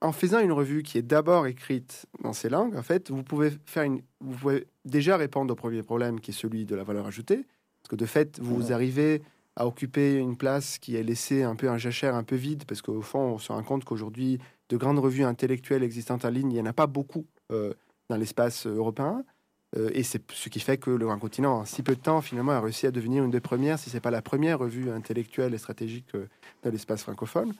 en 0.00 0.12
faisant 0.12 0.40
une 0.40 0.52
revue 0.52 0.82
qui 0.82 0.98
est 0.98 1.02
d'abord 1.02 1.46
écrite 1.46 2.06
dans 2.22 2.32
ces 2.32 2.48
langues, 2.48 2.76
en 2.76 2.82
fait, 2.82 3.10
vous 3.10 3.22
pouvez 3.22 3.52
faire 3.64 3.82
une, 3.82 4.02
vous 4.20 4.36
pouvez 4.36 4.66
déjà 4.84 5.16
répondre 5.16 5.52
au 5.52 5.56
premier 5.56 5.82
problème 5.82 6.20
qui 6.20 6.30
est 6.30 6.34
celui 6.34 6.64
de 6.64 6.74
la 6.74 6.84
valeur 6.84 7.06
ajoutée, 7.06 7.46
parce 7.82 7.90
que 7.90 7.96
de 7.96 8.06
fait, 8.06 8.38
vous 8.40 8.72
arrivez 8.72 9.22
à 9.56 9.66
occuper 9.66 10.16
une 10.16 10.36
place 10.36 10.78
qui 10.78 10.96
est 10.96 11.02
laissée 11.02 11.42
un 11.42 11.56
peu 11.56 11.70
un 11.70 11.78
jachère 11.78 12.14
un 12.14 12.24
peu 12.24 12.36
vide, 12.36 12.64
parce 12.66 12.82
qu'au 12.82 13.00
fond, 13.00 13.20
on 13.20 13.38
se 13.38 13.52
rend 13.52 13.62
compte 13.62 13.84
qu'aujourd'hui, 13.84 14.38
de 14.68 14.76
grandes 14.76 14.98
revues 14.98 15.24
intellectuelles 15.24 15.82
existantes 15.82 16.24
en 16.24 16.30
ligne, 16.30 16.50
il 16.50 16.54
n'y 16.54 16.60
en 16.60 16.66
a 16.66 16.72
pas 16.74 16.86
beaucoup 16.86 17.26
euh, 17.50 17.72
dans 18.08 18.16
l'espace 18.16 18.66
européen. 18.66 19.24
Euh, 19.76 19.90
et 19.92 20.02
c'est 20.02 20.22
ce 20.32 20.48
qui 20.48 20.60
fait 20.60 20.78
que 20.78 20.90
le 20.90 21.04
Grand 21.04 21.18
Continent, 21.18 21.58
en 21.58 21.64
si 21.64 21.82
peu 21.82 21.94
de 21.94 22.00
temps, 22.00 22.20
finalement, 22.20 22.52
a 22.52 22.60
réussi 22.60 22.86
à 22.86 22.90
devenir 22.90 23.24
une 23.24 23.30
des 23.30 23.40
premières, 23.40 23.78
si 23.78 23.90
ce 23.90 23.96
n'est 23.96 24.00
pas 24.00 24.10
la 24.10 24.22
première 24.22 24.58
revue 24.58 24.90
intellectuelle 24.90 25.54
et 25.54 25.58
stratégique 25.58 26.14
euh, 26.14 26.26
dans 26.62 26.70
l'espace 26.70 27.02
francophone. 27.02 27.54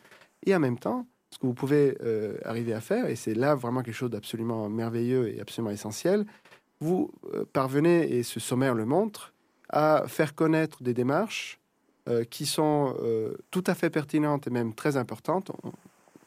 Et 0.44 0.54
en 0.54 0.60
même 0.60 0.78
temps, 0.78 1.06
ce 1.30 1.38
que 1.38 1.46
vous 1.46 1.54
pouvez 1.54 1.98
arriver 2.44 2.72
à 2.72 2.80
faire, 2.80 3.06
et 3.06 3.16
c'est 3.16 3.34
là 3.34 3.56
vraiment 3.56 3.82
quelque 3.82 3.94
chose 3.94 4.10
d'absolument 4.10 4.68
merveilleux 4.68 5.34
et 5.34 5.40
absolument 5.40 5.72
essentiel, 5.72 6.24
vous 6.78 7.10
parvenez, 7.52 8.16
et 8.16 8.22
ce 8.22 8.38
sommaire 8.38 8.74
le 8.74 8.86
montre, 8.86 9.34
à 9.68 10.04
faire 10.06 10.36
connaître 10.36 10.84
des 10.84 10.94
démarches 10.94 11.58
euh, 12.08 12.22
qui 12.22 12.46
sont 12.46 12.94
euh, 13.02 13.34
tout 13.50 13.64
à 13.66 13.74
fait 13.74 13.90
pertinentes 13.90 14.46
et 14.46 14.50
même 14.50 14.74
très 14.74 14.96
importantes. 14.96 15.50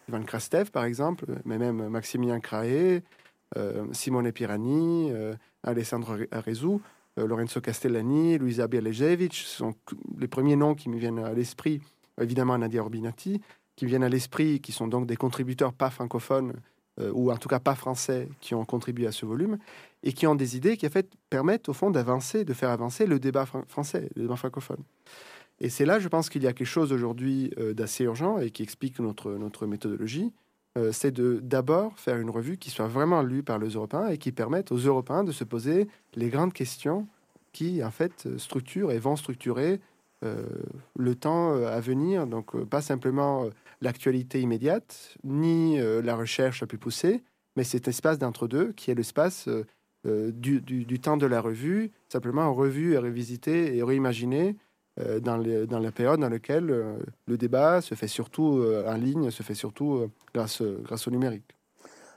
Ivan 0.09 0.23
Krastev, 0.23 0.71
par 0.71 0.83
exemple, 0.83 1.25
mais 1.45 1.57
même 1.57 1.87
Maximilien 1.87 2.41
Craé, 2.41 3.01
euh, 3.55 3.85
Simone 3.93 4.29
Pirani, 4.33 5.09
Alessandro 5.63 6.15
Arezou, 6.31 6.81
Lorenzo 7.17 7.59
Castellani, 7.59 8.37
Luisa 8.37 8.67
Bialejevic, 8.67 9.33
sont 9.33 9.73
les 10.17 10.27
premiers 10.27 10.55
noms 10.55 10.75
qui 10.75 10.89
me 10.89 10.97
viennent 10.97 11.19
à 11.19 11.33
l'esprit, 11.33 11.81
évidemment 12.21 12.57
Nadia 12.57 12.81
Orbinati, 12.81 13.41
qui 13.75 13.85
viennent 13.85 14.03
à 14.03 14.09
l'esprit, 14.09 14.61
qui 14.61 14.71
sont 14.71 14.87
donc 14.87 15.05
des 15.05 15.17
contributeurs 15.17 15.73
pas 15.73 15.89
francophones, 15.89 16.53
ou 17.13 17.31
en 17.31 17.37
tout 17.37 17.47
cas 17.49 17.59
pas 17.59 17.75
français, 17.75 18.29
qui 18.41 18.53
ont 18.55 18.65
contribué 18.65 19.07
à 19.07 19.11
ce 19.11 19.25
volume, 19.25 19.57
et 20.03 20.13
qui 20.13 20.27
ont 20.27 20.35
des 20.35 20.55
idées 20.55 20.77
qui 20.77 20.87
en 20.87 20.89
fait 20.89 21.09
permettent 21.29 21.69
au 21.69 21.73
fond 21.73 21.91
d'avancer, 21.91 22.45
de 22.45 22.53
faire 22.53 22.69
avancer 22.69 23.05
le 23.05 23.19
débat 23.19 23.45
français, 23.45 24.09
le 24.15 24.23
débat 24.23 24.35
francophone. 24.35 24.83
Et 25.59 25.69
c'est 25.69 25.85
là, 25.85 25.99
je 25.99 26.07
pense 26.07 26.29
qu'il 26.29 26.43
y 26.43 26.47
a 26.47 26.53
quelque 26.53 26.67
chose 26.67 26.93
aujourd'hui 26.93 27.51
euh, 27.57 27.73
d'assez 27.73 28.05
urgent 28.05 28.39
et 28.39 28.49
qui 28.49 28.63
explique 28.63 28.99
notre, 28.99 29.31
notre 29.31 29.67
méthodologie. 29.67 30.31
Euh, 30.77 30.91
c'est 30.91 31.11
de 31.11 31.39
d'abord 31.41 31.97
faire 31.97 32.17
une 32.17 32.29
revue 32.29 32.57
qui 32.57 32.69
soit 32.69 32.87
vraiment 32.87 33.23
lue 33.23 33.43
par 33.43 33.57
les 33.57 33.69
Européens 33.69 34.07
et 34.07 34.17
qui 34.17 34.31
permette 34.31 34.71
aux 34.71 34.77
Européens 34.77 35.23
de 35.23 35.31
se 35.31 35.43
poser 35.43 35.87
les 36.15 36.29
grandes 36.29 36.53
questions 36.53 37.07
qui, 37.53 37.83
en 37.83 37.89
fait, 37.89 38.27
structurent 38.37 38.91
et 38.91 38.99
vont 38.99 39.15
structurer 39.15 39.79
euh, 40.23 40.45
le 40.95 41.15
temps 41.15 41.53
à 41.53 41.79
venir. 41.79 42.27
Donc, 42.27 42.55
pas 42.65 42.81
simplement 42.81 43.47
l'actualité 43.81 44.41
immédiate, 44.41 45.17
ni 45.23 45.79
la 45.79 46.15
recherche 46.15 46.61
la 46.61 46.67
plus 46.67 46.77
poussée, 46.77 47.23
mais 47.55 47.63
cet 47.63 47.87
espace 47.87 48.19
d'entre-deux 48.19 48.73
qui 48.73 48.91
est 48.91 48.95
l'espace 48.95 49.49
du, 50.05 50.61
du, 50.61 50.99
temps 50.99 51.17
de 51.17 51.25
la 51.25 51.41
revue, 51.41 51.91
simplement 52.09 52.53
revue 52.53 52.93
et 52.93 52.97
revisiter 52.97 53.75
et 53.75 53.83
réimaginer 53.83 54.57
euh, 55.01 55.19
dans, 55.19 55.37
la 55.37 55.91
période 55.91 56.19
dans 56.19 56.29
laquelle 56.29 56.69
euh, 56.71 56.97
le 57.27 57.37
débat 57.37 57.79
se 57.81 57.95
fait 57.95 58.07
surtout 58.07 58.57
euh, 58.57 58.83
en 58.87 58.95
ligne, 58.95 59.31
se 59.31 59.43
fait 59.43 59.53
surtout 59.53 60.09
grâce, 60.33 60.61
au 60.61 61.11
numérique. 61.11 61.55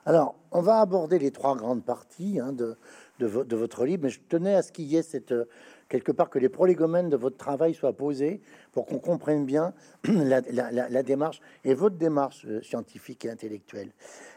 Alors, 0.05 0.35
on 0.51 0.63
va 0.63 0.81
aborder 0.81 1.21
les 1.21 1.31
trois 1.31 1.55
grandes 1.55 1.85
parties 1.85 2.41
hein, 2.41 2.53
de, 2.53 2.77
votre 3.21 3.85
livre, 3.85 4.03
mais 4.05 4.11
je 4.11 4.19
tenais 4.29 4.55
à 4.55 4.63
ce 4.63 4.73
qu'il 4.73 4.87
y 4.87 4.97
ait 4.97 5.03
cette, 5.03 5.33
quelque 5.89 6.11
part 6.11 6.29
que 6.29 6.41
les 6.41 6.49
prolégomènes 6.49 7.09
de 7.09 7.17
votre 7.17 7.37
travail 7.37 7.73
soient 7.73 7.93
posés 7.93 8.41
pour 8.73 8.87
qu'on 8.87 8.99
comprenne 8.99 9.47
bien 9.47 9.75
la, 10.05 10.41
la, 10.41 11.03
démarche 11.05 11.41
et 11.63 11.75
votre 11.75 11.97
démarche 11.97 12.47
scientifique 12.63 13.25
et 13.27 13.31
intellectuelle. 13.31 13.93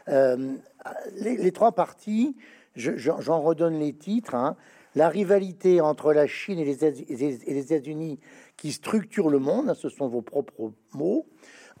les, 0.06 1.52
trois 1.52 1.72
parties, 1.72 2.36
j'en 2.76 3.40
redonne 3.40 3.80
les 3.80 3.92
titres. 3.92 4.36
Hein 4.36 4.56
la 4.96 5.10
rivalité 5.10 5.80
entre 5.82 6.12
la 6.14 6.26
Chine 6.26 6.58
et 6.58 6.64
les, 6.64 7.58
États-Unis 7.58 8.18
qui 8.56 8.72
structure 8.72 9.28
le 9.28 9.38
monde, 9.38 9.74
ce 9.74 9.90
sont 9.90 10.08
vos 10.08 10.22
propres 10.22 10.72
mots. 10.94 11.26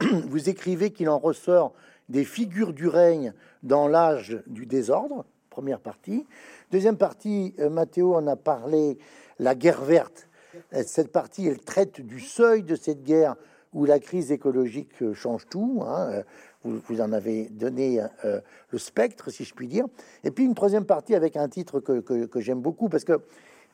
Vous 0.28 0.50
écrivez 0.50 0.90
qu'il 0.90 1.08
en 1.08 1.18
ressort 1.18 1.72
des 2.10 2.24
figures 2.24 2.74
du 2.74 2.86
règne 2.86 3.32
dans 3.62 3.88
l'âge 3.88 4.38
du 4.46 4.66
désordre, 4.66 5.24
première 5.48 5.80
partie. 5.80 6.26
Deuxième 6.70 6.98
partie, 6.98 7.54
euh, 7.58 7.70
Mathéo 7.70 8.14
en 8.14 8.26
a 8.26 8.36
parlé, 8.36 8.98
la 9.38 9.54
guerre 9.54 9.82
verte. 9.82 10.28
Euh, 10.74 10.82
cette 10.86 11.10
partie, 11.10 11.46
elle 11.46 11.60
traite 11.60 12.02
du 12.02 12.20
seuil 12.20 12.62
de 12.62 12.76
cette 12.76 13.02
guerre 13.02 13.34
où 13.72 13.86
la 13.86 13.98
crise 13.98 14.30
écologique 14.30 15.02
euh, 15.02 15.14
change 15.14 15.46
tout. 15.48 15.82
Hein 15.86 16.22
vous, 16.66 17.00
en 17.00 17.12
avez 17.12 17.48
donné 17.50 18.00
euh, 18.24 18.40
le 18.70 18.78
spectre, 18.78 19.30
si 19.30 19.44
je 19.44 19.54
puis 19.54 19.68
dire. 19.68 19.86
Et 20.24 20.30
puis 20.30 20.44
une 20.44 20.54
troisième 20.54 20.84
partie 20.84 21.14
avec 21.14 21.36
un 21.36 21.48
titre 21.48 21.80
que, 21.80 22.40
j'aime 22.40 22.60
beaucoup 22.60 22.88
parce 22.88 23.04
que 23.04 23.20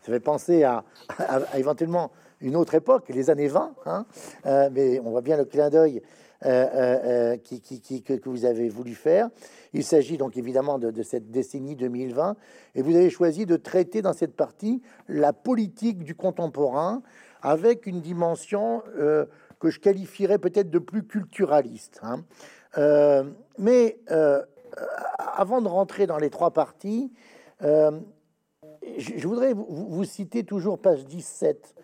ça 0.02 0.12
fait 0.12 0.20
penser 0.20 0.64
à, 0.64 0.84
éventuellement 1.56 2.10
une 2.40 2.56
autre 2.56 2.74
époque, 2.74 3.08
les 3.08 3.30
années 3.30 3.48
20, 3.48 3.74
hein. 3.86 4.06
euh, 4.46 4.68
mais 4.72 5.00
on 5.00 5.10
voit 5.10 5.20
bien 5.20 5.36
le 5.36 5.44
clin 5.44 5.70
d'œil 5.70 6.02
euh, 6.44 7.36
qui, 7.36 8.02
que, 8.02 8.28
vous 8.28 8.44
avez 8.44 8.68
voulu 8.68 8.94
faire. 8.94 9.28
Il 9.72 9.84
s'agit 9.84 10.16
donc 10.16 10.36
évidemment 10.36 10.78
de, 10.78 11.02
cette 11.02 11.30
décennie 11.30 11.76
2020, 11.76 12.36
et 12.74 12.82
vous 12.82 12.96
avez 12.96 13.10
choisi 13.10 13.46
de 13.46 13.56
traiter 13.56 14.02
dans 14.02 14.12
cette 14.12 14.34
partie 14.34 14.82
la 15.08 15.32
politique 15.32 16.02
du 16.02 16.16
contemporain 16.16 17.02
avec 17.42 17.86
une 17.86 18.00
dimension 18.00 18.82
que 19.62 19.70
je 19.70 19.78
qualifierais 19.78 20.38
peut-être 20.38 20.70
de 20.70 20.80
plus 20.80 21.04
culturaliste. 21.04 22.00
Hein. 22.02 22.24
Euh, 22.78 23.24
mais 23.58 23.98
euh, 24.10 24.42
avant 25.18 25.60
de 25.60 25.68
rentrer 25.68 26.06
dans 26.06 26.18
les 26.18 26.30
trois 26.30 26.52
parties, 26.52 27.12
je, 27.60 29.26
voudrais 29.26 29.52
vous, 29.52 30.04
citer 30.04 30.44
toujours 30.44 30.78
page 30.78 31.04
17. 31.04 31.74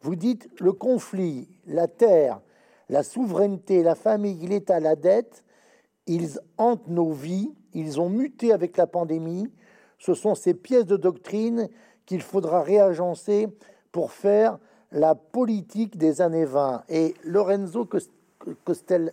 Vous 0.00 0.16
dites 0.16 0.48
le 0.60 0.72
conflit, 0.72 1.48
la 1.66 1.86
terre, 1.86 2.40
la 2.88 3.02
souveraineté, 3.02 3.82
la 3.82 3.94
famille, 3.94 4.46
l'État, 4.46 4.80
la 4.80 4.96
dette 4.96 5.44
ils 6.08 6.40
hantent 6.56 6.88
nos 6.88 7.12
vies, 7.12 7.54
ils 7.74 8.00
ont 8.00 8.08
muté 8.08 8.52
avec 8.52 8.76
la 8.76 8.86
pandémie. 8.86 9.52
Ce 9.98 10.14
sont 10.14 10.34
ces 10.34 10.54
pièces 10.54 10.86
de 10.86 10.96
doctrine 10.96 11.68
qu'il 12.06 12.22
faudra 12.22 12.62
réagencer 12.62 13.48
pour 13.92 14.12
faire 14.12 14.58
la 14.90 15.14
politique 15.14 15.98
des 15.98 16.22
années 16.22 16.46
20. 16.46 16.84
Et 16.88 17.14
Lorenzo 17.24 17.86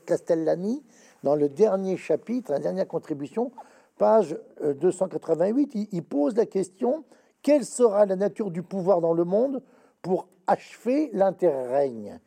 Castellani, 0.05 0.83
dans 1.26 1.36
le 1.36 1.49
dernier 1.49 1.97
chapitre, 1.97 2.51
la 2.51 2.59
dernière 2.59 2.88
contribution, 2.88 3.51
page 3.97 4.38
288, 4.61 5.76
euh, 5.76 5.86
il, 5.91 6.03
pose 6.03 6.36
la 6.36 6.45
question 6.45 7.03
quelle 7.41 7.65
sera 7.65 8.05
la 8.05 8.15
nature 8.15 8.51
du 8.51 8.61
pouvoir 8.61 9.01
dans 9.01 9.13
le 9.13 9.23
monde 9.23 9.63
pour 10.03 10.28
achever 10.45 11.09
l'interrègne? 11.13 12.19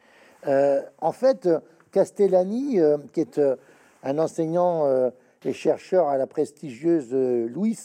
Euh, 0.48 0.82
En 1.00 1.12
fait, 1.12 1.48
Castellani, 1.92 2.80
euh, 2.80 2.98
qui 3.12 3.20
est 3.20 3.40
un 4.02 4.18
enseignant 4.18 4.84
et 5.44 5.52
chercheur 5.52 6.08
à 6.08 6.16
la 6.16 6.26
prestigieuse 6.26 7.12
Louis, 7.12 7.78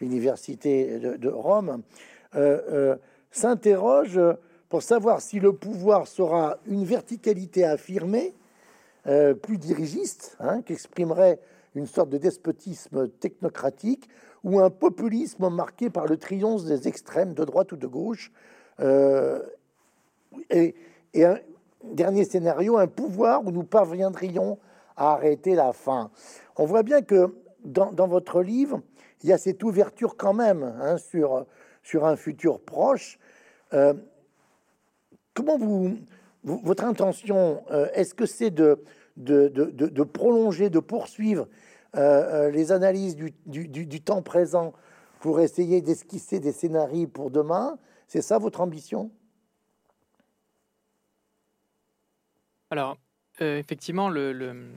l'université 0.00 0.98
de, 0.98 1.28
Rome, 1.28 1.82
s'interroge 3.30 4.20
pour 4.68 4.82
savoir 4.82 5.20
si 5.20 5.38
le 5.38 5.52
pouvoir 5.52 6.06
sera 6.06 6.58
une 6.66 6.84
verticalité 6.84 7.64
affirmée, 7.64 8.34
plus 9.42 9.58
dirigiste, 9.58 10.36
hein, 10.40 10.62
qui 10.62 10.72
exprimerait 10.74 11.40
une 11.74 11.86
sorte 11.86 12.10
de 12.10 12.18
despotisme 12.18 13.08
technocratique, 13.08 14.08
ou 14.44 14.60
un 14.60 14.70
populisme 14.70 15.48
marqué 15.48 15.90
par 15.90 16.06
le 16.06 16.16
triomphe 16.16 16.64
des 16.64 16.88
extrêmes 16.88 17.34
de 17.34 17.44
droite 17.44 17.72
ou 17.72 17.76
de 17.76 17.86
gauche. 17.86 18.32
et, 20.50 20.74
et 21.14 21.24
un 21.24 21.38
dernier 21.84 22.24
scénario, 22.24 22.76
un 22.76 22.86
pouvoir 22.86 23.44
où 23.46 23.50
nous 23.50 23.64
parviendrions 23.64 24.58
arrêter 24.98 25.54
la 25.54 25.72
faim. 25.72 26.10
On 26.56 26.66
voit 26.66 26.82
bien 26.82 27.02
que 27.02 27.34
dans, 27.64 28.08
votre 28.08 28.42
livre, 28.42 28.80
il 29.22 29.30
y 29.30 29.32
a 29.32 29.38
cette 29.38 29.62
ouverture 29.62 30.16
quand 30.16 30.34
même 30.34 30.62
hein, 30.62 30.98
sur, 30.98 31.46
sur 31.82 32.04
un 32.04 32.16
futur 32.16 32.60
proche. 32.60 33.18
Euh, 33.72 33.94
comment 35.34 35.58
vous, 35.58 35.96
votre 36.44 36.84
intention, 36.84 37.64
euh, 37.70 37.88
est-ce 37.94 38.14
que 38.14 38.26
c'est 38.26 38.50
de 38.50 38.82
prolonger, 40.02 40.70
de 40.70 40.78
poursuivre 40.78 41.48
euh, 41.96 42.50
les 42.50 42.70
analyses 42.70 43.16
du, 43.16 44.00
temps 44.02 44.22
présent 44.22 44.74
pour 45.20 45.40
essayer 45.40 45.80
d'esquisser 45.80 46.38
des 46.38 46.52
scénarios 46.52 47.08
pour 47.08 47.30
demain? 47.30 47.78
C'est 48.06 48.22
ça 48.22 48.38
votre 48.38 48.60
ambition? 48.60 49.10
Alors, 52.70 52.98
euh, 53.40 53.58
effectivement, 53.58 54.10
le, 54.10 54.70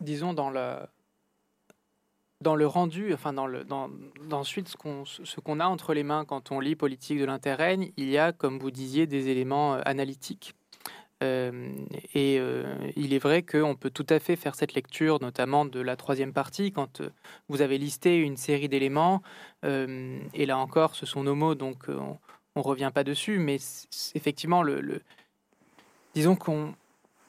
disons 0.00 0.32
dans 0.32 0.50
le, 0.50 0.76
dans 2.44 2.54
le 2.54 2.66
rendu, 2.66 3.12
enfin 3.12 3.32
dans 3.32 3.48
le, 3.48 3.64
dans, 3.64 3.90
ensuite 4.30 4.68
ce 4.68 4.76
qu'on 4.76 5.02
qu'on 5.42 5.58
a 5.58 5.66
entre 5.66 5.94
les 5.94 6.04
mains 6.04 6.24
quand 6.24 6.52
on 6.52 6.60
lit 6.60 6.76
politique 6.76 7.18
de 7.18 7.24
l'interrègne, 7.24 7.90
il 7.96 8.08
y 8.08 8.18
a, 8.18 8.32
comme 8.32 8.60
vous 8.60 8.70
disiez, 8.70 9.08
des 9.08 9.28
éléments 9.28 9.74
euh, 9.74 9.80
analytiques. 9.84 10.54
Euh, 11.22 11.72
et 12.12 12.38
il 12.96 13.14
est 13.14 13.18
vrai 13.18 13.42
qu'on 13.42 13.76
peut 13.76 13.88
tout 13.88 14.06
à 14.10 14.18
fait 14.18 14.36
faire 14.36 14.54
cette 14.54 14.74
lecture, 14.74 15.22
notamment 15.22 15.64
de 15.64 15.80
la 15.80 15.96
troisième 15.96 16.34
partie, 16.34 16.70
quand 16.70 17.00
vous 17.48 17.62
avez 17.62 17.78
listé 17.78 18.18
une 18.18 18.36
série 18.36 18.68
d'éléments. 18.68 19.22
et 19.62 20.46
là 20.46 20.58
encore, 20.58 20.94
ce 20.94 21.06
sont 21.06 21.22
nos 21.22 21.34
mots, 21.34 21.54
donc 21.54 21.84
on, 21.88 22.18
ne 22.56 22.62
revient 22.62 22.90
pas 22.92 23.04
dessus. 23.04 23.38
Mais 23.38 23.56
effectivement, 24.14 24.62
le, 24.62 24.82
le 24.82 25.00
disons 26.14 26.36
qu'on 26.36 26.74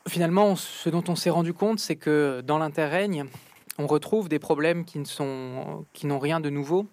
finalement, 0.08 0.56
ce 0.56 0.90
dont 0.90 1.04
on 1.08 1.16
s'est 1.16 1.30
rendu 1.30 1.54
compte, 1.54 1.80
c'est 1.80 1.96
que 1.96 2.42
dans 2.42 2.58
l'interrègne, 2.58 3.26
on 3.78 3.88
retrouve 3.88 4.30
des 4.30 4.40
problèmes 4.40 4.86
qui 4.86 5.00
ne 5.00 5.06
sont, 5.06 5.86
qui 5.94 6.08
n'ont 6.08 6.20
rien 6.20 6.40
de 6.40 6.50
nouveau, 6.50 6.88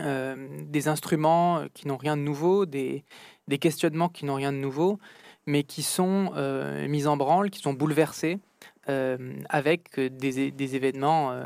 euh, 0.00 0.48
des 0.62 0.88
instruments 0.88 1.64
qui 1.74 1.86
n'ont 1.86 1.96
rien 1.96 2.16
de 2.16 2.22
nouveau, 2.22 2.66
des, 2.66 3.04
questionnements 3.60 4.08
qui 4.08 4.24
n'ont 4.24 4.36
rien 4.36 4.52
de 4.52 4.58
nouveau, 4.58 4.98
mais 5.46 5.64
qui 5.64 5.82
sont 5.82 6.32
euh, 6.36 6.86
mis 6.88 7.06
en 7.06 7.16
branle, 7.16 7.50
qui 7.50 7.60
sont 7.60 7.74
bouleversés 7.74 8.38
euh, 8.88 9.34
avec 9.48 9.98
des, 9.98 10.76
événements, 10.76 11.36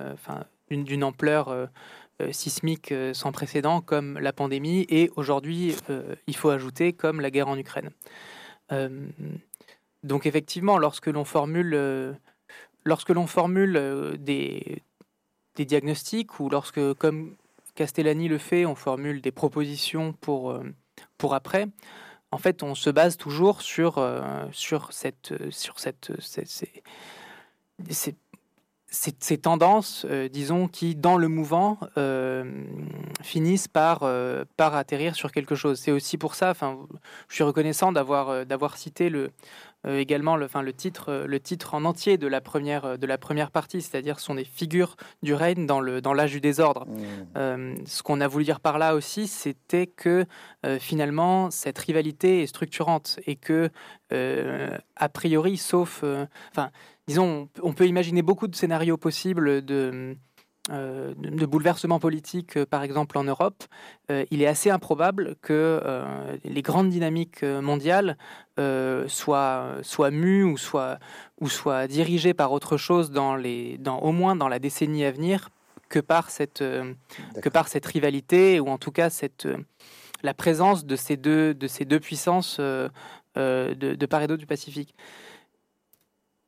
d'une 0.70 1.04
ampleur 1.04 1.68
sismique 2.30 2.94
sans 3.12 3.32
précédent, 3.32 3.80
comme 3.80 4.18
la 4.18 4.32
pandémie, 4.32 4.86
et 4.88 5.10
aujourd'hui, 5.16 5.74
il 6.26 6.36
faut 6.36 6.50
ajouter, 6.50 6.92
comme 6.92 7.20
la 7.20 7.30
guerre 7.30 7.48
en 7.48 7.58
Ukraine. 7.58 7.90
Donc 10.06 10.24
effectivement, 10.24 10.78
lorsque 10.78 11.08
l'on 11.08 11.24
formule, 11.24 11.74
euh, 11.74 12.12
lorsque 12.86 13.10
l'on 13.10 13.26
formule 13.26 13.76
euh, 13.76 14.16
des, 14.16 14.82
diagnostics 15.56 16.40
ou 16.40 16.48
lorsque, 16.48 16.94
comme 16.94 17.36
Castellani 17.74 18.28
le 18.28 18.38
fait, 18.38 18.64
on 18.64 18.74
formule 18.74 19.20
des 19.20 19.32
propositions 19.32 20.12
pour, 20.12 20.50
euh, 20.50 20.62
pour 21.18 21.34
après, 21.34 21.66
en 22.30 22.38
fait, 22.38 22.62
on 22.62 22.74
se 22.74 22.90
base 22.90 23.16
toujours 23.16 23.62
sur, 23.62 24.04
sur 24.52 24.92
cette, 24.92 25.50
sur 25.50 25.78
cette, 25.78 26.12
ces, 26.20 28.16
tendances, 29.40 30.06
disons, 30.32 30.68
qui, 30.68 30.94
dans 30.94 31.16
le 31.16 31.28
mouvant, 31.28 31.78
finissent 33.22 33.68
par, 33.68 34.00
par 34.56 34.74
atterrir 34.74 35.14
sur 35.14 35.32
quelque 35.32 35.54
chose. 35.54 35.78
C'est 35.78 35.92
aussi 35.92 36.18
pour 36.18 36.34
ça, 36.34 36.50
enfin, 36.50 36.78
je 37.28 37.34
suis 37.34 37.44
reconnaissant 37.44 37.92
d'avoir, 37.92 38.46
d'avoir 38.46 38.76
cité 38.76 39.08
le, 39.08 39.30
euh, 39.86 39.98
également 39.98 40.36
le, 40.36 40.46
enfin, 40.46 40.62
le, 40.62 40.72
titre, 40.72 41.10
euh, 41.10 41.26
le 41.26 41.38
titre 41.38 41.74
en 41.74 41.84
entier 41.84 42.18
de 42.18 42.26
la 42.26 42.40
première, 42.40 42.84
euh, 42.84 42.96
de 42.96 43.06
la 43.06 43.18
première 43.18 43.50
partie, 43.50 43.80
c'est-à-dire 43.80 44.18
sont 44.18 44.34
des 44.34 44.44
figures 44.44 44.96
du 45.22 45.32
règne 45.32 45.66
dans, 45.66 45.80
le, 45.80 46.00
dans 46.00 46.12
l'âge 46.12 46.32
du 46.32 46.40
désordre. 46.40 46.86
Mmh. 46.86 47.86
ce 47.86 48.02
qu'on 48.02 48.20
a 48.20 48.28
voulu 48.28 48.44
dire 48.44 48.60
par 48.60 48.78
là 48.78 48.94
aussi, 48.94 49.26
c'était 49.26 49.86
que 49.86 50.24
finalement, 50.78 51.50
cette 51.50 51.78
rivalité 51.78 52.42
est 52.42 52.46
structurante 52.46 53.18
et 53.26 53.36
que, 53.36 53.70
a 54.10 55.08
priori, 55.08 55.56
sauf, 55.56 56.04
enfin, 56.50 56.70
disons, 57.08 57.48
on 57.62 57.72
peut 57.72 57.86
imaginer 57.86 58.22
beaucoup 58.22 58.48
de 58.48 58.56
scénarios 58.56 58.96
possibles 58.96 59.64
de 59.64 60.16
euh, 60.70 61.14
bouleversements 61.46 62.00
politiques, 62.00 62.56
euh, 62.56 62.66
par 62.66 62.82
exemple 62.82 63.18
en 63.18 63.24
Europe, 63.24 63.62
euh, 64.10 64.24
il 64.32 64.42
est 64.42 64.48
assez 64.48 64.68
improbable 64.68 65.36
que 65.40 65.80
les 66.44 66.62
grandes 66.62 66.90
dynamiques 66.90 67.42
mondiales 67.44 68.16
soient, 68.56 69.76
mues 70.10 70.42
ou 70.42 70.56
soient, 70.58 70.98
dirigées 71.88 72.34
par 72.34 72.52
autre 72.52 72.76
chose, 72.76 73.12
au 73.16 74.12
moins 74.12 74.36
dans 74.36 74.48
la 74.48 74.58
décennie 74.58 75.04
à 75.04 75.12
venir, 75.12 75.50
que 75.88 76.00
par 76.00 76.30
cette, 76.30 76.62
rivalité, 77.86 78.58
ou 78.58 78.68
en 78.68 78.78
tout 78.78 78.90
cas 78.90 79.10
la 80.22 80.34
présence 80.34 80.84
de 80.84 80.96
ces 80.96 81.16
deux, 81.16 81.54
de 81.54 81.68
ces 81.68 81.84
deux 81.84 82.00
puissances 82.00 82.58
de, 82.58 82.90
de 83.74 84.06
part 84.06 84.22
et 84.22 84.26
d'autre 84.26 84.40
du 84.40 84.46
Pacifique 84.46 84.94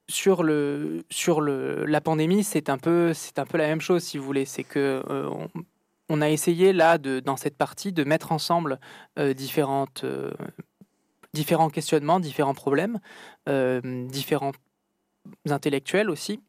sur 0.09 0.42
le 0.42 1.04
sur 1.11 1.40
le 1.40 1.84
la 1.84 2.00
pandémie, 2.00 2.42
c'est 2.42 2.70
un 2.70 2.78
peu 2.78 3.12
c'est 3.12 3.38
un 3.38 3.44
peu 3.44 3.59
la 3.59 3.66
même 3.66 3.80
chose 3.80 4.02
si 4.02 4.18
vous 4.18 4.24
voulez. 4.24 4.46
C'est 4.46 4.64
que 4.64 5.02
euh, 5.09 5.30
on, 6.09 6.22
a 6.22 6.30
essayé 6.30 6.72
là 6.72 6.98
dans 6.98 7.36
cette 7.36 7.56
partie 7.56 7.92
de 7.92 8.04
mettre 8.04 8.32
ensemble 8.32 8.80
euh, 9.18 9.34
différentes 9.34 10.04
euh, 10.04 10.32
différents 11.34 11.68
questionnements, 11.68 12.20
différents 12.20 12.54
problèmes, 12.54 12.98
différents 13.46 14.52
intellectuels 15.48 16.11
aussi. 16.11 16.40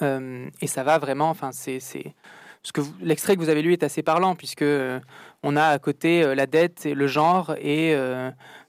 et 0.00 0.66
ça 0.66 0.82
va 0.82 0.98
vraiment. 0.98 1.30
Enfin, 1.30 1.52
c'est 1.52 1.80
l'extrait 3.00 3.36
que 3.36 3.40
vous 3.40 3.48
avez 3.48 3.62
lu 3.62 3.72
est 3.72 3.84
assez 3.84 4.02
parlant 4.02 4.34
puisque 4.34 4.64
on 5.44 5.56
a 5.56 5.64
à 5.64 5.78
côté 5.78 6.34
la 6.34 6.46
dette, 6.46 6.84
le 6.84 7.06
genre 7.06 7.54
et 7.60 7.94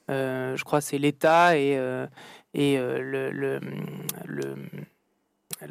je 0.08 0.64
crois 0.64 0.82
c'est 0.82 1.00
l'État 1.00 1.58
et 1.58 1.78
et 2.58 2.78
euh, 2.78 3.00
le, 3.00 3.30
le, 3.30 3.60
le 4.26 4.56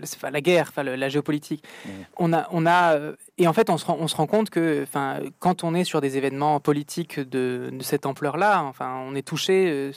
enfin, 0.02 0.30
la 0.30 0.40
guerre, 0.40 0.68
enfin, 0.70 0.84
la 0.84 1.08
géopolitique. 1.08 1.64
Mmh. 1.84 1.90
On 2.16 2.32
a, 2.32 2.48
on 2.52 2.64
a, 2.64 2.94
euh, 2.94 3.16
et 3.38 3.46
en 3.48 3.52
fait, 3.52 3.68
on 3.68 3.76
se 3.76 3.84
rend, 3.84 3.98
on 4.00 4.08
se 4.08 4.16
rend 4.16 4.26
compte 4.26 4.50
que, 4.50 4.84
enfin, 4.84 5.20
quand 5.40 5.64
on 5.64 5.74
est 5.74 5.84
sur 5.84 6.00
des 6.00 6.16
événements 6.16 6.60
politiques 6.60 7.20
de, 7.20 7.70
de 7.72 7.82
cette 7.82 8.06
ampleur-là, 8.06 8.62
enfin, 8.62 9.02
on 9.06 9.14
est 9.14 9.26
touché 9.26 9.68
euh, 9.68 9.92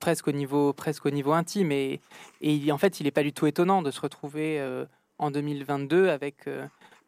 presque 0.00 0.28
au 0.28 0.32
niveau, 0.32 0.72
presque 0.72 1.06
au 1.06 1.10
niveau 1.10 1.32
intime. 1.32 1.70
Et, 1.72 2.00
et 2.40 2.72
en 2.72 2.78
fait, 2.78 3.00
il 3.00 3.04
n'est 3.04 3.10
pas 3.12 3.22
du 3.22 3.32
tout 3.32 3.46
étonnant 3.46 3.82
de 3.82 3.90
se 3.90 4.00
retrouver 4.00 4.62
en 5.18 5.30
2022 5.30 6.08
avec, 6.08 6.46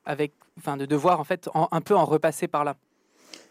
avec, 0.05 0.33
enfin, 0.59 0.77
de 0.77 0.85
devoir 0.87 1.21
en 1.21 1.25
fait 1.25 1.49
un 1.55 1.81
peu 1.81 1.97
en 1.97 2.05
repasser 2.05 2.49
par 2.49 2.65
là. 2.65 2.77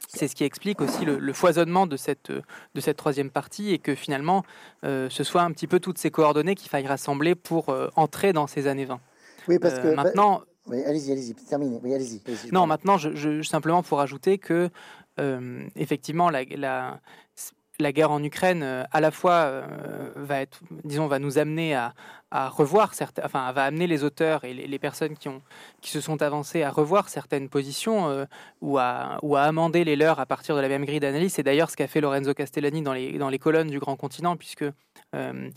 C'est 0.08 0.28
ce 0.28 0.36
qui 0.36 0.44
explique 0.44 0.82
aussi 0.82 1.06
le, 1.06 1.34
foisonnement 1.34 1.86
de 1.86 1.98
cette, 1.98 2.32
de 2.32 2.82
cette 2.82 2.98
troisième 2.98 3.30
partie 3.30 3.72
et 3.72 3.80
que 3.80 3.96
finalement, 3.96 4.44
ce 4.84 5.24
soit 5.24 5.42
un 5.42 5.52
petit 5.52 5.68
peu 5.68 5.80
toutes 5.80 5.98
ces 5.98 6.10
coordonnées 6.10 6.56
qu'il 6.56 6.70
faille 6.70 6.88
rassembler 6.88 7.36
pour 7.36 7.76
entrer 7.96 8.34
dans 8.34 8.48
ces 8.48 8.68
années 8.68 8.86
20. 8.86 9.00
Oui, 9.48 9.60
parce 9.60 9.80
que 9.80 9.94
maintenant, 9.94 10.44
oui, 10.70 10.84
allez-y, 10.84 11.12
allez-y, 11.12 11.34
terminez. 11.34 11.80
Oui, 11.84 11.94
allez-y. 11.94 12.22
non, 12.52 12.68
maintenant, 12.68 12.98
je, 12.98 13.42
simplement 13.42 13.82
pour 13.82 14.02
ajouter 14.02 14.38
que, 14.38 14.70
euh, 15.20 15.68
effectivement, 15.76 16.30
la, 16.30 16.44
la, 16.44 17.00
la, 17.80 17.92
guerre 17.92 18.12
en 18.12 18.24
Ukraine, 18.24 18.64
euh, 18.64 18.84
à 18.92 19.02
la 19.02 19.12
fois, 19.12 19.34
euh, 19.34 20.12
va 20.16 20.42
être, 20.42 20.60
disons, 20.84 21.08
va 21.08 21.20
nous 21.20 21.38
amener 21.38 21.76
à, 21.76 21.94
revoir 22.32 22.94
certains, 22.94 23.24
enfin, 23.26 23.52
va 23.52 23.64
amener 23.64 23.88
les 23.88 24.04
auteurs 24.04 24.44
et 24.44 24.54
les, 24.54 24.80
personnes 24.80 25.16
qui, 25.18 25.90
se 25.90 26.00
sont 26.00 26.22
avancées 26.22 26.62
à 26.62 26.70
revoir 26.70 27.10
certaines 27.10 27.50
positions 27.50 28.28
ou, 28.62 28.78
à, 28.78 29.18
ou 29.24 29.36
à 29.36 29.42
amender 29.42 29.84
les 29.84 29.96
leurs 29.96 30.20
à 30.20 30.28
partir 30.28 30.56
de 30.56 30.62
la 30.62 30.68
même 30.68 30.86
grille 30.86 31.00
d'analyse. 31.00 31.34
C'est 31.34 31.42
d'ailleurs 31.42 31.72
ce 31.72 31.76
qu'a 31.76 31.88
fait 31.88 32.02
Lorenzo 32.02 32.36
Castellani 32.36 32.84
dans 32.84 32.94
les, 32.94 33.40
colonnes 33.40 33.72
du 33.72 33.80
Grand 33.80 33.96
Continent, 33.96 34.38
puisque 34.38 34.66
euh, 35.16 35.50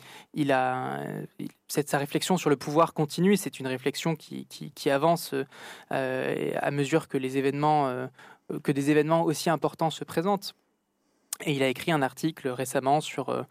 sa 1.69 1.99
réflexion 1.99 2.37
sur 2.37 2.51
le 2.51 2.57
pouvoir 2.57 2.95
continue. 2.95 3.37
C'est 3.37 3.61
une 3.61 3.67
réflexion 3.67 4.17
qui, 4.17 4.91
avance 4.91 5.35
euh, 5.93 6.53
à 6.57 6.71
mesure 6.71 7.07
euh, 7.15 8.09
que 8.63 8.73
des 8.73 8.91
événements 8.91 9.23
aussi 9.25 9.51
importants 9.51 9.91
se 9.91 10.05
présentent. 10.05 10.55
Et 11.45 11.53
il 11.53 11.63
a 11.63 11.69
écrit 11.69 11.93
un 11.93 12.03
article 12.03 12.49
récemment 12.49 13.01
sur, 13.01 13.29
euh, 13.29 13.43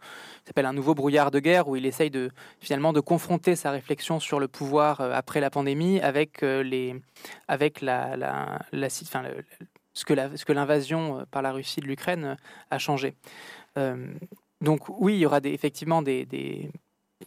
s'appelle 0.46 0.66
Un 0.66 0.72
nouveau 0.72 0.94
brouillard 0.94 1.30
de 1.30 1.40
guerre, 1.40 1.68
où 1.68 1.76
il 1.76 1.86
essaye 1.86 2.10
de 2.10 2.30
finalement 2.60 2.92
de 2.92 3.00
confronter 3.00 3.56
sa 3.56 3.70
réflexion 3.70 4.20
sur 4.20 4.40
le 4.40 4.48
pouvoir 4.48 5.00
après 5.00 5.40
la 5.40 5.50
pandémie 5.50 6.00
avec 6.00 6.42
les, 6.42 6.94
avec 7.48 7.80
la, 7.80 8.16
la, 8.16 8.60
la 8.72 8.88
ce 8.88 10.44
que 10.44 10.52
l'invasion 10.52 11.26
par 11.30 11.42
la 11.42 11.52
Russie 11.52 11.80
de 11.80 11.86
l'Ukraine 11.86 12.36
a 12.70 12.78
changé. 12.78 13.14
Donc 14.62 14.88
oui, 14.88 15.14
il 15.14 15.18
y 15.18 15.26
aura 15.26 15.40
des, 15.40 15.50
effectivement 15.50 16.02
des, 16.02 16.26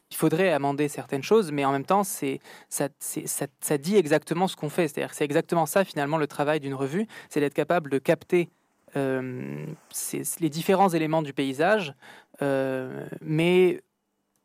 Il 0.10 0.16
faudrait 0.16 0.52
amender 0.52 0.88
certaines 0.88 1.22
choses, 1.22 1.52
mais 1.52 1.66
en 1.66 1.72
même 1.72 1.86
temps, 1.86 2.04
c'est, 2.04 2.40
ça, 2.70 2.88
ça, 3.00 3.78
dit 3.78 3.98
exactement 3.98 4.48
ce 4.48 4.56
qu'on 4.56 4.70
fait. 4.70 4.88
C'est-à-dire 4.88 5.14
c'est 5.14 5.26
exactement 5.26 5.66
ça, 5.66 5.84
finalement, 5.84 6.18
le 6.18 6.28
travail 6.28 6.60
d'une 6.62 6.74
revue, 6.74 7.08
c'est 7.30 7.42
d'être 7.42 7.54
capable 7.54 7.92
de 7.92 8.00
capter 8.00 8.44
euh, 8.44 8.65
les 8.96 10.50
différents 10.50 10.90
éléments 10.90 11.22
du 11.22 11.34
paysage, 11.34 11.94
euh, 12.42 13.06
mais 13.22 13.82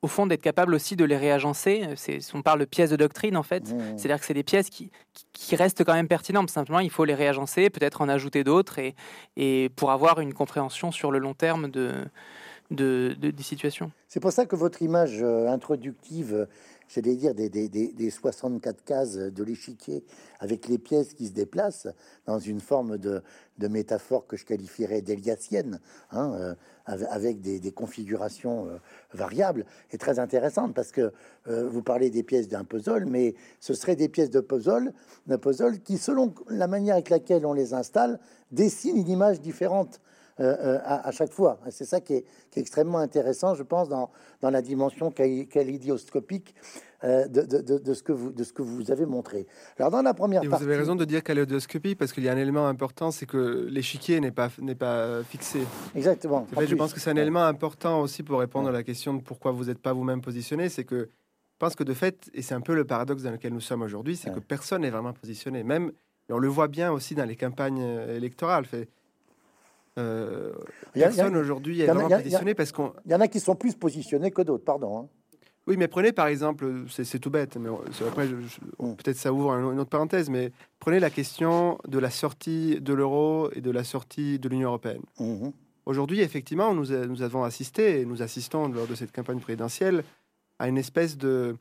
au 0.03 0.09
fond 0.09 0.27
d'être 0.27 0.43
capable 0.43 0.75
aussi 0.75 0.97
de 0.97 1.05
les 1.05 1.17
réagencer. 1.17 1.87
on 2.33 2.43
parle 2.43 2.61
de 2.61 2.65
pièces 2.65 2.91
de 2.91 2.97
doctrine 2.97 3.37
en 3.37 3.43
fait, 3.43 3.71
mmh. 3.71 3.99
c'est-à-dire 3.99 4.19
que 4.19 4.25
c'est 4.25 4.35
des 4.35 4.43
pièces 4.43 4.71
qui, 4.71 4.91
qui, 5.33 5.57
restent 5.57 5.85
quand 5.85 5.93
même 5.93 6.09
pertinentes. 6.09 6.51
Simplement, 6.51 6.81
il 6.81 6.91
faut 6.91 7.05
les 7.05 7.15
réagencer, 7.15 7.69
peut-être 7.69 8.01
en 8.01 8.09
ajouter 8.09 8.43
d'autres, 8.43 8.79
et, 8.79 8.95
et, 9.37 9.69
pour 9.77 9.91
avoir 9.91 10.21
une 10.21 10.33
compréhension 10.33 10.91
sur 10.91 11.11
le 11.11 11.19
long 11.19 11.35
terme 11.35 11.69
de, 11.69 11.93
de, 12.71 13.15
des 13.21 13.43
situations. 13.43 13.91
C'est 14.09 14.21
pour 14.21 14.33
ça 14.33 14.47
que 14.47 14.57
votre 14.57 14.83
image 14.83 15.23
euh, 15.23 15.49
introductive, 15.49 16.47
j'allais 16.93 17.17
dire 17.17 17.35
des, 17.35 17.49
des, 17.49 17.69
des, 17.69 18.11
64 18.11 18.85
cases 18.85 19.17
de 19.17 19.45
l'échiquier 19.45 20.05
avec 20.41 20.69
les 20.69 20.79
pièces 20.79 21.15
qui 21.15 21.29
se 21.29 21.33
déplacent 21.33 21.89
dans 22.27 22.39
une 22.39 22.61
forme 22.61 22.99
de, 22.99 23.23
métaphore 23.69 24.27
que 24.27 24.37
je 24.37 24.45
qualifierais 24.45 25.03
d'Eliassienne, 25.03 25.81
hein, 26.11 26.33
euh, 26.35 26.55
avec 26.87 27.41
des, 27.41 27.73
configurations 27.73 28.67
euh, 28.67 28.79
variables, 29.13 29.67
est 29.91 29.99
très 29.99 30.19
intéressante 30.19 30.75
parce 30.75 30.93
que 30.93 31.13
vous 31.47 31.83
parlez 31.83 32.11
des 32.11 32.23
pièces 32.23 32.49
d'un 32.49 32.65
puzzle, 32.65 33.07
mais 33.07 33.35
ce 33.61 33.75
seraient 33.75 33.97
des 33.97 34.09
pièces 34.09 34.31
de 34.31 34.41
puzzle, 34.41 34.93
de 35.27 35.37
puzzle 35.37 35.81
qui, 35.81 35.99
selon 35.99 36.35
la 36.49 36.67
manière 36.67 36.95
avec 36.95 37.11
laquelle 37.11 37.47
on 37.47 37.53
les 37.53 37.75
installe, 37.75 38.19
dessinent 38.51 38.97
une 38.97 39.09
image 39.09 39.41
différente. 39.41 40.01
Euh, 40.41 40.57
euh, 40.59 40.79
à, 40.85 41.11
chaque 41.11 41.33
fois. 41.33 41.59
C'est 41.69 41.85
ça 41.85 42.01
qui 42.01 42.15
est, 42.15 42.25
extrêmement 42.57 42.99
intéressant, 42.99 43.55
je 43.55 43.63
pense, 43.63 43.91
dans, 43.91 44.11
dans 44.41 44.49
la 44.49 44.63
dimension 44.63 45.11
kaléidoscopique 45.11 46.55
euh, 47.05 47.29
de, 47.29 47.43
de, 47.43 47.79
de, 47.79 47.95
ce 47.95 48.03
que 48.03 48.13
vous, 48.13 48.33
de 48.33 48.43
ce 48.43 48.55
que 48.55 48.63
vous 48.63 48.91
avez 48.91 49.05
montré. 49.05 49.47
Alors, 49.79 49.91
dans 49.91 50.01
la 50.01 50.15
première 50.15 50.41
partie... 50.41 50.65
Vous 50.65 50.71
avez 50.71 50.79
raison 50.79 50.95
de 50.95 51.05
dire 51.05 51.23
kaléidoscopie, 51.23 51.95
parce 51.95 52.13
qu'il 52.13 52.25
y 52.25 52.29
a 52.31 52.33
un 52.33 52.39
élément 52.39 52.67
important, 52.67 53.11
c'est 53.11 53.27
que 53.27 53.69
l'échiquier 53.71 54.19
n'est 54.21 54.31
pas, 54.31 54.49
n'est 54.63 54.75
pas 54.75 55.23
fixé. 55.25 55.61
Exactement. 55.95 56.47
Fait, 56.55 56.67
je 56.67 56.75
pense 56.75 56.95
que 56.95 57.01
c'est 57.01 57.11
un 57.11 57.17
élément 57.17 57.45
important 57.45 58.01
aussi 58.01 58.23
pour 58.23 58.41
répondre 58.41 58.71
à 58.71 58.73
la 58.73 58.83
question 58.83 59.13
de 59.13 59.23
pourquoi 59.23 59.53
vous 59.53 59.65
n'êtes 59.65 59.81
pas 59.81 59.93
vous-même 59.93 60.23
positionné, 60.23 60.71
c'est 60.71 60.85
que 60.85 61.11
je 61.53 61.59
pense 61.59 61.75
que 61.77 61.85
de 61.85 61.93
fait, 61.93 62.31
et 62.33 62.41
c'est 62.41 62.55
un 62.55 62.63
peu 62.63 62.75
le 62.75 62.87
paradoxe 62.87 63.25
dans 63.25 63.31
lequel 63.31 63.53
nous 63.53 63.61
sommes 63.61 63.83
aujourd'hui, 63.83 64.17
c'est 64.17 64.33
que 64.33 64.41
personne 64.41 64.81
n'est 64.81 64.91
vraiment 64.91 65.13
positionné. 65.13 65.63
Même, 65.65 65.93
et 66.31 66.33
on 66.33 66.39
le 66.39 66.49
voit 66.49 66.69
bien 66.69 66.91
aussi 66.91 67.15
dans 67.15 67.27
les 67.27 67.37
campagnes 67.37 67.83
électorales. 68.09 68.65
Fait, 68.65 68.89
euh, 70.01 70.53
personne 70.93 71.37
aujourd'hui 71.37 71.81
est 71.81 71.87
vraiment 71.87 72.09
positionné 72.09 72.55
parce 72.55 72.73
qu'on. 72.73 72.93
Il 73.07 73.13
y 73.13 73.15
en 73.15 73.21
a 73.21 73.29
qui 73.29 73.41
sont 73.41 73.55
plus 73.55 73.75
positionnés 73.75 74.31
que 74.31 74.43
d'autres, 74.43 74.65
pardon. 74.65 74.99
Hein. 74.99 75.09
Oui, 75.67 75.77
mais 75.77 75.89
prenez 75.89 76.13
par 76.13 76.27
exemple, 76.27 76.67
c'est 76.89 77.19
tout 77.19 77.31
bête, 77.31 77.57
mais 77.57 77.69
après, 78.07 78.27
mm. 78.27 78.97
peut-être 78.97 79.17
ça 79.17 79.33
ouvre 79.33 79.53
une 79.53 79.79
autre 79.79 79.91
parenthèse, 79.91 80.31
mais 80.31 80.53
prenez 80.79 80.99
la 80.99 81.11
question 81.11 81.79
de 81.87 81.99
la 81.99 82.11
sortie 82.11 82.81
de 82.81 82.93
l'euro 82.93 83.51
et 83.53 83.61
de 83.61 83.71
la 83.71 83.85
sortie 83.85 84.39
de 84.39 84.49
l'Union 84.49 84.69
européenne. 84.69 85.03
Mm-hmm. 85.21 85.53
Aujourd'hui, 85.87 86.21
effectivement, 86.21 86.75
nous, 86.75 86.87
nous, 87.07 87.23
avons 87.23 87.45
assisté, 87.45 88.01
et 88.01 88.05
nous 88.05 88.23
assistons 88.23 88.69
lors 88.69 88.87
de 88.87 88.95
cette 88.95 89.13
campagne 89.13 89.41
présidentielle, 89.41 90.03
à 90.59 90.69
une 90.69 90.79
espèce 90.79 91.17
de 91.17 91.57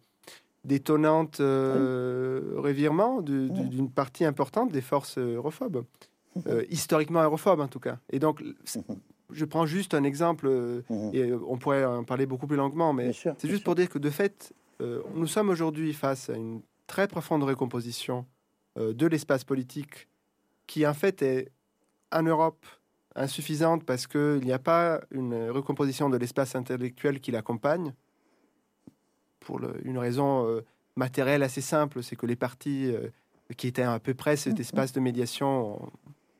d'étonnante 0.66 1.40
euh, 1.40 2.56
revirement 2.58 3.22
mm. 3.22 3.70
d'une 3.70 3.90
partie 3.90 4.26
importante 4.26 4.72
des 4.72 4.82
forces 4.82 5.18
europhobes. 5.18 5.84
Euh, 6.48 6.66
historiquement 6.70 7.22
aérophobe 7.22 7.60
en 7.60 7.68
tout 7.68 7.80
cas. 7.80 7.98
Et 8.12 8.20
donc, 8.20 8.44
je 9.32 9.46
prends 9.46 9.66
juste 9.66 9.94
un 9.94 10.04
exemple, 10.04 10.48
euh, 10.48 10.82
et 11.14 11.22
euh, 11.22 11.40
on 11.48 11.58
pourrait 11.58 11.86
en 11.86 12.04
parler 12.04 12.26
beaucoup 12.26 12.48
plus 12.48 12.58
longuement, 12.58 12.94
mais 12.94 13.12
c'est 13.14 13.48
juste 13.48 13.64
pour 13.64 13.76
dire 13.76 13.90
que 13.90 14.00
de 14.00 14.10
fait, 14.10 14.54
nous 15.16 15.28
sommes 15.28 15.50
aujourd'hui 15.50 15.94
face 15.94 16.30
à 16.30 16.36
une 16.36 16.62
très 16.88 17.08
profonde 17.08 17.44
recomposition 17.44 18.26
de 18.78 19.08
l'espace 19.08 19.44
politique 19.44 20.08
qui 20.68 20.88
en 20.88 20.94
fait 20.94 21.22
est 21.22 21.52
en 22.14 22.24
Europe 22.24 22.66
insuffisante 23.16 23.84
parce 23.84 24.08
qu'il 24.08 24.42
n'y 24.46 24.54
a 24.54 24.60
pas 24.60 25.02
une 25.12 25.50
recomposition 25.50 26.10
de 26.10 26.16
l'espace 26.16 26.56
intellectuel 26.56 27.20
qui 27.20 27.32
l'accompagne, 27.32 27.94
pour 29.42 29.60
une 29.84 29.98
raison 29.98 30.62
matérielle 30.96 31.44
assez 31.44 31.62
simple, 31.62 32.02
c'est 32.04 32.16
que 32.16 32.26
les 32.26 32.38
partis 32.38 32.94
qui 33.58 33.68
étaient 33.68 33.84
à 33.84 34.00
peu 34.00 34.14
près 34.14 34.38
cet 34.38 34.54
mhm. 34.54 34.62
espace 34.62 34.94
de 34.94 35.02
médiation 35.02 35.92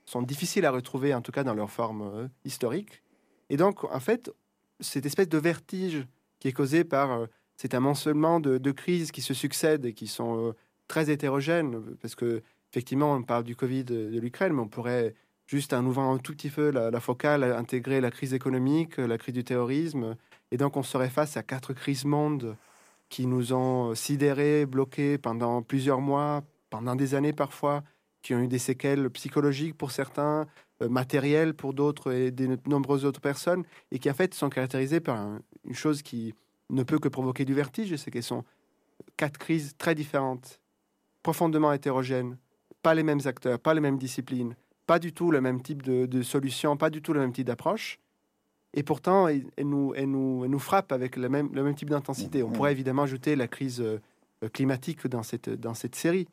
sont 0.10 0.22
difficiles 0.24 0.66
à 0.66 0.72
retrouver, 0.72 1.14
en 1.14 1.22
tout 1.22 1.32
cas 1.32 1.44
dans 1.44 1.54
leur 1.54 1.70
forme 1.70 2.02
euh, 2.02 2.28
historique. 2.44 3.04
Et 3.50 3.58
donc, 3.58 3.84
en 3.84 4.00
fait, 4.00 4.32
cette 4.80 5.06
espèce 5.06 5.30
de 5.30 5.38
vertige 5.38 6.08
qui 6.40 6.48
est 6.48 6.52
causé 6.52 6.84
par 6.84 7.12
euh, 7.12 7.28
cet 7.58 7.76
amoncellement 7.76 8.40
de, 8.40 8.72
crises 8.72 9.12
qui 9.12 9.22
se 9.22 9.34
succèdent 9.34 9.86
et 9.86 9.94
qui 9.94 10.08
sont 10.08 10.48
euh, 10.48 10.52
très 10.88 11.12
hétérogènes, 11.12 11.80
parce 12.02 12.16
que 12.16 12.42
effectivement, 12.72 13.14
on 13.14 13.22
parle 13.22 13.44
du 13.44 13.56
Covid 13.56 13.84
de 13.84 14.20
l'Ukraine, 14.20 14.54
mais 14.54 14.62
on 14.62 14.68
pourrait 14.68 15.14
juste 15.46 15.74
en 15.74 15.86
ouvrant 15.86 16.16
un 16.16 16.18
tout 16.18 16.34
petit 16.34 16.50
peu 16.50 16.72
la, 16.72 16.90
la, 16.90 17.00
focale, 17.00 17.44
intégrer 17.44 18.02
la 18.02 18.10
crise 18.10 18.34
économique, 18.34 18.98
la 18.98 19.18
crise 19.18 19.34
du 19.34 19.44
terrorisme, 19.44 20.16
et 20.52 20.58
donc 20.58 20.78
on 20.78 20.84
serait 20.84 21.10
face 21.10 21.38
à 21.38 21.44
quatre 21.44 21.74
crises 21.74 22.06
mondes 22.06 22.56
qui 23.10 23.26
nous 23.26 23.54
ont 23.54 23.96
sidérés, 23.96 24.66
bloqués 24.66 25.18
pendant 25.18 25.64
plusieurs 25.64 26.02
mois, 26.02 26.44
pendant 26.70 26.96
des 26.96 27.16
années 27.16 27.34
parfois, 27.34 27.84
qui 28.22 28.34
ont 28.34 28.40
eu 28.40 28.48
des 28.48 28.60
séquelles 28.60 29.10
psychologiques 29.12 29.78
pour 29.78 29.92
certains, 29.92 30.48
euh, 30.82 30.90
matérielles 30.90 31.54
pour 31.54 31.74
d'autres 31.74 32.12
et 32.12 32.32
de 32.32 32.58
nombreuses 32.68 33.06
autres 33.06 33.22
personnes, 33.22 33.64
et 33.92 34.00
qui 34.00 34.10
en 34.10 34.14
fait 34.14 34.34
sont 34.34 34.50
caractérisées 34.50 35.00
par 35.00 35.40
une 35.66 35.76
chose 35.76 36.02
qui 36.02 36.34
ne 36.70 36.84
peut 36.84 37.00
que 37.00 37.08
provoquer 37.10 37.46
du 37.46 37.54
vertige, 37.54 37.96
c'est 37.96 38.12
qu'elles 38.12 38.24
sont 38.24 38.44
quatre 39.18 39.38
crises 39.38 39.76
très 39.78 39.96
différentes, 39.96 40.60
profondément 41.24 41.72
hétérogènes, 41.74 42.38
pas 42.82 42.94
les 42.94 43.04
mêmes 43.04 43.22
acteurs, 43.26 43.60
pas 43.60 43.74
les 43.74 43.82
mêmes 43.82 43.98
disciplines, 43.98 44.56
pas 44.86 45.00
du 45.00 45.14
tout 45.14 45.32
le 45.32 45.42
même 45.42 45.62
type 45.62 45.82
de, 45.82 46.06
de 46.06 46.22
solution, 46.22 46.78
pas 46.78 46.90
du 46.90 47.02
tout 47.02 47.14
le 47.14 47.20
même 47.20 47.34
type 47.34 47.48
d'approche. 47.48 48.00
Et 48.74 48.84
pourtant, 48.84 49.28
elles, 49.28 49.46
nous, 49.64 49.94
elles 49.96 50.10
nous, 50.10 50.48
nous 50.48 50.60
frappent 50.60 50.92
avec 50.92 51.16
le 51.16 51.28
même, 51.28 51.50
le 51.54 51.64
même 51.64 51.76
type 51.76 51.90
d'intensité. 51.90 52.44
On 52.44 52.50
mmh. 52.50 52.54
pourrait 52.54 52.72
évidemment 52.72 53.04
ajouter 53.04 53.36
la 53.36 53.48
crise 53.48 53.82
euh, 53.82 54.00
climatique 54.54 55.08
dans 55.08 55.24
cette, 55.24 55.50
dans 55.50 55.74
cette 55.74 55.96
série 55.96 56.28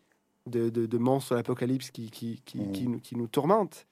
de, 0.47 0.71
de, 0.71 0.99
monstres 0.99 1.33
de 1.33 1.37
l'apocalypse 1.37 1.91
qui, 1.91 2.11
qui, 2.11 2.41
qui, 2.45 2.59
mmh. 2.59 3.01
qui, 3.01 3.17
nous, 3.17 3.27
tourmentent 3.27 3.87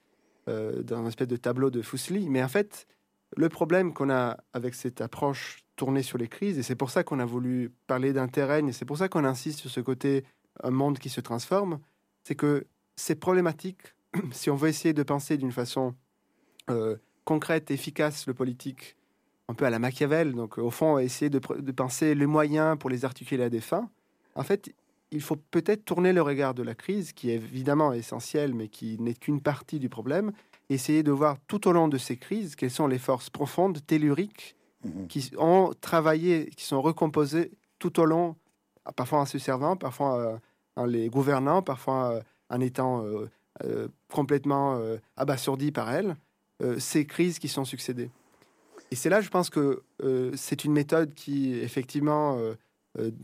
euh, 0.47 0.83
dans 0.83 0.97
un 0.97 1.07
espèce 1.07 1.27
de 1.27 1.37
tableau 1.37 1.69
de 1.69 1.81
Fuseli. 1.81 2.29
Mais 2.29 2.43
en 2.43 2.47
fait, 2.47 2.87
le 3.35 3.49
problème 3.49 3.93
qu'on 3.93 4.09
a 4.09 4.37
avec 4.53 4.75
cette 4.75 5.01
approche 5.01 5.63
tournée 5.75 6.03
sur 6.03 6.17
les 6.17 6.27
crises, 6.27 6.57
et 6.57 6.63
c'est 6.63 6.75
pour 6.75 6.89
ça 6.89 7.03
qu'on 7.03 7.19
a 7.19 7.25
voulu 7.25 7.71
parler 7.87 8.13
d'un 8.13 8.27
terrain, 8.27 8.65
et 8.67 8.71
c'est 8.71 8.85
pour 8.85 8.97
ça 8.97 9.09
qu'on 9.09 9.25
insiste 9.25 9.59
sur 9.59 9.69
ce 9.69 9.81
côté 9.81 10.23
un 10.63 10.71
monde 10.71 10.99
qui 10.99 11.09
se 11.09 11.19
transforme, 11.19 11.79
c'est 12.23 12.35
que 12.35 12.65
c'est 12.95 13.15
problématique 13.15 13.93
si 14.31 14.49
on 14.49 14.55
veut 14.55 14.69
essayer 14.69 14.93
de 14.93 15.03
penser 15.03 15.37
d'une 15.37 15.51
façon 15.51 15.95
euh, 16.69 16.95
concrète, 17.25 17.71
efficace 17.71 18.27
le 18.27 18.33
politique, 18.33 18.95
un 19.47 19.53
peu 19.53 19.65
à 19.65 19.69
la 19.69 19.79
Machiavel, 19.79 20.33
donc 20.33 20.57
au 20.57 20.71
fond, 20.71 20.97
essayer 20.97 21.29
de, 21.29 21.39
de 21.39 21.71
penser 21.71 22.15
les 22.15 22.25
moyens 22.25 22.77
pour 22.79 22.89
les 22.89 23.05
articuler 23.05 23.43
à 23.43 23.49
des 23.49 23.61
fins. 23.61 23.89
En 24.35 24.43
fait, 24.43 24.73
il 25.11 25.21
faut 25.21 25.37
peut-être 25.51 25.85
tourner 25.85 26.13
le 26.13 26.21
regard 26.21 26.53
de 26.53 26.63
la 26.63 26.75
crise, 26.75 27.13
qui 27.13 27.29
est 27.29 27.35
évidemment 27.35 27.93
essentielle, 27.93 28.53
mais 28.53 28.67
qui 28.67 28.97
n'est 28.99 29.13
qu'une 29.13 29.41
partie 29.41 29.79
du 29.79 29.89
problème, 29.89 30.31
essayer 30.69 31.03
de 31.03 31.11
voir 31.11 31.37
tout 31.47 31.67
au 31.67 31.71
long 31.71 31.87
de 31.87 31.97
ces 31.97 32.17
crises 32.17 32.55
quelles 32.55 32.71
sont 32.71 32.87
les 32.87 32.97
forces 32.97 33.29
profondes, 33.29 33.85
telluriques, 33.85 34.55
mhm. 34.83 35.07
qui 35.07 35.31
ont 35.37 35.73
travaillé, 35.79 36.49
qui 36.55 36.65
sont 36.65 36.81
recomposées 36.81 37.51
tout 37.79 37.99
au 37.99 38.05
long, 38.05 38.35
parfois 38.95 39.19
en 39.19 39.25
se 39.25 39.37
servant, 39.39 39.75
parfois 39.75 40.19
euh, 40.19 40.37
en 40.75 40.85
les 40.85 41.09
gouvernant, 41.09 41.61
parfois 41.61 42.11
euh, 42.11 42.21
en 42.49 42.59
étant 42.61 43.03
euh, 43.05 43.87
complètement 44.11 44.81
abasourdis 45.15 45.71
par 45.71 45.89
elles, 45.89 46.17
ces 46.77 47.05
crises 47.05 47.39
qui 47.39 47.47
sont 47.47 47.63
succédées. 47.63 48.09
Et 48.91 48.95
c'est 48.95 49.09
là, 49.09 49.21
je 49.21 49.29
pense 49.29 49.49
que 49.49 49.81
c'est 50.35 50.65
une 50.65 50.73
méthode 50.73 51.13
qui, 51.13 51.53
effectivement, 51.53 52.37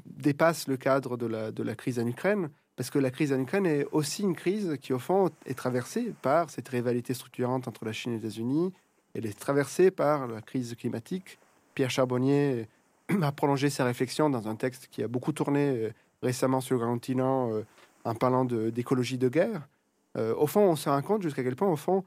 dépasse 0.06 0.68
le 0.68 0.78
cadre 0.78 1.18
de 1.18 1.64
la, 1.64 1.76
crise 1.76 2.00
en 2.00 2.08
Ukraine, 2.08 2.50
parce 2.76 2.90
que 2.90 3.00
la 3.00 3.12
crise 3.12 3.32
en 3.34 3.40
Ukraine 3.40 3.66
est 3.66 3.86
aussi 3.92 4.24
une 4.24 4.36
crise 4.36 4.78
qui, 4.82 4.94
au 4.94 5.00
fond, 5.00 5.30
est 5.46 5.58
traversée 5.58 6.14
par 6.22 6.50
cette 6.50 6.68
rivalité 6.70 7.14
structurante 7.14 7.68
entre 7.68 7.86
la 7.86 7.94
Chine 7.94 8.14
et 8.14 8.16
les 8.16 8.26
États-Unis. 8.26 8.74
Elle 9.14 9.26
est 9.26 9.38
traversée 9.38 9.92
par 9.92 10.28
la 10.28 10.42
crise 10.42 10.76
climatique. 10.76 11.38
Pierre 11.76 11.90
Charbonnier 11.90 12.68
a 13.22 13.32
prolongé 13.32 13.70
sa 13.70 13.86
réflexion 13.86 14.30
dans 14.30 14.48
un 14.48 14.56
texte 14.56 14.88
qui 14.90 15.04
a 15.04 15.08
beaucoup 15.08 15.32
tourné 15.32 15.70
euh, 15.70 15.94
récemment 16.22 16.62
sur 16.62 16.78
le 16.78 16.86
continent 16.86 17.52
euh, 17.52 17.66
en 18.04 18.16
parlant 18.16 18.46
d'écologie 18.46 19.20
de, 19.20 19.30
guerre. 19.30 19.68
au 20.16 20.48
fond, 20.48 20.62
on 20.62 20.76
se 20.76 20.90
rend 20.90 21.02
compte 21.04 21.22
jusqu'à 21.22 21.44
quel 21.44 21.56
point, 21.56 21.70
au 21.70 21.76
fond, 21.76 22.04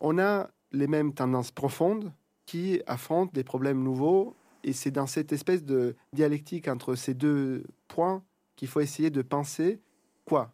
on 0.00 0.18
a 0.18 0.48
les 0.72 0.86
mêmes 0.86 1.12
tendances 1.12 1.50
profondes 1.50 2.10
qui 2.46 2.80
affrontent 2.86 3.30
des 3.34 3.44
problèmes 3.44 3.82
nouveaux 3.82 4.34
et 4.64 4.72
c'est 4.72 4.90
dans 4.90 5.06
cette 5.06 5.32
espèce 5.32 5.64
de 5.64 5.96
dialectique 6.12 6.68
entre 6.68 6.94
ces 6.94 7.14
deux 7.14 7.64
points 7.86 8.22
qu'il 8.56 8.68
faut 8.68 8.80
essayer 8.80 9.10
de 9.10 9.22
penser 9.22 9.80
quoi 10.24 10.52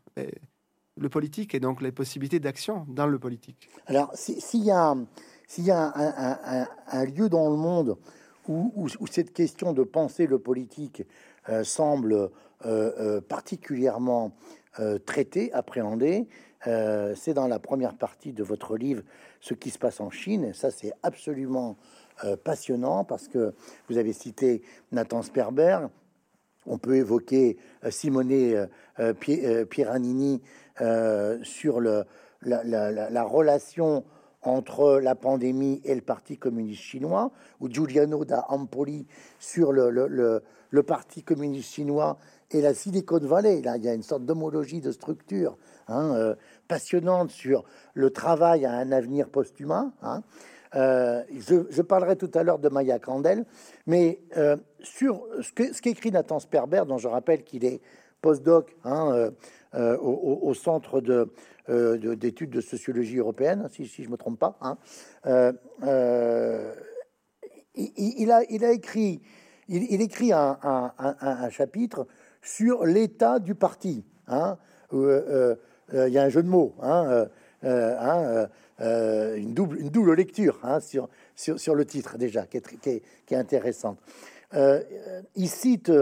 Le 0.96 1.08
politique 1.08 1.54
et 1.54 1.60
donc 1.60 1.82
les 1.82 1.92
possibilités 1.92 2.38
d'action 2.38 2.86
dans 2.88 3.06
le 3.06 3.18
politique. 3.18 3.68
Alors, 3.86 4.12
s'il 4.14 4.64
y 4.64 4.70
a, 4.70 4.94
s'il 5.48 5.64
y 5.64 5.70
a 5.70 6.66
un, 6.92 7.04
lieu 7.04 7.28
dans 7.28 7.50
le 7.50 7.56
monde 7.56 7.96
où, 8.48 8.88
cette 9.10 9.32
question 9.32 9.72
de 9.72 9.82
penser 9.82 10.26
le 10.26 10.38
politique 10.38 11.02
euh, 11.48 11.64
semble 11.64 12.14
euh, 12.14 12.28
euh, 12.64 13.20
particulièrement 13.20 14.32
traitée, 15.06 15.52
appréhendée, 15.52 16.26
c'est 16.64 17.32
dans 17.32 17.46
la 17.46 17.60
première 17.60 17.94
partie 17.94 18.32
de 18.32 18.42
votre 18.42 18.76
livre, 18.76 19.02
Ce 19.40 19.54
qui 19.54 19.70
se 19.70 19.78
passe 19.78 20.00
en 20.00 20.10
Chine. 20.10 20.52
Ça, 20.52 20.72
c'est 20.72 20.92
absolument 21.04 21.76
euh, 22.22 22.36
passionnant 22.36 23.02
parce 23.02 23.26
que 23.26 23.54
vous 23.88 23.98
avez 23.98 24.12
cité 24.12 24.62
Nathan 24.92 25.22
Sperber, 25.22 25.80
on 26.64 26.78
peut 26.78 26.94
évoquer 26.94 27.56
euh, 27.82 27.90
Simone 27.90 28.30
euh, 28.30 29.64
Piranini 29.64 30.40
sur 31.42 31.80
la, 31.80 32.04
relation 33.24 34.04
entre 34.42 35.00
la 35.00 35.16
pandémie 35.16 35.80
et 35.84 35.92
le 35.92 36.02
Parti 36.02 36.36
communiste 36.38 36.82
chinois, 36.82 37.32
ou 37.58 37.68
Giuliano 37.68 38.24
da 38.24 38.44
Ampoli 38.48 39.08
sur 39.40 39.72
le, 39.72 40.42
Parti 40.86 41.24
communiste 41.24 41.72
chinois 41.72 42.18
et 42.52 42.60
la 42.60 42.74
Silicon 42.74 43.18
Valley. 43.18 43.60
Là, 43.60 43.76
il 43.76 43.82
y 43.82 43.88
a 43.88 43.94
une 43.94 44.04
sorte 44.04 44.24
d'homologie 44.24 44.80
de 44.80 44.92
structure 44.92 45.58
hein, 45.88 46.36
passionnante 46.68 47.30
sur 47.30 47.64
le 47.94 48.10
travail 48.10 48.66
à 48.66 48.72
un 48.74 48.92
avenir 48.92 49.28
post-humain. 49.30 49.92
Hein. 50.02 50.22
Euh, 50.74 51.22
je, 51.30 51.82
parlerai 51.82 52.16
tout 52.16 52.30
à 52.34 52.42
l'heure 52.42 52.58
de 52.58 52.68
Maya 52.68 52.98
Candel, 52.98 53.44
mais 53.86 54.20
euh, 54.36 54.56
sur 54.80 55.24
ce 55.40 55.80
qu'écrit 55.80 56.10
Nathan 56.10 56.40
Sperber, 56.40 56.82
dont 56.86 56.98
je 56.98 57.06
rappelle 57.06 57.44
qu'il 57.44 57.64
est 57.64 57.80
postdoc 58.20 58.74
hein, 58.84 59.30
euh, 59.74 59.96
au, 59.98 60.52
centre 60.54 61.00
d'études 61.00 62.50
de, 62.50 62.60
sociologie 62.60 63.18
européenne, 63.18 63.68
si, 63.70 63.86
je 63.86 64.02
ne 64.02 64.08
me 64.12 64.16
trompe 64.16 64.38
pas, 64.38 64.58
hein, 64.60 64.78
il, 67.76 68.32
a, 68.32 68.72
écrit, 68.72 69.22
il, 69.68 70.00
écrit 70.00 70.32
un, 70.32 71.50
chapitre 71.50 72.06
sur 72.42 72.84
l'état 72.84 73.38
du 73.38 73.54
parti. 73.54 74.04
Hein, 74.26 74.58
il 74.92 75.56
y 75.92 76.18
a 76.18 76.22
un 76.22 76.28
jeu 76.30 76.42
de 76.42 76.48
mots. 76.48 76.74
Euh, 78.80 79.36
une, 79.36 79.54
double, 79.54 79.80
une 79.80 79.88
double 79.88 80.14
lecture 80.14 80.58
hein, 80.64 80.80
sur, 80.80 81.08
sur, 81.36 81.74
le 81.74 81.84
titre 81.84 82.18
déjà, 82.18 82.46
qui 82.46 82.56
est, 82.56 83.02
qui 83.26 83.34
est, 83.34 83.36
intéressante. 83.36 83.98
Euh, 84.54 84.82
il 85.36 85.48
cite, 85.48 85.92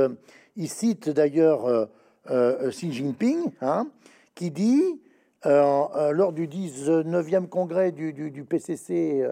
il 0.56 0.68
cite 0.68 1.10
d'ailleurs 1.10 1.88
euh, 2.30 2.70
Xi 2.70 2.92
Jinping, 2.92 3.50
hein, 3.60 3.88
qui 4.34 4.50
dit, 4.50 5.00
lors 5.44 6.32
du 6.32 6.48
19e 6.48 7.48
congrès 7.48 7.92
du, 7.92 8.12
du, 8.12 8.44
PCC 8.44 9.28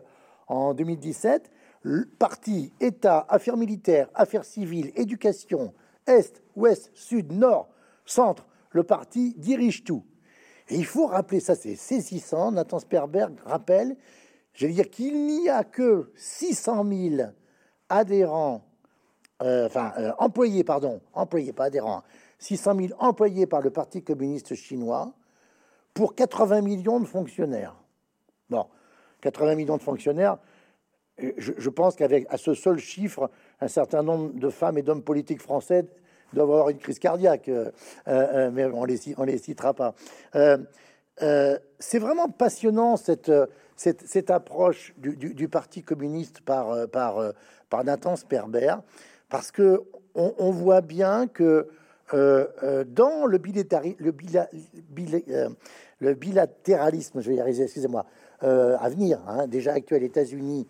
en 0.48 0.74
2017, 0.74 1.50
le 1.82 2.04
parti, 2.04 2.72
État, 2.80 3.24
affaires 3.28 3.56
militaires, 3.56 4.08
affaires 4.14 4.44
civiles, 4.44 4.92
éducation, 4.96 5.72
Est, 6.06 6.42
Ouest, 6.56 6.90
Sud, 6.94 7.32
Nord, 7.32 7.70
Centre, 8.04 8.46
le 8.72 8.82
parti 8.82 9.34
dirige 9.38 9.84
tout. 9.84 10.04
Il 10.70 10.86
faut 10.86 11.06
rappeler 11.06 11.40
ça, 11.40 11.54
c'est 11.54 11.74
saisissant. 11.74 12.52
Nathan 12.52 12.78
Sperberg 12.78 13.34
rappelle, 13.44 13.96
je 14.52 14.66
veux 14.66 14.72
dire 14.72 14.88
qu'il 14.88 15.26
n'y 15.26 15.48
a 15.48 15.64
que 15.64 16.10
600 16.16 16.84
000 16.84 17.30
adhérents, 17.88 18.62
euh, 19.42 19.66
enfin 19.66 19.92
euh, 19.98 20.12
employés, 20.18 20.64
pardon, 20.64 21.00
employés, 21.12 21.52
pas 21.52 21.64
adhérents, 21.64 22.02
600 22.38 22.76
000 22.76 22.88
employés 22.98 23.46
par 23.46 23.60
le 23.60 23.70
Parti 23.70 24.02
communiste 24.02 24.54
chinois 24.54 25.12
pour 25.92 26.14
80 26.14 26.60
millions 26.62 27.00
de 27.00 27.06
fonctionnaires. 27.06 27.74
Bon, 28.48 28.66
80 29.22 29.56
millions 29.56 29.76
de 29.76 29.82
fonctionnaires, 29.82 30.38
je, 31.18 31.52
je 31.56 31.70
pense 31.70 31.96
qu'avec 31.96 32.26
à 32.30 32.36
ce 32.36 32.54
seul 32.54 32.78
chiffre, 32.78 33.30
un 33.60 33.68
certain 33.68 34.02
nombre 34.02 34.32
de 34.34 34.50
femmes 34.50 34.78
et 34.78 34.82
d'hommes 34.82 35.02
politiques 35.02 35.42
français 35.42 35.86
doivent 36.36 36.50
avoir 36.50 36.70
une 36.70 36.78
crise 36.78 36.98
cardiaque, 36.98 37.48
euh, 37.48 37.70
euh, 38.08 38.50
mais 38.52 38.64
on 38.66 38.84
les, 38.84 38.98
on 39.16 39.24
les 39.24 39.38
citera 39.38 39.74
pas. 39.74 39.94
Euh, 40.34 40.58
c'est 41.78 41.98
vraiment 41.98 42.28
passionnant 42.28 42.96
cette, 42.96 43.30
cette, 43.76 44.30
approche 44.30 44.94
du, 44.96 45.48
Parti 45.48 45.82
communiste 45.82 46.40
par, 46.40 46.88
par, 46.88 47.32
par 47.68 47.84
Nathan 47.84 48.16
Sperber, 48.16 48.76
parce 49.28 49.50
que 49.50 49.82
on, 50.14 50.50
voit 50.50 50.80
bien 50.80 51.26
que 51.26 51.68
dans 52.12 53.26
le, 53.26 53.38
le, 53.98 54.14
le 56.00 56.14
bilatéralisme, 56.14 57.20
je 57.20 57.28
vais 57.28 57.36
y 57.36 57.40
arriver, 57.40 57.64
excusez-moi, 57.64 58.06
à 58.40 58.88
venir, 58.88 59.20
hein, 59.28 59.46
déjà 59.46 59.74
actuel 59.74 60.02
États-Unis, 60.02 60.66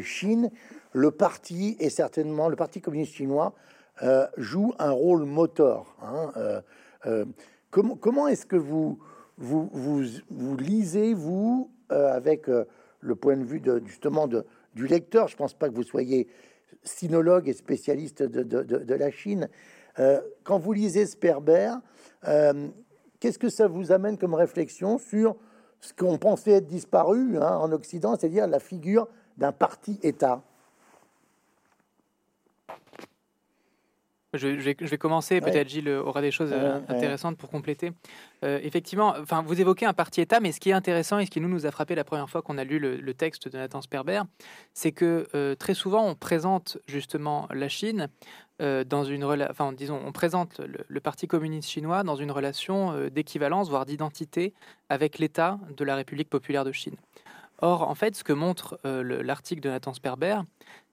Chine, 0.00 0.52
le 0.92 1.10
parti 1.10 1.76
est 1.80 1.90
certainement 1.90 2.48
le 2.48 2.54
Parti 2.54 2.80
communiste 2.80 3.14
chinois 3.14 3.52
euh, 4.02 4.26
joue 4.36 4.72
un 4.78 4.90
rôle 4.90 5.24
moteur. 5.24 5.96
Hein, 6.02 6.32
euh, 6.36 6.60
euh, 7.06 7.24
comment, 7.70 7.96
comment 7.96 8.28
est-ce 8.28 8.46
que 8.46 8.56
vous, 8.56 8.98
vous, 9.38 9.70
vous, 9.72 10.56
lisez, 10.56 11.14
vous, 11.14 11.70
avec 11.88 12.46
le 13.00 13.14
point 13.14 13.36
de 13.36 13.44
vue 13.44 13.62
justement 13.86 14.26
de, 14.26 14.44
du 14.74 14.86
lecteur? 14.86 15.28
Je 15.28 15.36
pense 15.36 15.54
pas 15.54 15.68
que 15.68 15.74
vous 15.74 15.82
soyez 15.82 16.28
sinologue 16.82 17.48
et 17.48 17.52
spécialiste 17.52 18.22
de, 18.22 18.42
de, 18.42 18.62
de 18.62 18.94
la 18.94 19.10
Chine. 19.10 19.48
quand 20.44 20.58
vous 20.58 20.72
lisez 20.72 21.06
Sperber, 21.06 21.74
qu'est-ce 23.20 23.38
que 23.38 23.48
ça 23.48 23.68
vous 23.68 23.92
amène 23.92 24.18
comme 24.18 24.34
réflexion 24.34 24.98
sur 24.98 25.36
ce 25.80 25.92
qu'on 25.92 26.18
pensait 26.18 26.52
être 26.52 26.66
disparu 26.66 27.38
hein, 27.38 27.56
en 27.56 27.70
Occident, 27.72 28.16
c'est-à-dire 28.16 28.46
la 28.46 28.60
figure 28.60 29.08
d'un 29.36 29.52
parti-État? 29.52 30.42
Je, 34.34 34.46
vais, 34.46 34.98
commencer, 34.98 35.40
peut-être 35.40 35.70
Gilles 35.70 35.88
aura 35.88 36.20
des 36.20 36.30
choses 36.30 36.50
euh, 36.52 36.80
intéressantes 36.88 37.38
pour 37.38 37.48
compléter. 37.48 37.92
Euh, 38.44 38.60
effectivement, 38.62 39.14
enfin, 39.18 39.42
vous 39.42 39.58
évoquez 39.58 39.86
un 39.86 39.94
parti-État, 39.94 40.38
mais 40.40 40.52
ce 40.52 40.60
qui 40.60 40.68
est 40.68 40.74
intéressant 40.74 41.18
et 41.18 41.24
ce 41.24 41.30
qui 41.30 41.40
nous, 41.40 41.48
nous 41.48 41.64
a 41.64 41.70
frappé 41.70 41.94
la 41.94 42.04
première 42.04 42.28
fois 42.28 42.42
qu'on 42.42 42.58
a 42.58 42.64
lu 42.64 42.78
le, 42.78 43.14
texte 43.14 43.48
de 43.48 43.56
Nathan 43.56 43.80
Sperber, 43.80 44.20
c'est 44.74 44.92
que 44.92 45.26
euh, 45.34 45.54
très 45.54 45.72
souvent 45.72 46.04
on 46.06 46.14
présente 46.14 46.76
justement 46.86 47.48
la 47.52 47.68
Chine 47.68 48.08
dans 48.60 49.04
une 49.04 49.22
relation, 49.22 49.52
enfin, 49.52 49.72
disons, 49.72 50.00
on 50.04 50.10
présente 50.10 50.60
le, 50.88 51.00
Parti 51.00 51.28
communiste 51.28 51.70
chinois 51.70 52.02
dans 52.02 52.16
une 52.16 52.32
relation 52.32 53.08
d'équivalence, 53.08 53.70
voire 53.70 53.86
d'identité, 53.86 54.52
avec 54.88 55.20
l'État 55.20 55.60
de 55.76 55.84
la 55.84 55.94
République 55.94 56.28
populaire 56.28 56.64
de 56.64 56.72
Chine. 56.72 56.96
Or, 57.60 57.88
en 57.88 57.94
fait, 57.94 58.16
ce 58.16 58.24
que 58.24 58.32
montre 58.32 58.80
l'article 58.82 59.60
de 59.60 59.68
Nathan 59.68 59.94
Sperber, 59.94 60.40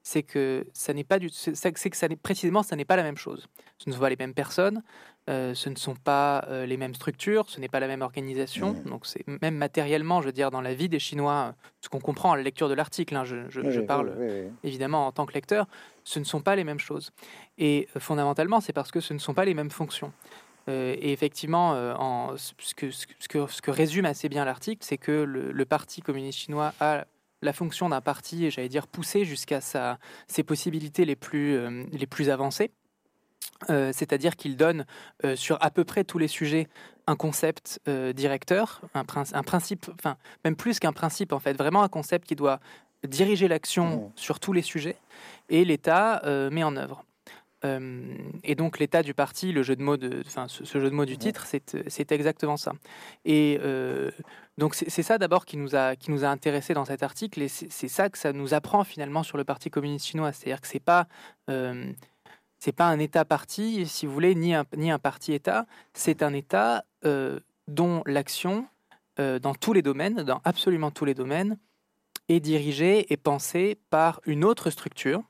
c'est 0.05 0.21
que 0.21 0.67
ça 0.71 0.93
n'est 0.93 1.03
pas 1.03 1.17
du, 1.17 1.29
c'est 1.29 1.71
que 1.71 1.97
ça 1.97 2.07
n'est 2.07 2.15
précisément 2.15 2.61
ça 2.61 2.75
n'est 2.75 2.85
pas 2.85 2.95
la 2.95 3.01
même 3.01 3.17
chose. 3.17 3.47
Ce 3.79 3.89
ne 3.89 3.93
sont 3.95 3.99
pas 3.99 4.09
les 4.09 4.15
mêmes 4.15 4.35
personnes, 4.35 4.83
euh, 5.31 5.55
ce 5.55 5.67
ne 5.67 5.75
sont 5.75 5.95
pas 5.95 6.45
euh, 6.47 6.67
les 6.67 6.77
mêmes 6.77 6.93
structures, 6.93 7.49
ce 7.49 7.59
n'est 7.59 7.67
pas 7.67 7.79
la 7.79 7.87
même 7.87 8.03
organisation. 8.03 8.73
Mmh. 8.73 8.83
Donc 8.83 9.07
c'est 9.07 9.25
même 9.41 9.55
matériellement, 9.55 10.21
je 10.21 10.27
veux 10.27 10.31
dire, 10.31 10.51
dans 10.51 10.61
la 10.61 10.75
vie 10.75 10.89
des 10.89 10.99
Chinois, 10.99 11.55
ce 11.81 11.89
qu'on 11.89 11.99
comprend 11.99 12.33
à 12.33 12.37
la 12.37 12.43
lecture 12.43 12.69
de 12.69 12.75
l'article, 12.75 13.15
hein, 13.15 13.23
je, 13.25 13.81
parle 13.81 14.15
évidemment 14.63 15.07
en 15.07 15.11
tant 15.11 15.25
que 15.25 15.33
lecteur, 15.33 15.65
ce 16.03 16.19
ne 16.19 16.23
sont 16.23 16.41
pas 16.41 16.55
les 16.55 16.63
mêmes 16.63 16.79
choses. 16.79 17.11
Et 17.57 17.87
fondamentalement, 17.97 18.61
c'est 18.61 18.73
parce 18.73 18.91
que 18.91 18.99
ce 18.99 19.15
ne 19.15 19.19
sont 19.19 19.33
pas 19.33 19.43
les 19.43 19.55
mêmes 19.55 19.71
fonctions. 19.71 20.13
et 20.67 21.13
effectivement, 21.13 21.71
en, 21.99 22.37
ce, 22.37 22.75
que, 22.75 22.91
ce, 22.91 23.07
que, 23.07 23.47
ce, 23.47 23.61
que, 23.61 23.71
résume 23.71 24.05
assez 24.05 24.29
bien 24.29 24.45
l'article, 24.45 24.85
c'est 24.85 24.99
que 24.99 25.11
le, 25.11 25.51
le, 25.51 25.65
Parti 25.65 26.01
communiste 26.01 26.37
chinois 26.37 26.73
a 26.79 27.05
la 27.45 27.53
fonction 27.53 27.89
d'un 27.89 28.01
parti, 28.01 28.51
j'allais 28.51 28.69
dire, 28.69 28.87
poussé 28.87 29.23
jusqu'à 29.23 29.61
ses 30.27 30.43
possibilités 30.43 31.05
les 31.05 31.15
plus, 31.15 31.55
euh, 31.55 31.85
les 31.91 32.07
plus 32.07 32.29
avancées. 32.29 32.71
Euh, 33.69 33.91
c'est-à-dire 33.93 34.35
qu'il 34.35 34.57
donne 34.57 34.85
euh, 35.23 35.35
sur 35.37 35.57
à 35.63 35.69
peu 35.69 35.85
près 35.85 36.03
tous 36.03 36.17
les 36.17 36.27
sujets 36.27 36.67
un 37.07 37.15
concept 37.15 37.79
directeur, 38.15 38.81
un, 38.95 39.03
un, 39.33 39.43
principe, 39.43 39.85
enfin 39.93 40.17
même 40.43 40.55
plus 40.55 40.79
qu'un 40.79 40.91
principe 40.91 41.33
en 41.33 41.39
fait, 41.39 41.53
vraiment 41.53 41.83
un 41.83 41.87
concept 41.87 42.27
qui 42.27 42.35
doit 42.35 42.59
diriger 43.07 43.47
l'action 43.47 44.07
mmh. 44.07 44.11
sur 44.15 44.39
tous 44.39 44.53
les 44.53 44.63
sujets, 44.63 44.97
et 45.49 45.63
l'État 45.65 46.23
met 46.51 46.63
en 46.63 46.75
œuvre. 46.75 47.05
Et 47.63 48.53
donc 48.53 48.77
l'état 48.77 49.01
du 49.01 49.15
parti, 49.15 49.51
le 49.51 49.63
jeu 49.63 49.75
de 49.75 49.81
mots 49.81 49.97
de, 49.97 50.21
enfin 50.27 50.47
ce, 50.47 50.63
jeu 50.65 50.87
de 50.87 50.95
mots 50.95 51.05
du 51.05 51.17
titre, 51.17 51.47
c'est 51.47 52.11
exactement 52.11 52.57
ça. 52.57 52.73
Et 53.23 53.59
donc 54.57 54.73
c'est 54.75 55.03
ça 55.03 55.17
d'abord 55.17 55.45
qui 55.45 55.57
nous 55.57 55.75
a 55.75 55.95
qui 55.95 56.11
nous 56.11 56.23
a 56.23 56.27
intéressé 56.27 56.73
dans 56.73 56.85
cet 56.85 57.03
article 57.03 57.41
et 57.41 57.49
c'est 57.49 57.87
ça 57.87 58.09
que 58.09 58.17
ça 58.17 58.31
nous 58.31 58.53
apprend 58.53 58.83
finalement 58.83 59.23
sur 59.23 59.37
le 59.37 59.43
Parti 59.43 59.69
communiste 59.69 60.05
chinois, 60.05 60.31
c'est-à-dire 60.31 60.61
que 60.61 60.67
c'est 60.67 60.79
pas 60.79 61.07
euh, 61.49 61.91
c'est 62.57 62.71
pas 62.71 62.85
un 62.85 62.99
État-parti, 62.99 63.85
si 63.85 64.05
vous 64.05 64.13
voulez, 64.13 64.33
ni 64.33 64.53
un 64.53 64.65
ni 64.77 64.91
un 64.91 64.99
parti-État, 64.99 65.65
c'est 65.93 66.23
un 66.23 66.33
État 66.33 66.85
euh, 67.03 67.39
dont 67.67 68.01
l'action 68.05 68.67
euh, 69.19 69.39
dans 69.39 69.53
tous 69.53 69.73
les 69.73 69.81
domaines, 69.81 70.23
dans 70.23 70.41
absolument 70.45 70.91
tous 70.91 71.05
les 71.05 71.13
domaines, 71.13 71.57
est 72.29 72.39
dirigée 72.39 73.11
et 73.11 73.17
pensée 73.17 73.77
par 73.89 74.21
une 74.25 74.45
autre 74.45 74.69
structure 74.69 75.21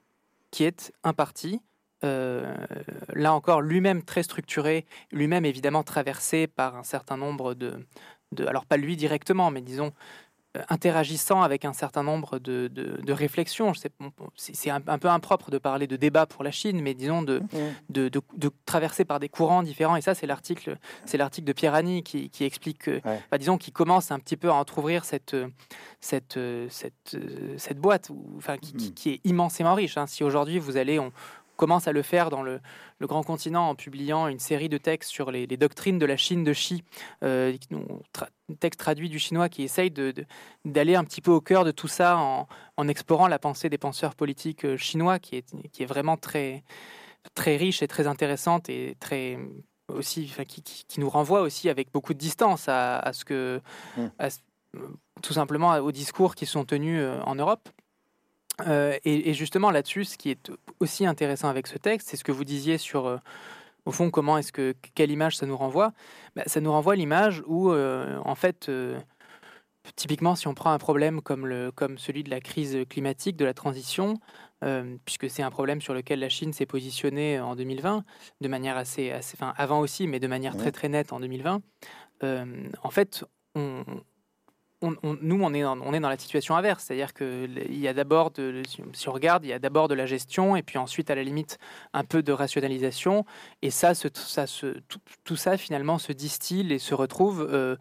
qui 0.51 0.63
est 0.63 0.93
un 1.03 1.13
parti. 1.13 1.61
Là 2.03 3.33
encore, 3.33 3.61
lui-même 3.61 4.03
très 4.03 4.23
structuré, 4.23 4.85
lui-même 5.11 5.45
évidemment 5.45 5.83
traversé 5.83 6.47
par 6.47 6.75
un 6.75 6.83
certain 6.83 7.17
nombre 7.17 7.53
de, 7.55 7.85
alors 8.45 8.65
pas 8.65 8.77
lui 8.77 8.95
directement, 8.95 9.51
mais 9.51 9.61
disons 9.61 9.91
euh, 10.55 10.61
interagissant 10.69 11.41
avec 11.41 11.65
un 11.65 11.73
certain 11.73 12.03
nombre 12.03 12.39
de, 12.39 12.67
de, 12.67 13.13
réflexions. 13.13 13.73
C'est 14.35 14.69
un, 14.69 14.79
peu 14.79 15.09
impropre 15.09 15.51
de 15.51 15.57
parler 15.57 15.87
de 15.87 15.95
débat 15.95 16.25
pour 16.25 16.43
la 16.43 16.51
Chine, 16.51 16.81
mais 16.81 16.93
disons 16.93 17.21
de, 17.23 17.39
mm-hmm. 17.89 18.09
de, 18.09 18.51
traverser 18.65 19.05
par 19.05 19.19
des 19.19 19.29
courants 19.29 19.63
différents. 19.63 19.95
Et 19.95 20.01
ça, 20.01 20.15
c'est 20.15 20.27
l'article, 20.27 20.77
c'est 21.05 21.17
l'article 21.17 21.47
de 21.47 21.53
Pierre 21.53 21.73
Annie 21.73 22.03
qui, 22.03 22.29
explique, 22.41 22.89
bah, 23.31 23.37
disons, 23.37 23.57
qui 23.57 23.71
commence 23.71 24.11
un 24.11 24.19
petit 24.19 24.37
peu 24.37 24.49
à 24.49 24.53
entrouvrir 24.53 25.05
cette, 25.05 25.35
cette, 25.99 26.39
cette, 26.69 27.17
cette 27.57 27.79
boîte, 27.79 28.11
enfin, 28.37 28.57
qui, 28.57 28.93
qui, 28.93 29.09
est 29.09 29.21
immensément 29.23 29.73
riche. 29.73 29.97
Hein. 29.97 30.07
Si 30.07 30.23
aujourd'hui 30.23 30.59
vous 30.59 30.77
allez, 30.77 30.99
on, 30.99 31.11
commence 31.55 31.87
à 31.87 31.91
le 31.91 32.01
faire 32.01 32.29
dans 32.29 32.43
le, 32.43 32.59
grand 33.01 33.23
continent 33.23 33.69
en 33.69 33.75
publiant 33.75 34.27
une 34.27 34.39
série 34.39 34.69
de 34.69 34.77
textes 34.77 35.11
sur 35.11 35.31
les, 35.31 35.47
doctrines 35.47 35.99
de 35.99 36.05
la 36.05 36.17
Chine 36.17 36.43
de 36.43 36.53
Xi, 36.53 36.83
euh, 37.23 37.55
texte 38.59 38.79
traduit 38.79 39.09
du 39.09 39.19
chinois 39.19 39.49
qui 39.49 39.63
essaye 39.63 39.91
d'aller 40.65 40.95
un 40.95 41.03
petit 41.03 41.21
peu 41.21 41.31
au 41.31 41.41
cœur 41.41 41.65
de 41.65 41.71
tout 41.71 41.87
ça 41.87 42.17
en, 42.17 42.87
explorant 42.87 43.27
la 43.27 43.39
pensée 43.39 43.69
des 43.69 43.77
penseurs 43.77 44.15
politiques 44.15 44.65
euh, 44.65 44.77
chinois, 44.77 45.19
qui 45.19 45.37
est, 45.37 45.69
qui 45.71 45.83
est 45.83 45.87
vraiment 45.87 46.17
très, 46.17 46.63
très 47.33 47.57
riche 47.57 47.81
et 47.81 47.87
très 47.87 48.07
intéressante 48.07 48.69
et 48.69 48.95
très 48.99 49.39
aussi, 49.87 50.31
qui, 50.47 50.61
qui, 50.61 50.99
nous 50.99 51.09
renvoie 51.09 51.41
aussi 51.41 51.69
avec 51.69 51.91
beaucoup 51.91 52.13
de 52.13 52.19
distance 52.19 52.67
à, 52.67 53.11
ce 53.13 53.25
que, 53.25 53.61
mmh. 53.97 54.07
tout 55.21 55.33
simplement 55.33 55.75
aux 55.77 55.91
discours 55.91 56.35
qui 56.35 56.45
sont 56.45 56.65
tenus 56.65 56.99
euh, 57.01 57.21
en 57.21 57.35
Europe. 57.35 57.69
Euh, 58.61 58.97
et, 59.03 59.33
justement 59.33 59.71
là-dessus, 59.71 60.05
ce 60.05 60.17
qui 60.17 60.31
est 60.31 60.51
aussi 60.79 61.05
intéressant 61.05 61.49
avec 61.49 61.67
ce 61.67 61.77
texte, 61.77 62.09
c'est 62.09 62.17
ce 62.17 62.23
que 62.23 62.31
vous 62.31 62.45
disiez 62.45 62.77
sur, 62.77 63.07
euh, 63.07 63.17
au 63.85 63.91
fond, 63.91 64.09
comment 64.09 64.37
est-ce 64.37 64.51
que 64.51 64.73
quelle 64.95 65.11
image 65.11 65.37
ça 65.37 65.45
nous 65.45 65.57
renvoie 65.57 65.91
bah, 66.35 66.43
Ça 66.45 66.61
nous 66.61 66.71
renvoie 66.71 66.95
l'image 66.95 67.43
où, 67.47 67.71
euh, 67.71 68.17
en 68.23 68.35
fait, 68.35 68.71
typiquement, 69.95 70.35
si 70.35 70.47
on 70.47 70.53
prend 70.53 70.71
un 70.71 70.77
problème 70.77 71.21
comme, 71.21 71.45
le, 71.45 71.71
comme 71.71 71.97
celui 71.97 72.23
de 72.23 72.29
la 72.29 72.39
crise 72.39 72.77
climatique, 72.89 73.35
de 73.35 73.45
la 73.45 73.53
transition, 73.53 74.15
puisque 75.05 75.29
c'est 75.29 75.43
un 75.43 75.51
problème 75.51 75.79
sur 75.79 75.93
lequel 75.93 76.19
la 76.19 76.29
Chine 76.29 76.51
s'est 76.51 76.65
positionnée 76.65 77.39
en 77.39 77.55
2020, 77.55 78.03
de 78.41 78.47
manière 78.47 78.77
assez, 78.77 79.11
assez, 79.11 79.37
enfin 79.39 79.53
avant 79.57 79.79
aussi, 79.79 80.07
mais 80.07 80.19
de 80.19 80.27
manière 80.27 80.57
très 80.57 80.71
très 80.71 80.89
nette 80.89 81.13
en 81.13 81.19
2020. 81.19 81.61
en 82.23 82.89
fait, 82.89 83.23
on, 83.53 83.83
nous, 85.03 85.41
on 85.41 85.53
est, 85.53 85.61
dans, 85.61 85.79
on 85.79 85.93
est 85.93 85.99
dans 85.99 86.09
la 86.09 86.17
situation 86.17 86.55
inverse, 86.55 86.83
c'est-à-dire 86.83 87.13
qu'il 87.13 87.79
y 87.79 87.87
a 87.87 87.93
d'abord, 87.93 88.31
si 88.93 89.09
on 89.09 89.11
regarde, 89.11 89.43
il 89.45 89.49
y 89.49 89.53
a 89.53 89.59
d'abord 89.59 89.87
de 89.87 89.95
la 89.95 90.05
gestion 90.05 90.55
et 90.55 90.63
puis 90.63 90.77
ensuite, 90.77 91.09
à 91.09 91.15
la 91.15 91.23
limite, 91.23 91.57
un 91.93 92.03
peu 92.03 92.23
de 92.23 92.31
rationalisation. 92.31 93.25
Et 93.61 93.71
ça, 93.71 93.93
ça 93.93 94.09
tout, 95.23 95.35
ça, 95.35 95.57
finalement, 95.57 95.97
se 95.97 96.11
distille 96.11 96.73
et 96.73 96.79
se 96.79 96.93
retrouve 96.93 97.47
euh, 97.51 97.75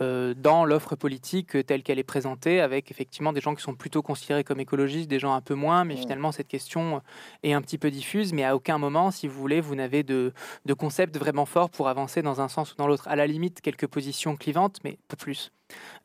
dans 0.00 0.64
l'offre 0.64 0.96
politique 0.96 1.66
telle 1.66 1.82
qu'elle 1.82 1.98
est 1.98 2.04
présentée, 2.04 2.60
avec 2.60 2.90
effectivement 2.90 3.32
des 3.32 3.40
gens 3.40 3.54
qui 3.54 3.62
sont 3.62 3.74
plutôt 3.74 4.02
considérés 4.02 4.44
comme 4.44 4.60
écologistes, 4.60 5.08
des 5.08 5.18
gens 5.18 5.34
un 5.34 5.40
peu 5.40 5.54
moins, 5.54 5.84
mais 5.84 5.96
finalement 5.96 6.32
cette 6.32 6.48
question 6.48 7.02
est 7.42 7.52
un 7.52 7.60
petit 7.60 7.78
peu 7.78 7.90
diffuse, 7.90 8.32
mais 8.32 8.44
à 8.44 8.56
aucun 8.56 8.78
moment, 8.78 9.10
si 9.10 9.28
vous 9.28 9.38
voulez, 9.38 9.60
vous 9.60 9.74
n'avez 9.74 10.02
de, 10.02 10.32
de 10.64 10.74
concept 10.74 11.18
vraiment 11.18 11.46
fort 11.46 11.70
pour 11.70 11.88
avancer 11.88 12.22
dans 12.22 12.40
un 12.40 12.48
sens 12.48 12.72
ou 12.72 12.76
dans 12.76 12.86
l'autre. 12.86 13.08
À 13.08 13.16
la 13.16 13.26
limite, 13.26 13.60
quelques 13.60 13.86
positions 13.86 14.36
clivantes, 14.36 14.78
mais 14.84 14.98
pas 15.08 15.16
plus. 15.16 15.52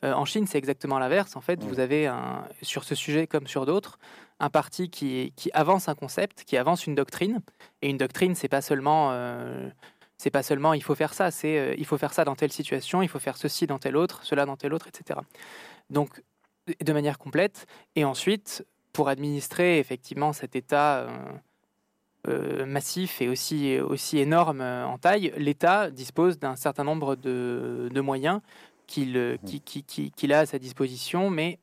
Euh, 0.04 0.12
en 0.12 0.24
Chine, 0.24 0.46
c'est 0.46 0.58
exactement 0.58 0.98
l'inverse. 0.98 1.36
En 1.36 1.40
fait, 1.40 1.62
vous 1.62 1.80
avez 1.80 2.06
un, 2.06 2.44
sur 2.62 2.84
ce 2.84 2.94
sujet 2.94 3.26
comme 3.26 3.46
sur 3.46 3.66
d'autres, 3.66 3.98
un 4.38 4.50
parti 4.50 4.90
qui, 4.90 5.32
qui 5.36 5.50
avance 5.52 5.88
un 5.88 5.94
concept, 5.94 6.44
qui 6.44 6.56
avance 6.56 6.86
une 6.86 6.94
doctrine. 6.94 7.40
Et 7.82 7.90
une 7.90 7.96
doctrine, 7.96 8.34
c'est 8.34 8.48
pas 8.48 8.60
seulement 8.60 9.10
euh, 9.12 9.68
c'est 10.18 10.30
pas 10.30 10.42
seulement 10.42 10.72
il 10.72 10.82
faut 10.82 10.94
faire 10.94 11.14
ça, 11.14 11.30
c'est 11.30 11.58
euh, 11.58 11.74
il 11.78 11.84
faut 11.84 11.98
faire 11.98 12.12
ça 12.12 12.24
dans 12.24 12.34
telle 12.34 12.52
situation, 12.52 13.02
il 13.02 13.08
faut 13.08 13.18
faire 13.18 13.36
ceci 13.36 13.66
dans 13.66 13.78
telle 13.78 13.96
autre, 13.96 14.24
cela 14.24 14.46
dans 14.46 14.56
telle 14.56 14.72
autre, 14.72 14.88
etc. 14.88 15.20
Donc 15.90 16.22
de 16.80 16.92
manière 16.92 17.18
complète. 17.18 17.66
Et 17.94 18.04
ensuite, 18.04 18.66
pour 18.92 19.08
administrer 19.08 19.78
effectivement 19.78 20.32
cet 20.32 20.56
État 20.56 20.98
euh, 20.98 21.08
euh, 22.28 22.66
massif 22.66 23.20
et 23.20 23.28
aussi, 23.28 23.78
aussi 23.78 24.18
énorme 24.18 24.60
en 24.60 24.98
taille, 24.98 25.32
l'État 25.36 25.90
dispose 25.90 26.38
d'un 26.38 26.56
certain 26.56 26.82
nombre 26.82 27.14
de, 27.14 27.88
de 27.92 28.00
moyens 28.00 28.40
qu'il 28.86 29.38
qui, 29.44 29.60
qui, 29.60 30.10
qui, 30.10 30.32
a 30.32 30.40
à 30.40 30.46
sa 30.46 30.58
disposition, 30.58 31.28
mais 31.28 31.58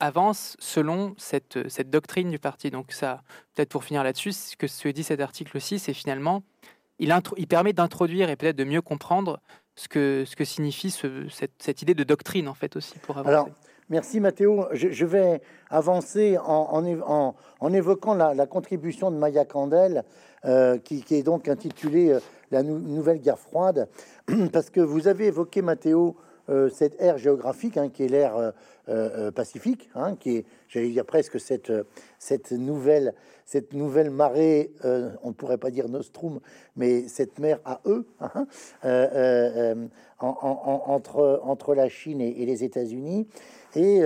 avance 0.00 0.56
selon 0.58 1.14
cette, 1.16 1.68
cette 1.68 1.90
doctrine 1.90 2.30
du 2.30 2.38
parti. 2.38 2.70
Donc 2.70 2.92
ça, 2.92 3.22
peut-être 3.54 3.70
pour 3.70 3.84
finir 3.84 4.04
là-dessus, 4.04 4.32
ce 4.32 4.56
que 4.56 4.88
dit 4.88 5.02
cet 5.02 5.20
article 5.20 5.56
aussi, 5.56 5.78
c'est 5.78 5.94
finalement 5.94 6.42
il, 6.98 7.46
permet 7.48 7.72
d'introduire 7.72 8.30
et 8.30 8.36
peut-être 8.36 8.56
de 8.56 8.64
mieux 8.64 8.82
comprendre 8.82 9.40
ce 9.76 9.88
que, 9.88 10.24
ce 10.26 10.36
que 10.36 10.44
signifie 10.44 10.90
cette, 10.90 11.82
idée 11.82 11.94
de 11.94 12.04
doctrine, 12.04 12.48
en 12.48 12.54
fait, 12.54 12.76
aussi, 12.76 12.98
pour 13.00 13.18
avancer. 13.18 13.30
Alors, 13.30 13.48
merci 13.88 14.20
Mathéo. 14.20 14.66
Je, 14.72 15.04
vais 15.04 15.40
avancer 15.70 16.38
en, 16.38 17.34
en, 17.60 17.72
évoquant 17.72 18.14
la, 18.14 18.46
contribution 18.46 19.10
de 19.10 19.16
Maya 19.16 19.44
Candel, 19.44 20.04
euh, 20.44 20.78
qui, 20.78 21.04
est 21.10 21.22
donc 21.22 21.48
intitulée 21.48 22.10
euh, 22.10 22.20
La 22.50 22.62
nouvelle 22.62 23.20
guerre 23.20 23.38
froide, 23.38 23.88
parce 24.52 24.70
que 24.70 24.80
vous 24.80 25.08
avez 25.08 25.26
évoqué, 25.26 25.62
Mathéo, 25.62 26.16
cette 26.70 27.00
ère 27.00 27.18
géographique 27.18 27.76
hein, 27.76 27.88
qui 27.88 28.04
est 28.04 28.08
l'ère 28.08 28.36
euh, 28.36 28.50
euh, 28.90 29.30
pacifique, 29.30 29.88
hein, 29.94 30.14
qui 30.14 30.36
est, 30.36 30.46
j'allais 30.68 30.90
dire 30.90 31.06
presque 31.06 31.40
cette, 31.40 31.72
cette, 32.18 32.52
nouvelle, 32.52 33.14
cette 33.46 33.72
nouvelle 33.72 34.10
marée, 34.10 34.72
on 35.22 35.28
ne 35.28 35.32
pourrait 35.32 35.56
pas 35.56 35.70
dire 35.70 35.88
Nostrum, 35.88 36.38
mais 36.76 37.08
cette 37.08 37.38
mer 37.38 37.60
à 37.64 37.80
eux, 37.86 38.06
hein, 38.20 38.46
entre, 40.18 41.40
entre 41.42 41.74
la 41.74 41.88
Chine 41.88 42.20
et, 42.20 42.44
les 42.44 42.62
États-Unis. 42.62 43.26
Et 43.74 44.02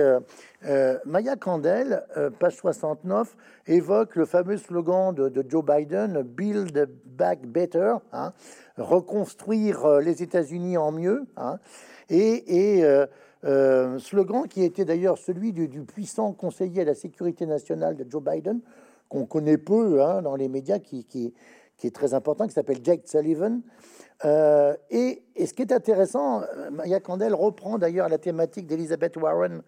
Maya 1.05 1.35
Candel, 1.35 2.05
page 2.39 2.55
69, 2.55 3.35
évoque 3.67 4.15
le 4.15 4.25
fameux 4.25 4.55
slogan 4.55 5.13
de 5.13 5.45
Joe 5.45 5.65
Biden, 5.65 6.21
Build 6.21 6.89
Back 7.03 7.45
Better, 7.45 7.95
reconstruire 8.77 9.99
les 9.99 10.23
États-Unis 10.23 10.77
en 10.77 10.93
mieux 10.93 11.25
et, 12.09 12.83
euh, 12.83 13.05
euh, 13.45 13.99
slogan 13.99 14.47
qui 14.47 14.63
était 14.63 14.85
d'ailleurs 14.85 15.17
celui 15.17 15.53
du, 15.53 15.67
puissant 15.81 16.33
conseiller 16.33 16.81
à 16.81 16.85
la 16.85 16.95
sécurité 16.95 17.45
nationale 17.45 17.95
de 17.95 18.05
Joe 18.09 18.23
Biden, 18.23 18.59
qu'on 19.07 19.25
connaît 19.25 19.57
peu 19.57 20.03
hein, 20.03 20.21
dans 20.21 20.35
les 20.35 20.49
médias, 20.49 20.79
qui, 20.79 21.33
est 21.83 21.95
très 21.95 22.13
important, 22.13 22.47
qui 22.47 22.53
s'appelle 22.53 22.79
Jake 22.83 23.01
Sullivan. 23.05 23.61
et, 24.23 25.23
ce 25.37 25.53
qui 25.53 25.61
est 25.61 25.71
intéressant, 25.71 26.41
Maya 26.71 26.99
Candel 26.99 27.33
reprend 27.33 27.77
d'ailleurs 27.77 28.09
la 28.09 28.17
thématique 28.17 28.67
d'Elizabeth 28.67 29.15
Warren 29.15 29.61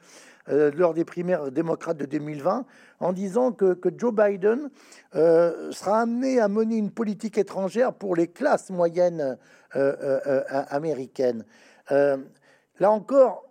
lors 0.48 0.94
des 0.94 1.06
primaires 1.06 1.52
démocrates 1.52 1.98
de 1.98 2.06
2020 2.06 2.66
en 3.00 3.14
disant 3.14 3.54
que 3.54 3.78
Joe 3.98 4.14
Biden 4.14 4.70
sera 5.14 6.02
amené 6.02 6.39
à 6.39 6.50
mener 6.50 6.76
une 6.76 6.92
politique 6.92 7.38
étrangère 7.38 7.94
pour 7.94 8.16
les 8.16 8.28
classes 8.28 8.70
moyennes 8.70 9.38
américaines. 9.72 11.46
Là 11.89 12.91
encore, 12.91 13.49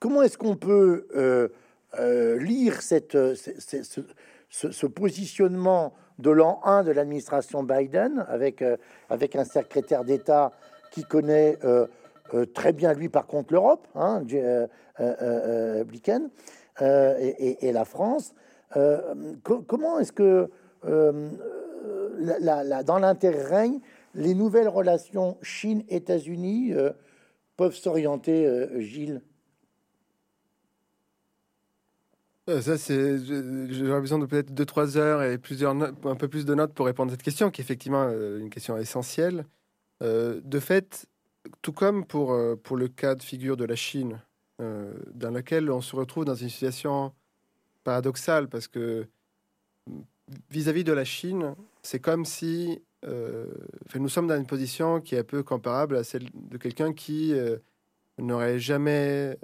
comment 0.00 0.22
est-ce 0.22 0.38
qu'on 0.38 0.56
peut 0.56 1.48
euh, 1.98 2.38
lire 2.38 2.80
euh, 3.14 3.34
ce, 4.50 4.86
positionnement 4.86 5.94
de 6.18 6.30
l'an 6.30 6.60
1 6.64 6.84
de 6.84 6.90
l'administration 6.90 7.62
Biden 7.62 8.26
avec, 8.28 8.60
euh, 8.60 8.76
un 9.10 9.44
secrétaire 9.44 10.04
d'État 10.04 10.52
qui 10.90 11.04
connaît 11.04 11.58
très 12.54 12.72
bien, 12.74 12.92
lui, 12.92 13.08
par 13.08 13.26
contre, 13.26 13.54
l'Europe, 13.54 13.86
hein, 13.94 14.22
Blinken, 15.86 16.28
et, 16.80 17.72
la 17.72 17.84
France. 17.84 18.34
comment 19.42 19.98
est-ce 19.98 20.12
que, 20.12 20.50
la, 22.18 22.82
dans 22.82 22.98
l'intérêt 22.98 23.44
règne, 23.44 23.80
les 24.14 24.34
nouvelles 24.34 24.68
relations 24.68 25.38
Chine-États-Unis 25.42 26.72
peuvent 27.56 27.74
s'orienter, 27.74 28.68
Gilles 28.78 29.22
Euh, 32.48 32.62
ça, 32.62 32.78
c'est. 32.78 33.18
J'aurais 33.70 34.00
besoin 34.00 34.18
de 34.18 34.26
peut-être 34.26 34.52
2-3 34.52 34.96
heures 34.96 35.22
et 35.22 35.38
plusieurs 35.38 35.72
un 35.72 36.16
peu 36.16 36.28
plus 36.28 36.44
de 36.46 36.54
notes 36.54 36.72
pour 36.72 36.86
répondre 36.86 37.10
à 37.10 37.14
cette 37.14 37.22
question, 37.22 37.50
qui 37.50 37.60
est 37.60 37.64
effectivement 37.64 38.08
euh, 38.08 38.38
une 38.38 38.50
question 38.50 38.76
essentielle. 38.78 39.44
Euh, 40.02 40.40
de 40.42 40.58
fait, 40.58 41.06
tout 41.60 41.72
comme 41.72 42.06
pour, 42.06 42.36
pour 42.62 42.76
le 42.76 42.88
cas 42.88 43.14
de 43.14 43.22
figure 43.22 43.56
de 43.56 43.64
la 43.64 43.76
Chine, 43.76 44.20
dans 44.58 45.30
laquelle 45.30 45.70
on 45.70 45.80
se 45.80 45.94
retrouve 45.94 46.24
dans 46.24 46.34
une 46.34 46.48
situation 46.48 47.12
paradoxale, 47.84 48.48
parce 48.48 48.66
que 48.66 49.06
vis-à-vis 50.50 50.84
de 50.84 50.92
la 50.92 51.04
Chine, 51.04 51.54
c'est 51.82 52.00
comme 52.00 52.24
si 52.24 52.82
nous 53.04 54.08
sommes 54.08 54.26
dans 54.26 54.36
une 54.36 54.46
position 54.46 55.00
qui 55.00 55.14
est 55.14 55.20
un 55.20 55.24
peu 55.24 55.42
comparable 55.42 55.96
à 55.96 56.04
celle 56.04 56.28
de 56.34 56.56
quelqu'un 56.56 56.92
qui 56.92 57.34
n'aurait 58.18 58.58
jamais 58.58 59.38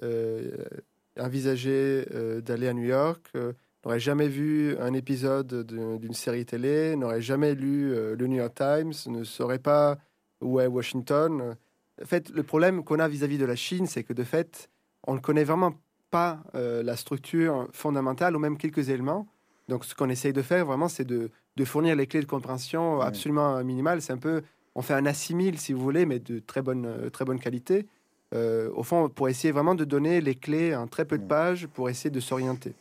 envisagé 1.18 2.04
euh, 2.12 2.40
d'aller 2.40 2.68
à 2.68 2.72
New 2.72 2.84
York, 2.84 3.30
euh, 3.36 3.52
n'aurait 3.84 4.00
jamais 4.00 4.28
vu 4.28 4.76
un 4.78 4.94
épisode 4.94 5.66
d'une 5.66 6.14
série 6.14 6.44
télé, 6.44 6.96
n'aurait 6.96 7.20
jamais 7.20 7.54
lu 7.54 7.92
euh, 7.92 8.16
le 8.16 8.26
New 8.26 8.36
York 8.36 8.54
Times, 8.54 8.92
ne 9.06 9.24
saurait 9.24 9.58
pas 9.58 9.98
où 10.40 10.60
est 10.60 10.66
Washington. 10.66 11.56
En 12.02 12.06
fait, 12.06 12.30
le 12.30 12.42
problème 12.42 12.84
qu'on 12.84 12.98
a 12.98 13.08
vis-à-vis 13.08 13.38
de 13.38 13.44
la 13.44 13.56
Chine, 13.56 13.86
c'est 13.86 14.02
que 14.02 14.12
de 14.12 14.24
fait, 14.24 14.68
on 15.06 15.14
ne 15.14 15.20
connaît 15.20 15.44
vraiment 15.44 15.74
pas 16.10 16.44
la 16.54 16.96
structure 16.96 17.68
fondamentale 17.72 18.36
ou 18.36 18.38
même 18.38 18.56
quelques 18.56 18.88
éléments. 18.88 19.26
Donc, 19.68 19.84
ce 19.84 19.96
qu'on 19.96 20.08
essaye 20.08 20.32
de 20.32 20.42
faire 20.42 20.64
vraiment, 20.64 20.86
c'est 20.86 21.04
de, 21.04 21.30
de, 21.56 21.64
fournir 21.64 21.96
les 21.96 22.06
clés 22.06 22.20
de 22.20 22.26
compréhension 22.26 23.00
absolument 23.00 23.62
minimales. 23.64 24.02
C'est 24.02 24.12
un 24.12 24.18
peu, 24.18 24.42
on 24.74 24.82
fait 24.82 24.94
un 24.94 25.06
assimile, 25.06 25.58
si 25.58 25.72
vous 25.72 25.82
voulez, 25.82 26.06
mais 26.06 26.18
de 26.18 26.38
très 26.38 26.62
bonne, 26.62 27.10
très 27.10 27.24
bonne 27.24 27.38
qualité. 27.38 27.86
Euh, 28.34 28.70
au 28.74 28.82
fond, 28.82 29.08
pour 29.08 29.28
essayer 29.28 29.52
vraiment 29.52 29.74
de 29.74 29.84
donner 29.84 30.20
les 30.20 30.34
clés 30.34 30.74
en 30.74 30.86
très 30.86 31.04
peu 31.04 31.18
de 31.18 31.26
pages 31.26 31.66
pour 31.68 31.88
essayer 31.88 32.10
de 32.10 32.20
s'orienter. 32.20 32.74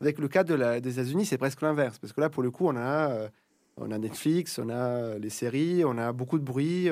Avec 0.00 0.18
le 0.18 0.28
cas 0.28 0.42
de 0.42 0.54
la, 0.54 0.80
des 0.80 0.94
États-Unis, 0.94 1.26
c'est 1.26 1.38
presque 1.38 1.62
l'inverse, 1.62 1.98
parce 1.98 2.12
que 2.12 2.20
là, 2.20 2.28
pour 2.28 2.42
le 2.42 2.50
coup, 2.50 2.66
on 2.66 2.76
a, 2.76 3.10
euh, 3.10 3.28
on 3.76 3.90
a 3.92 3.98
Netflix, 3.98 4.58
on 4.58 4.68
a 4.68 5.16
les 5.18 5.30
séries, 5.30 5.84
on 5.84 5.96
a 5.96 6.12
beaucoup 6.12 6.38
de 6.38 6.44
bruit, 6.44 6.90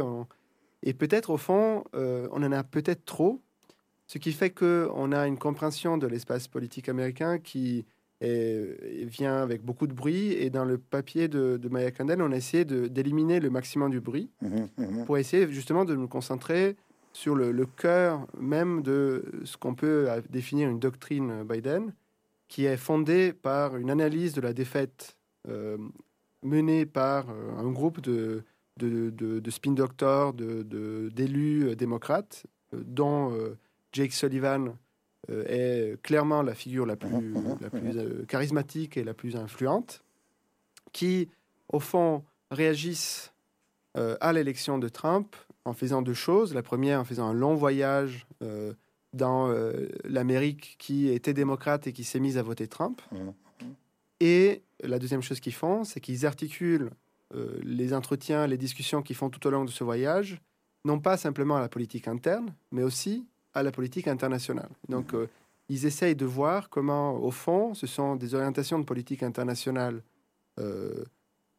et 0.83 0.95
peut-être 0.95 1.31
au 1.31 1.37
fond, 1.37 1.85
euh, 1.95 2.29
on 2.31 2.43
en 2.43 2.53
a 2.53 2.63
peut-être 2.63 3.05
trop, 3.05 3.41
ce 4.07 4.19
qui 4.19 4.33
fait 4.33 4.51
qu'on 4.51 5.13
a 5.13 5.27
une 5.27 5.39
compréhension 5.39 5.99
de 5.99 6.07
l'espace 6.07 6.47
politique 6.47 6.89
américain 6.89 7.39
qui 7.39 7.85
vient 9.07 9.37
avec 9.37 9.63
beaucoup 9.63 9.87
de 9.87 9.93
bruit, 9.93 10.33
et 10.33 10.51
dans 10.51 10.65
le 10.65 10.79
papier 10.79 11.29
de, 11.29 11.57
de 11.57 11.69
Maya 11.69 11.91
Kandel, 11.91 12.23
on 12.23 12.33
a 12.33 12.37
essayé 12.37 12.65
d'éliminer 12.65 13.41
le 13.41 13.51
maximum 13.51 13.91
du 13.91 14.01
bruit 14.01 14.31
mmh 14.43 14.47
mmh 14.79 15.05
pour 15.05 15.19
essayer 15.19 15.51
justement 15.51 15.85
de 15.85 15.95
nous 15.95 16.09
concentrer 16.09 16.77
sur 17.13 17.35
le, 17.37 17.67
cœur 17.67 18.27
même 18.39 18.83
de 18.83 19.25
ce 19.45 19.57
qu'on 19.57 19.75
peut 19.75 20.09
définir 20.31 20.69
une 20.69 20.81
doctrine 20.81 21.45
Biden, 21.45 21.93
qui 22.49 22.67
est 22.67 22.77
fondée 22.77 23.33
par 23.33 23.77
une 23.77 23.91
analyse 23.91 24.35
de 24.35 24.41
la 24.41 24.53
défaite 24.53 25.17
euh, 25.49 25.79
menée 26.43 26.87
par 26.87 27.31
euh, 27.31 27.57
un 27.59 27.71
groupe 27.71 28.01
de, 28.01 28.45
de, 28.77 29.51
spin 29.51 29.73
doctors, 29.73 30.35
d'élus 30.35 31.69
euh, 31.69 31.75
démocrates, 31.75 32.47
dont 32.73 33.33
Jake 33.93 34.13
Sullivan 34.13 34.77
est 35.29 36.01
clairement 36.03 36.43
la 36.43 36.55
figure 36.55 36.87
la 36.87 36.97
plus, 36.97 37.35
plus 37.71 38.27
charismatique 38.27 38.97
et 38.97 39.05
la 39.05 39.15
plus 39.15 39.37
influente, 39.37 40.03
qui, 40.93 41.29
au 41.73 41.81
fond, 41.81 42.25
réagissent 42.51 43.33
à 43.95 44.33
l'élection 44.33 44.79
de 44.79 44.89
Trump 44.89 45.37
en 45.65 45.73
faisant 45.73 46.03
deux 46.03 46.15
choses. 46.15 46.55
La 46.55 46.63
première, 46.63 47.01
en 47.01 47.05
faisant 47.05 47.29
un 47.29 47.33
long 47.33 47.55
voyage 47.55 48.27
euh, 48.43 48.75
dans 49.13 49.49
euh, 49.49 49.89
l'Amérique 50.05 50.77
qui 50.79 51.09
était 51.09 51.35
démocrate 51.35 51.87
et 51.87 51.93
qui 51.93 52.05
s'est 52.05 52.21
mise 52.21 52.39
à 52.39 52.43
voter 52.43 52.69
Trump. 52.69 53.01
Et 54.21 54.63
la 54.83 54.99
deuxième 54.99 55.23
chose 55.23 55.41
qu'ils 55.41 55.55
font, 55.55 55.85
c'est 55.85 56.01
qu'ils 56.01 56.27
articulent 56.27 56.91
euh, 57.35 57.59
les 57.63 57.95
entretiens, 57.95 58.47
les 58.47 58.59
discussions 58.59 59.03
qu'ils 59.03 59.17
font 59.17 59.31
tout 59.31 59.47
au 59.47 59.51
long 59.51 59.65
de 59.65 59.71
ce 59.71 59.85
voyage, 59.85 60.41
non 60.85 61.01
pas 61.01 61.17
simplement 61.17 61.57
à 61.57 61.61
la 61.61 61.69
politique 61.69 62.09
interne, 62.09 62.55
mais 62.71 62.83
aussi 62.83 63.27
à 63.55 63.63
la 63.63 63.71
politique 63.71 64.09
internationale. 64.09 64.69
Donc, 64.89 65.13
mmh. 65.13 65.27
ils 65.69 65.87
essayent 65.87 66.17
de 66.17 66.27
voir 66.27 66.69
comment, 66.69 67.15
au 67.15 67.31
fond, 67.31 67.75
ce 67.75 67.87
sont 67.87 68.17
des 68.17 68.35
orientations 68.35 68.79
de 68.79 68.85
politique 68.85 69.23
internationale 69.23 70.03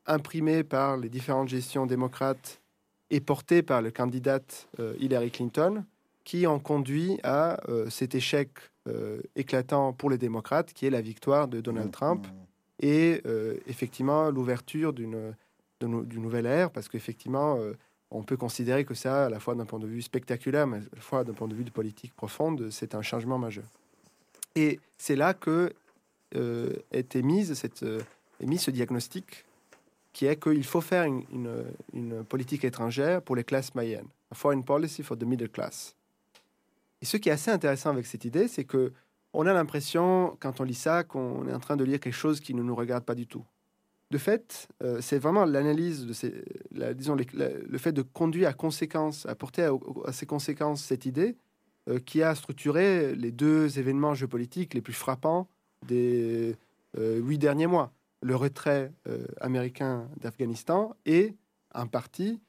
imprimées 0.06 0.64
par 0.64 0.98
les 0.98 1.10
différentes 1.10 1.50
gestions 1.50 1.86
démocrates 1.86 2.62
et 3.10 3.20
porté 3.20 3.62
par 3.62 3.82
le 3.82 3.92
candidat 3.92 4.40
euh, 4.80 4.96
Hillary 5.00 5.32
Clinton, 5.32 5.84
qui 6.24 6.48
ont 6.48 6.60
conduit 6.60 7.20
à 7.24 7.60
euh, 7.70 7.90
cet 7.90 8.16
échec 8.16 8.50
euh, 8.88 9.22
éclatant 9.36 9.94
pour 9.94 10.10
les 10.10 10.18
démocrates, 10.18 10.74
qui 10.74 10.86
est 10.86 10.90
la 10.90 11.02
victoire 11.02 11.48
de 11.48 11.62
Donald 11.62 11.92
Trump 11.92 12.28
et 12.82 13.22
effectivement 13.68 14.30
l'ouverture 14.30 14.92
d'une 14.92 15.34
nouvelle 15.82 16.46
ère, 16.46 16.72
parce 16.72 16.90
qu'effectivement, 16.90 17.58
on 18.12 18.24
peut 18.24 18.38
considérer 18.38 18.86
que 18.86 18.94
ça, 18.94 19.26
à 19.26 19.30
la 19.30 19.40
fois 19.40 19.56
d'un 19.56 19.66
point 19.66 19.80
de 19.80 19.88
vue 19.88 20.02
spectaculaire, 20.02 20.68
mais 20.68 20.78
à 20.78 20.96
la 20.96 21.02
fois 21.02 21.24
d'un 21.24 21.34
point 21.34 21.48
de 21.48 21.56
vue 21.56 21.64
de 21.64 21.72
politique 21.72 22.14
profonde, 22.16 22.70
c'est 22.72 22.96
un 22.96 23.02
changement 23.02 23.38
majeur. 23.38 23.66
Et 24.56 24.80
c'est 24.98 25.16
là 25.16 25.34
que 25.34 25.74
est 26.92 27.16
émise 27.16 27.54
émis 28.42 28.58
ce 28.58 28.72
diagnostic 28.72 29.46
qui 30.16 30.26
est 30.28 30.42
qu'il 30.42 30.64
faut 30.64 30.82
faire 30.82 31.04
une, 31.04 32.24
politique 32.30 32.64
étrangère 32.64 33.22
pour 33.22 33.36
les 33.36 33.44
classes 33.44 33.76
moyennes, 33.76 34.08
a 34.32 34.36
foreign 34.36 34.64
policy 34.64 35.04
for 35.04 35.18
the 35.18 35.24
middle 35.24 35.50
class. 35.50 35.94
Et 37.02 37.06
ce 37.06 37.18
qui 37.18 37.28
est 37.28 37.34
assez 37.34 37.52
intéressant 37.52 37.90
avec 37.90 38.06
cette 38.06 38.24
idée, 38.24 38.48
c'est 38.48 38.64
que 38.64 38.94
on 39.34 39.46
a 39.46 39.54
l'impression, 39.54 40.38
quand 40.40 40.62
on 40.62 40.64
lit 40.64 40.74
ça, 40.74 41.04
qu'on 41.04 41.46
est 41.50 41.54
en 41.54 41.60
train 41.60 41.76
de 41.76 41.84
lire 41.84 42.00
quelque 42.00 42.14
chose 42.14 42.40
qui 42.40 42.54
ne 42.54 42.64
nous 42.64 42.74
regarde 42.74 43.04
pas 43.04 43.16
du 43.16 43.28
tout. 43.28 43.44
De 44.16 44.18
fait, 44.18 44.70
euh, 44.82 45.02
c'est 45.02 45.20
vraiment 45.20 45.44
l'analyse 45.44 46.06
de 46.06 46.14
ces, 46.14 46.34
disons, 46.94 47.18
le 47.18 47.78
fait 47.78 47.92
de 47.92 48.02
conduire 48.02 48.48
à 48.48 48.54
conséquence, 48.54 49.26
à 49.26 49.36
porter 49.36 49.70
à, 50.06 50.14
ses 50.14 50.26
conséquences 50.26 50.82
cette 50.82 51.06
idée 51.06 51.36
euh, 51.90 52.00
qui 52.00 52.24
a 52.24 52.34
structuré 52.34 53.14
les 53.14 53.34
deux 53.34 53.78
événements 53.78 54.14
géopolitiques 54.14 54.74
les 54.74 54.80
plus 54.80 54.94
frappants 54.94 55.50
des 55.86 56.56
euh, 56.98 57.20
huit 57.20 57.40
derniers 57.40 57.68
mois. 57.68 57.92
Le 58.22 58.38
retrait 58.38 58.94
américain 59.42 60.08
d'Afghanistan 60.22 60.96
et 61.06 61.36
en 61.74 61.86
partie, 61.86 62.40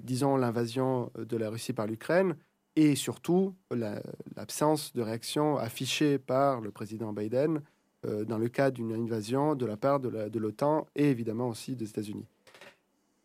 disons, 0.00 0.38
l'invasion 0.38 1.12
de 1.18 1.36
la 1.36 1.50
Russie 1.50 1.74
par 1.74 1.86
l'Ukraine 1.86 2.34
et 2.76 2.96
surtout 2.96 3.54
l'absence 3.70 4.94
de 4.94 5.02
réaction 5.02 5.58
affichée 5.58 6.18
par 6.18 6.62
le 6.62 6.70
président 6.70 7.12
Biden 7.12 7.60
euh, 8.06 8.24
dans 8.24 8.38
le 8.38 8.48
cas 8.48 8.70
d'une 8.70 8.92
invasion 8.92 9.54
de 9.54 9.66
la 9.66 9.76
part 9.76 10.00
de 10.00 10.38
l'OTAN 10.38 10.86
et 10.94 11.10
évidemment 11.10 11.48
aussi 11.48 11.76
des 11.76 11.88
États-Unis. 11.88 12.26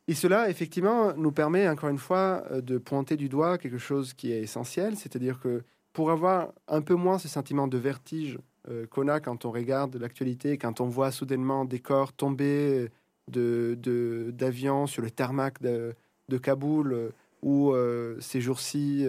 Et 0.08 0.16
cela, 0.16 0.50
effectivement, 0.50 1.14
nous 1.16 1.32
permet 1.32 1.68
encore 1.70 1.90
une 1.90 1.98
fois 1.98 2.44
de 2.62 2.78
pointer 2.78 3.16
du 3.16 3.30
doigt 3.30 3.58
quelque 3.58 3.78
chose 3.78 4.14
qui 4.14 4.34
est 4.34 4.42
essentiel, 4.42 4.98
c'est-à-dire 4.98 5.40
que 5.40 5.64
pour 5.94 6.12
avoir 6.12 6.52
un 6.68 6.82
peu 6.82 6.96
moins 6.96 7.20
ce 7.20 7.28
sentiment 7.28 7.68
de 7.68 7.78
vertige 7.78 8.40
euh, 8.70 8.88
qu'on 8.88 9.08
a 9.08 9.20
quand 9.20 9.46
on 9.46 9.52
regarde 9.52 9.96
l'actualité, 9.96 10.58
quand 10.58 10.82
on 10.82 10.88
voit 10.88 11.12
soudainement 11.12 11.66
des 11.66 11.80
corps 11.80 12.14
tomber 12.14 12.90
d'avions 13.28 13.76
de, 13.76 14.32
d'avions 14.32 14.88
sur 14.88 15.02
le 15.02 15.12
tarmac 15.12 15.62
de, 15.62 15.94
de 16.30 16.38
Kaboul, 16.38 16.94
euh, 16.94 17.10
ou 17.42 17.72
euh, 17.72 18.18
ces 18.22 18.40
jours-ci 18.40 19.06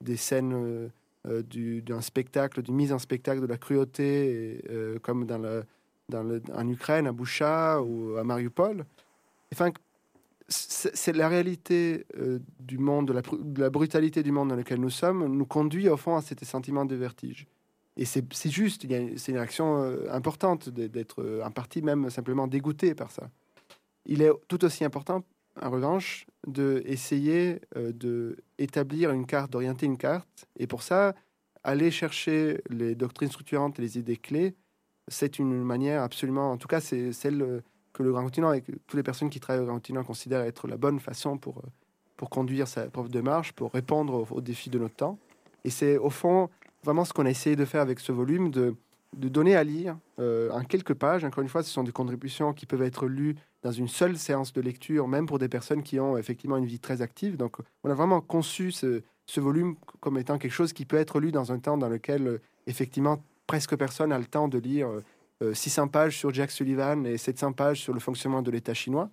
des 0.00 0.16
scènes 0.16 0.90
d'un 1.26 2.00
spectacle, 2.00 2.62
d'une 2.62 2.76
mise 2.76 2.92
en 2.92 2.98
spectacle 2.98 3.40
de 3.40 3.46
la 3.46 3.58
cruauté, 3.58 4.62
comme 5.02 5.26
dans, 5.26 5.64
dans 6.08 6.40
en 6.54 6.68
Ukraine, 6.68 7.06
à 7.06 7.12
Boucha 7.12 7.82
ou 7.82 8.16
à 8.16 8.24
Mariupol. 8.24 8.84
enfin, 9.52 9.72
c'est 10.48 11.12
la 11.12 11.28
réalité 11.28 12.06
euh, 12.18 12.38
du 12.60 12.78
monde, 12.78 13.08
de 13.08 13.60
la, 13.60 13.70
brutalité 13.70 14.22
du 14.22 14.30
monde 14.30 14.50
dans 14.50 14.56
lequel 14.56 14.80
nous 14.80 14.90
sommes, 14.90 15.26
nous 15.26 15.46
conduit 15.46 15.88
au 15.88 15.96
fond 15.96 16.16
à 16.16 16.22
cet 16.22 16.44
sentiment 16.44 16.84
de 16.84 16.94
vertige. 16.94 17.46
Et 17.96 18.04
c'est 18.04 18.50
juste, 18.50 18.86
c'est 19.16 19.32
une 19.32 19.38
réaction 19.38 19.82
euh, 19.82 20.06
importante 20.12 20.68
d'être 20.68 21.22
euh, 21.22 21.44
un 21.44 21.50
parti 21.50 21.82
même 21.82 22.10
simplement 22.10 22.46
dégoûté 22.46 22.94
par 22.94 23.10
ça. 23.10 23.28
Il 24.04 24.22
est 24.22 24.30
tout 24.46 24.64
aussi 24.64 24.84
important, 24.84 25.24
en 25.60 25.70
revanche, 25.70 26.26
d'essayer 26.46 27.60
de 27.74 28.36
d'établir 28.58 29.10
une 29.10 29.26
carte, 29.26 29.50
d'orienter 29.52 29.86
une 29.86 29.98
carte. 29.98 30.46
Et 30.58 30.66
pour 30.66 30.82
ça, 30.82 31.14
aller 31.64 31.90
chercher 31.90 32.62
les 32.70 32.94
doctrines 32.94 33.30
structurantes 33.30 33.78
et 33.78 33.82
les 33.82 33.98
idées 33.98 34.16
clés, 34.16 34.54
c'est 35.08 35.38
une 35.38 35.62
manière 35.62 36.02
absolument, 36.02 36.52
en 36.52 36.56
tout 36.56 36.68
cas, 36.68 36.80
c'est 36.80 37.12
celle 37.12 37.62
que 37.96 38.02
le 38.02 38.12
Grand 38.12 38.24
Continent 38.24 38.52
et 38.52 38.60
que 38.60 38.72
toutes 38.72 38.94
les 38.94 39.02
personnes 39.02 39.30
qui 39.30 39.40
travaillent 39.40 39.62
au 39.62 39.66
Grand 39.66 39.76
Continent 39.76 40.04
considèrent 40.04 40.42
être 40.42 40.68
la 40.68 40.76
bonne 40.76 41.00
façon 41.00 41.38
pour, 41.38 41.58
euh, 41.58 41.68
pour 42.16 42.30
conduire 42.30 42.68
sa 42.68 42.88
propre 42.88 43.08
démarche, 43.08 43.52
pour 43.52 43.72
répondre 43.72 44.26
aux, 44.30 44.40
défis 44.40 44.70
de 44.70 44.78
notre 44.78 44.94
temps. 44.94 45.18
Et 45.64 45.70
c'est 45.70 45.96
au 45.96 46.10
fond 46.10 46.50
vraiment 46.84 47.04
ce 47.04 47.12
qu'on 47.12 47.26
a 47.26 47.30
essayé 47.30 47.56
de 47.56 47.64
faire 47.64 47.80
avec 47.80 47.98
ce 48.00 48.12
volume, 48.12 48.50
de, 48.50 48.76
de 49.16 49.28
donner 49.28 49.56
à 49.56 49.64
lire 49.64 49.98
euh, 50.18 50.50
en 50.50 50.62
quelques 50.62 50.94
pages. 50.94 51.24
Encore 51.24 51.42
une 51.42 51.48
fois, 51.48 51.62
ce 51.62 51.70
sont 51.70 51.82
des 51.82 51.92
contributions 51.92 52.52
qui 52.52 52.66
peuvent 52.66 52.82
être 52.82 53.06
lues 53.06 53.36
dans 53.62 53.72
une 53.72 53.88
seule 53.88 54.16
séance 54.16 54.52
de 54.52 54.60
lecture, 54.60 55.08
même 55.08 55.26
pour 55.26 55.38
des 55.38 55.48
personnes 55.48 55.82
qui 55.82 55.98
ont 55.98 56.16
effectivement 56.16 56.56
une 56.56 56.66
vie 56.66 56.78
très 56.78 57.02
active. 57.02 57.36
Donc, 57.36 57.56
on 57.82 57.90
a 57.90 57.94
vraiment 57.94 58.20
conçu 58.20 58.70
ce, 58.72 59.02
volume 59.36 59.76
comme 60.00 60.18
étant 60.18 60.38
quelque 60.38 60.52
chose 60.52 60.72
qui 60.72 60.84
peut 60.84 60.96
être 60.96 61.18
lu 61.18 61.32
dans 61.32 61.50
un 61.50 61.58
temps 61.58 61.76
dans 61.76 61.88
lequel, 61.88 62.26
euh, 62.26 62.42
effectivement, 62.66 63.22
presque 63.46 63.76
personne 63.76 64.12
a 64.12 64.18
le 64.18 64.26
temps 64.26 64.48
de 64.48 64.58
lire 64.58 64.88
600 65.52 65.84
euh, 65.84 65.86
pages 65.86 66.16
sur 66.16 66.32
Jack 66.32 66.50
Sullivan 66.50 67.06
et 67.06 67.16
700 67.16 67.52
pages 67.52 67.80
sur 67.80 67.92
le 67.92 68.00
fonctionnement 68.00 68.42
de 68.42 68.50
l'État 68.50 68.74
chinois, 68.74 69.08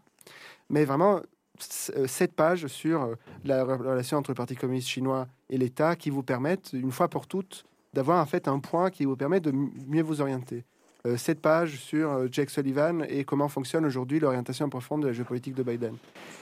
mais 0.70 0.86
vraiment 0.86 1.22
7 1.60 2.32
euh, 2.32 2.34
pages 2.36 2.68
sur 2.68 3.04
euh, 3.04 3.16
la 3.46 3.64
relation 3.64 4.18
entre 4.18 4.32
le 4.32 4.36
Parti 4.36 4.56
communiste 4.56 4.88
chinois 4.88 5.28
et 5.50 5.58
l'État 5.58 5.96
qui 5.96 6.10
vous 6.10 6.24
permettent, 6.24 6.72
une 6.74 6.92
fois 6.92 7.08
pour 7.08 7.28
toutes, 7.28 7.66
d'avoir 7.94 8.22
en 8.22 8.26
fait 8.26 8.48
un 8.48 8.60
point 8.60 8.90
qui 8.90 9.06
vous 9.06 9.16
permet 9.16 9.40
de 9.40 9.52
mieux 9.52 10.04
vous 10.04 10.22
orienter. 10.22 10.66
Euh, 11.06 11.18
7 11.18 11.42
pages 11.42 11.80
sur 11.80 12.32
Jack 12.32 12.50
Sullivan 12.50 13.06
et 13.10 13.26
comment 13.26 13.50
fonctionne 13.50 13.86
aujourd'hui 13.86 14.20
l'orientation 14.20 14.70
profonde 14.70 15.02
de 15.02 15.08
la 15.08 15.14
géopolitique 15.14 15.54
de 15.54 15.64
Biden. 15.64 15.96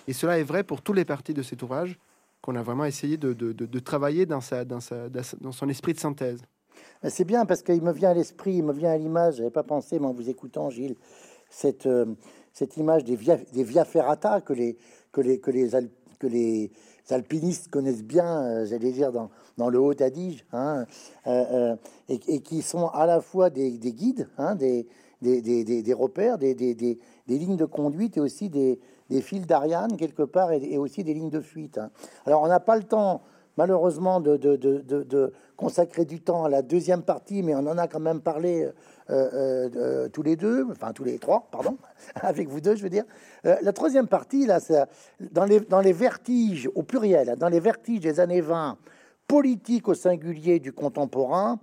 Et 0.07 0.13
cela 0.13 0.37
est 0.39 0.43
vrai 0.43 0.63
pour 0.63 0.81
tous 0.81 0.93
les 0.93 1.05
parties 1.05 1.33
de 1.33 1.41
cet 1.41 1.63
ouvrage 1.63 1.97
qu'on 2.41 2.55
a 2.55 2.63
vraiment 2.63 2.85
essayé 2.85 3.17
de, 3.17 3.33
de, 3.33 3.53
de, 3.53 3.79
travailler 3.79 4.25
dans, 4.25 4.41
sa, 4.41 4.65
dans, 4.65 4.79
sa, 4.79 5.09
dans 5.09 5.51
son 5.51 5.69
esprit 5.69 5.93
de 5.93 5.99
synthèse. 5.99 6.41
C'est 7.07 7.23
bien 7.23 7.45
parce 7.45 7.61
qu'il 7.61 7.81
me 7.81 7.91
vient 7.91 8.11
à 8.11 8.13
l'esprit, 8.13 8.55
il 8.55 8.63
me 8.63 8.73
vient 8.73 8.91
à 8.91 8.97
l'image, 8.97 9.35
je 9.35 9.39
n'avais 9.41 9.51
pas 9.51 9.63
pensé, 9.63 9.99
mais 9.99 10.07
en 10.07 10.13
vous 10.13 10.29
écoutant, 10.29 10.69
Gilles, 10.69 10.95
cette, 11.49 11.85
euh, 11.85 12.05
cette 12.53 12.77
image 12.77 13.03
des 13.03 13.15
via, 13.15 13.37
des 13.53 13.63
via 13.63 13.85
ferrata 13.85 14.41
que 14.41 14.53
les, 14.53 14.77
que 15.11 15.21
les, 15.21 15.39
que 15.39 15.51
les, 15.51 15.69
que 16.19 16.27
les 16.27 16.71
alpinistes 17.09 17.69
connaissent 17.69 18.03
bien, 18.03 18.43
euh, 18.43 18.65
j'allais 18.65 18.91
dire, 18.91 19.11
dans, 19.11 19.29
dans 19.57 19.69
le 19.69 19.79
Haut-Adige, 19.79 20.45
hein, 20.53 20.85
euh, 21.27 21.75
et, 22.09 22.19
et, 22.27 22.39
qui 22.41 22.61
sont 22.61 22.87
à 22.87 23.05
la 23.05 23.21
fois 23.21 23.49
des, 23.49 23.77
des 23.77 23.93
guides, 23.93 24.27
hein, 24.37 24.55
des, 24.55 24.87
des, 25.21 25.41
des, 25.41 25.83
des, 25.83 25.93
repères, 25.93 26.37
des, 26.37 26.53
lignes 27.27 27.57
de 27.57 27.65
conduite 27.65 28.17
et 28.17 28.19
aussi 28.19 28.49
des, 28.49 28.79
fils 29.21 29.45
d'Ariane 29.45 29.97
quelque 29.97 30.23
part 30.23 30.51
et, 30.51 30.77
aussi 30.77 31.03
des 31.03 31.13
lignes 31.13 31.29
de 31.29 31.41
fuite. 31.41 31.77
Hein. 31.77 31.91
Alors 32.25 32.41
on 32.41 32.47
n'a 32.47 32.59
pas 32.59 32.75
le 32.75 32.83
temps 32.83 33.21
malheureusement 33.57 34.21
de, 34.21 34.37
de, 34.37 34.55
de, 34.55 35.33
consacrer 35.57 36.05
du 36.05 36.21
temps 36.21 36.45
à 36.45 36.49
la 36.49 36.61
deuxième 36.61 37.03
partie, 37.03 37.43
mais 37.43 37.53
on 37.53 37.67
en 37.67 37.77
a 37.77 37.87
quand 37.87 37.99
même 37.99 38.21
parlé 38.21 38.67
euh, 39.12 39.30
euh, 39.34 39.70
euh, 39.76 40.09
tous 40.09 40.24
les 40.24 40.36
deux, 40.36 40.66
enfin 40.72 40.93
tous 40.93 41.03
les 41.03 41.20
trois, 41.20 41.47
pardon, 41.51 41.78
avec 42.16 42.47
vous 42.47 42.62
deux, 42.62 42.76
je 42.76 42.84
veux 42.84 42.89
dire. 42.89 43.03
la 43.43 43.74
troisième 43.74 44.07
partie, 44.07 44.45
là, 44.45 44.59
c'est 44.59 44.84
dans 45.20 45.45
les, 45.45 45.59
dans 45.59 45.82
les 45.82 45.93
vertiges, 45.93 46.70
au 46.76 46.84
pluriel, 46.84 47.36
dans 47.38 47.49
les 47.49 47.59
vertiges 47.59 47.99
des 47.99 48.20
années 48.20 48.41
20, 48.41 48.78
politiques 49.28 49.88
au 49.88 49.93
singulier 49.93 50.59
du 50.59 50.72
contemporain, 50.72 51.59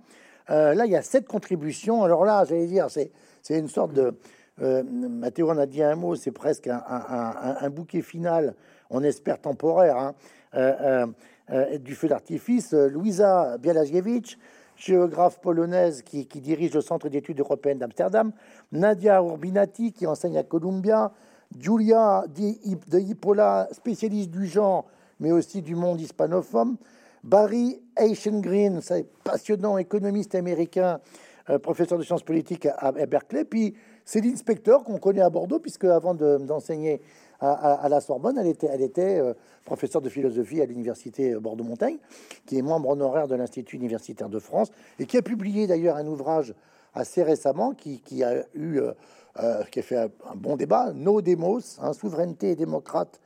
là, 0.47 0.85
il 0.85 0.91
y 0.91 0.95
a 0.95 1.01
sept 1.01 1.27
contributions. 1.27 2.03
Alors 2.03 2.25
là, 2.25 2.43
j'allais 2.45 2.67
dire, 2.67 2.87
c'est 2.89 3.11
une 3.49 3.69
sorte 3.69 3.93
de... 3.93 4.15
Mathéo 4.59 5.49
en 5.49 5.57
a 5.57 5.65
dit 5.65 5.81
un 5.81 5.95
mot, 5.95 6.15
c'est 6.15 6.31
presque 6.31 6.67
un, 6.67 7.69
bouquet 7.69 8.01
final, 8.01 8.55
on 8.89 9.03
espère 9.03 9.39
temporaire, 9.39 9.97
hein, 9.97 11.13
euh, 11.51 11.79
du 11.79 11.95
feu 11.95 12.07
d'artifice, 12.07 12.73
euh, 12.73 12.89
Louisa 12.89 13.57
Bialagiewicz, 13.57 14.37
géographe 14.79 15.39
polonaise 15.41 16.01
qui, 16.01 16.25
dirige 16.25 16.73
le 16.73 16.81
Centre 16.81 17.09
d'études 17.09 17.39
européennes 17.39 17.79
d'Amsterdam, 17.79 18.31
Nadia 18.71 19.21
Urbinati, 19.21 19.91
qui 19.91 20.07
enseigne 20.07 20.37
à 20.37 20.43
Columbia, 20.43 21.11
Julia 21.59 22.23
de 22.27 22.99
Hippola, 22.99 23.67
spécialiste 23.71 24.31
du 24.31 24.47
genre, 24.47 24.85
mais 25.19 25.31
aussi 25.31 25.61
du 25.61 25.75
monde 25.75 25.99
hispanophone, 25.99 26.77
Barry 27.23 27.81
Eichengreen, 27.97 28.79
passionnant 29.23 29.77
économiste 29.77 30.35
américain, 30.35 31.01
euh, 31.49 31.59
professeur 31.59 31.97
de 31.97 32.03
sciences 32.03 32.23
politiques 32.23 32.67
à, 32.77 32.91
Berkeley, 32.91 33.43
puis 33.43 33.75
Céline 34.05 34.37
Spector, 34.37 34.83
qu'on 34.85 34.97
connaît 34.97 35.21
à 35.21 35.29
Bordeaux, 35.29 35.59
puisque 35.59 35.83
avant 35.83 36.13
d'enseigner 36.13 37.01
à, 37.39 37.87
la 37.89 38.01
Sorbonne. 38.01 38.37
Elle 38.37 38.81
était, 38.81 39.19
euh, 39.19 39.33
professeure 39.65 40.01
de 40.01 40.09
philosophie 40.09 40.61
à 40.61 40.65
l'université 40.65 41.35
Bordeaux-Montaigne, 41.35 41.97
qui 42.45 42.57
est 42.57 42.61
membre 42.61 42.89
honoraire 42.89 43.27
de 43.27 43.35
l'Institut 43.35 43.77
universitaire 43.77 44.29
de 44.29 44.39
France 44.39 44.71
et 44.99 45.05
qui 45.05 45.17
a 45.17 45.21
publié 45.21 45.67
d'ailleurs 45.67 45.95
un 45.95 46.07
ouvrage 46.07 46.53
assez 46.93 47.23
récemment 47.23 47.73
qui, 47.73 48.23
a 48.23 48.43
eu, 48.55 48.79
euh, 48.79 48.91
euh, 49.39 49.63
qui 49.71 49.79
a 49.79 49.83
fait 49.83 49.97
un, 49.97 50.09
bon 50.35 50.55
débat, 50.55 50.91
Nos 50.93 51.21
démos, 51.21 51.79
hein, 51.81 51.93
souveraineté 51.93 52.51
et 52.51 52.55
démocrate 52.55 53.19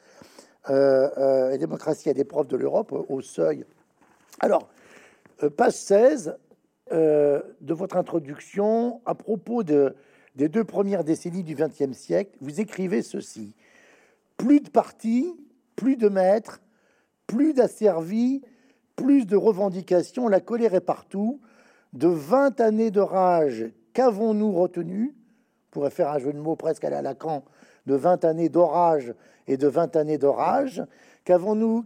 et 0.70 1.58
démocratie 1.58 2.10
à 2.10 2.14
des 2.14 2.24
profs 2.24 2.48
de 2.48 2.56
l'Europe 2.56 2.94
au 3.10 3.20
seuil. 3.20 3.66
Alors, 4.40 4.70
page 5.58 5.74
16 5.74 6.38
de 6.90 7.74
votre 7.74 7.98
introduction 7.98 9.02
à 9.06 9.14
propos 9.14 9.64
de, 9.64 9.94
des 10.36 10.48
deux 10.48 10.64
premières 10.64 11.04
décennies 11.04 11.44
du 11.44 11.56
XXe 11.56 11.92
siècle, 11.92 12.32
vous 12.40 12.62
écrivez 12.62 13.02
ceci. 13.02 13.54
Plus 14.38 14.60
de 14.60 14.70
partis, 14.70 15.34
plus 15.76 15.96
de 15.96 16.10
maîtres, 16.10 16.62
plus 17.28 17.54
d'asservis, 17.54 18.42
plus 18.96 19.26
de 19.26 19.36
revendications, 19.36 20.28
la 20.28 20.40
colère 20.40 20.74
est 20.74 20.82
partout. 20.82 21.40
De 21.94 22.08
20 22.08 22.60
années 22.60 22.92
de 22.92 23.00
rage, 23.00 23.72
qu'avons-nous 23.94 24.52
retenu? 24.52 25.16
On 25.16 25.72
pourrait 25.72 25.90
faire 25.92 26.10
un 26.10 26.20
jeu 26.20 26.34
de 26.34 26.40
mots 26.40 26.56
presque 26.56 26.84
à 26.84 26.90
la 26.90 27.02
Lacan, 27.02 27.44
de 27.86 27.96
20 27.96 28.26
années 28.26 28.50
d'orage 28.50 29.14
et 29.48 29.58
de 29.58 29.68
20 29.68 29.96
années 29.96 30.18
d'orage. 30.18 30.84
Qu'avons-nous 31.26 31.86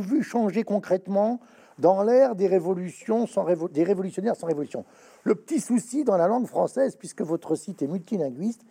vu 0.00 0.22
changer 0.22 0.62
concrètement 0.62 1.40
dans 1.78 2.02
l'ère 2.02 2.34
des 2.34 2.46
révolutions 2.46 3.26
sans 3.26 3.46
des 3.68 3.84
révolutionnaires 3.84 4.36
sans 4.36 4.46
révolution? 4.46 4.84
Le 5.24 5.34
petit 5.34 5.60
souci 5.60 6.04
dans 6.04 6.16
la 6.16 6.26
langue 6.26 6.46
française, 6.46 6.96
puisque 6.96 7.22
votre 7.22 7.54
site 7.54 7.82
est 7.82 7.86
multilinguiste, 7.86 8.62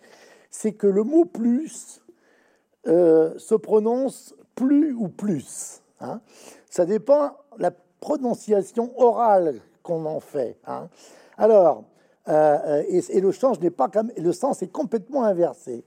c'est 0.49 0.73
que 0.73 0.87
le 0.87 1.03
mot 1.03 1.25
plus 1.25 2.01
euh, 2.85 3.37
se 3.37 3.55
prononce 3.55 4.35
plus 4.55 4.93
ou 4.93 5.09
plus. 5.09 5.81
Hein. 5.99 6.21
Ça 6.69 6.85
dépend 6.85 7.35
la 7.57 7.71
prononciation 7.99 8.93
orale 8.97 9.59
qu'on 9.83 10.05
en 10.05 10.19
fait. 10.19 10.57
Hein. 10.65 10.87
Alors, 11.37 11.83
euh, 12.29 12.57
euh, 12.65 12.83
et, 12.87 13.19
le 13.19 13.31
sens 13.31 13.59
n'est 13.59 13.71
pas 13.71 13.89
comme 13.89 14.11
le 14.15 14.31
sens 14.31 14.61
est 14.61 14.71
complètement 14.71 15.23
inversé. 15.23 15.83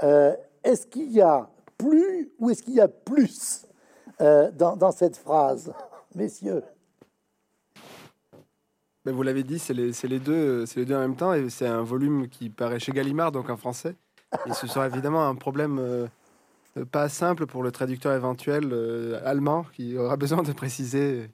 est-ce 0.00 0.86
qu'il 0.86 1.10
y 1.12 1.20
a 1.20 1.48
plus 1.78 2.32
ou 2.38 2.50
est-ce 2.50 2.62
qu'il 2.62 2.74
y 2.74 2.80
a 2.80 2.88
plus 2.88 3.66
dans, 4.18 4.92
cette 4.92 5.16
phrase, 5.16 5.72
messieurs? 6.14 6.62
Mais 9.04 9.12
vous 9.12 9.22
l'avez 9.22 9.44
dit, 9.44 9.58
c'est 9.58 9.74
les, 9.74 9.92
les, 10.04 10.18
deux, 10.18 10.66
c'est 10.66 10.80
les 10.80 10.86
deux 10.86 10.96
en 10.96 11.00
même 11.00 11.16
temps, 11.16 11.32
et 11.32 11.48
c'est 11.48 11.66
un 11.66 11.82
volume 11.82 12.28
qui 12.28 12.50
paraît 12.50 12.80
chez 12.80 12.92
Gallimard, 12.92 13.30
donc 13.30 13.48
en 13.48 13.56
français. 13.56 13.94
Et 14.46 14.52
ce 14.52 14.66
sera 14.66 14.86
évidemment 14.86 15.28
un 15.28 15.34
problème 15.34 15.78
euh, 15.78 16.06
pas 16.84 17.08
simple 17.08 17.46
pour 17.46 17.62
le 17.62 17.70
traducteur 17.72 18.12
éventuel 18.12 18.68
euh, 18.72 19.20
allemand 19.24 19.64
qui 19.74 19.96
aura 19.96 20.16
besoin 20.16 20.42
de 20.42 20.52
préciser. 20.52 21.30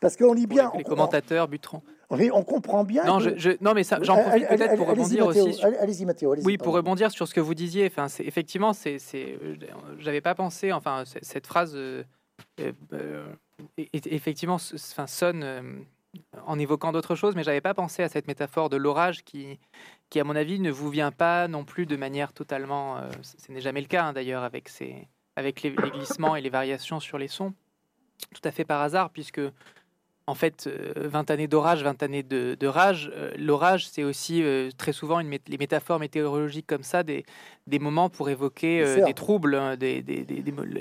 Parce 0.00 0.16
qu'on 0.16 0.32
lit 0.32 0.46
bien. 0.46 0.72
Les, 0.76 0.82
commentateurs, 0.82 1.46
Butron. 1.46 1.82
Oui, 2.10 2.30
on 2.32 2.42
comprend 2.42 2.84
bien. 2.84 3.04
Non, 3.04 3.20
je, 3.20 3.56
non 3.62 3.72
mais 3.72 3.84
j'en 4.02 4.20
profite 4.20 4.48
peut-être 4.48 4.76
pour 4.76 4.88
rebondir 4.88 5.26
aussi. 5.26 5.62
Allez-y, 5.80 6.04
Mathéo. 6.04 6.34
oui, 6.44 6.58
pour 6.58 6.74
rebondir 6.74 7.10
sur 7.10 7.26
ce 7.26 7.32
que 7.32 7.40
vous 7.40 7.54
disiez. 7.54 7.86
Enfin, 7.86 8.08
c'est 8.08 8.24
effectivement, 8.24 8.72
c'est, 8.72 8.98
j'avais 9.98 10.20
pas 10.20 10.34
pensé. 10.34 10.72
Enfin, 10.72 11.04
cette 11.06 11.46
phrase, 11.46 11.74
euh, 11.74 12.02
effectivement, 13.78 14.56
enfin, 14.74 15.06
sonne 15.06 15.44
en 16.46 16.58
évoquant 16.58 16.92
d'autres 16.92 17.14
choses, 17.14 17.34
mais 17.34 17.42
j'avais 17.42 17.60
pas 17.60 17.74
pensé 17.74 18.02
à 18.02 18.08
cette 18.08 18.26
métaphore 18.26 18.68
de 18.68 18.76
l'orage 18.76 19.24
qui, 19.24 19.58
qui, 20.10 20.20
à 20.20 20.24
mon 20.24 20.36
avis, 20.36 20.60
ne 20.60 20.70
vous 20.70 20.90
vient 20.90 21.12
pas 21.12 21.48
non 21.48 21.64
plus 21.64 21.86
de 21.86 21.96
manière 21.96 22.32
totalement. 22.32 22.98
Euh, 22.98 23.08
ce 23.22 23.52
n'est 23.52 23.60
jamais 23.60 23.80
le 23.80 23.86
cas 23.86 24.04
hein, 24.04 24.12
d'ailleurs 24.12 24.42
avec, 24.42 24.70
avec 25.36 25.62
les, 25.62 25.70
glissements 25.70 26.36
et 26.36 26.40
les 26.40 26.50
variations 26.50 27.00
sur 27.00 27.18
les 27.18 27.28
sons, 27.28 27.54
tout 28.34 28.42
à 28.44 28.50
fait 28.50 28.64
par 28.64 28.80
hasard, 28.80 29.10
puisque 29.10 29.40
en 30.26 30.34
fait, 30.34 30.68
20 30.96 31.30
euh, 31.30 31.32
années 31.32 31.48
d'orage, 31.48 31.82
20 31.82 32.02
années 32.02 32.22
de, 32.22 32.66
rage. 32.66 33.10
Euh, 33.14 33.32
l'orage, 33.38 33.88
c'est 33.88 34.04
aussi 34.04 34.42
euh, 34.42 34.70
très 34.76 34.92
souvent 34.92 35.18
une 35.20 35.30
les 35.48 35.58
métaphores 35.58 35.98
météorologiques 35.98 36.66
comme 36.66 36.84
ça, 36.84 37.02
des, 37.02 37.24
des 37.66 37.78
moments 37.78 38.08
pour 38.08 38.30
évoquer 38.30 39.02
des 39.04 39.14
troubles, 39.14 39.56
hein, 39.56 39.76
des, 39.76 40.04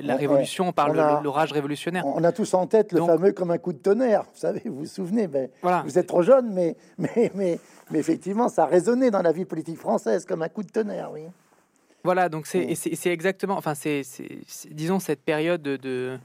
la 0.01 0.15
révolution. 0.15 0.67
On 0.67 0.73
parle 0.73 0.95
de 0.95 1.23
l'orage 1.23 1.51
révolutionnaire. 1.51 2.05
On 2.05 2.23
a 2.23 2.31
tous 2.31 2.53
en 2.53 2.67
tête 2.67 2.91
le 2.91 3.03
fameux 3.03 3.31
comme 3.31 3.51
un 3.51 3.57
coup 3.57 3.73
de 3.73 3.79
tonnerre. 3.79 4.23
Vous 4.23 4.39
savez, 4.39 4.61
vous 4.65 4.79
vous 4.79 4.85
souvenez, 4.85 5.27
ben, 5.27 5.49
vous 5.85 5.97
êtes 5.97 6.07
trop 6.07 6.21
jeune, 6.21 6.53
mais, 6.53 6.75
mais, 6.97 7.31
mais, 7.33 7.59
mais, 7.89 7.99
effectivement, 7.99 8.49
ça 8.49 8.63
a 8.63 8.67
résonné 8.67 9.09
dans 9.09 9.21
la 9.21 9.31
vie 9.31 9.45
politique 9.45 9.77
française 9.77 10.25
comme 10.25 10.41
un 10.43 10.49
coup 10.49 10.63
de 10.63 10.71
tonnerre, 10.71 11.09
oui. 11.11 11.21
Voilà, 12.03 12.29
donc 12.29 12.47
c'est 12.47 13.05
exactement, 13.05 13.57
enfin, 13.57 13.75
c'est 13.75 14.01
disons 14.71 14.99
cette 14.99 15.21
période 15.21 15.61
de 15.61 16.19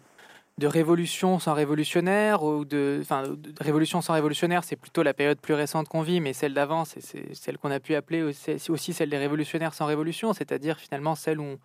de 0.59 0.67
révolution 0.67 1.39
sans 1.39 1.53
révolutionnaire 1.53 2.43
ou 2.43 2.65
de, 2.65 3.01
enfin, 3.03 3.25
révolution 3.61 4.01
sans 4.01 4.15
révolutionnaire, 4.15 4.65
c'est 4.65 4.77
plutôt 4.77 5.03
la 5.03 5.13
période 5.13 5.39
plus 5.39 5.53
récente 5.53 5.87
qu'on 5.87 6.01
vit, 6.01 6.21
mais 6.21 6.33
celle 6.33 6.55
d'avant, 6.55 6.87
c'est 6.87 7.03
celle 7.35 7.59
qu'on 7.59 7.71
a 7.71 7.79
pu 7.79 7.95
appeler 7.95 8.23
aussi, 8.23 8.93
celle 8.95 9.11
des 9.11 9.19
révolutionnaires 9.19 9.75
sans 9.75 9.85
révolution, 9.85 10.33
c'est-à-dire 10.33 10.79
finalement 10.79 11.15
celle 11.15 11.41
où, 11.41 11.59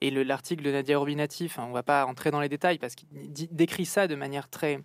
et 0.00 0.12
l'article 0.12 0.62
de 0.62 0.70
Nadia 0.70 0.94
Urbinati, 0.94 1.50
on 1.58 1.68
ne 1.68 1.72
va 1.72 1.82
pas 1.82 2.06
entrer 2.06 2.30
dans 2.30 2.40
les 2.40 2.48
détails 2.48 2.78
parce 2.78 2.94
qu'il 2.94 3.08
décrit 3.50 3.86
ça 3.86 4.06
de 4.06 4.14
manière 4.14 4.48
très, 4.48 4.80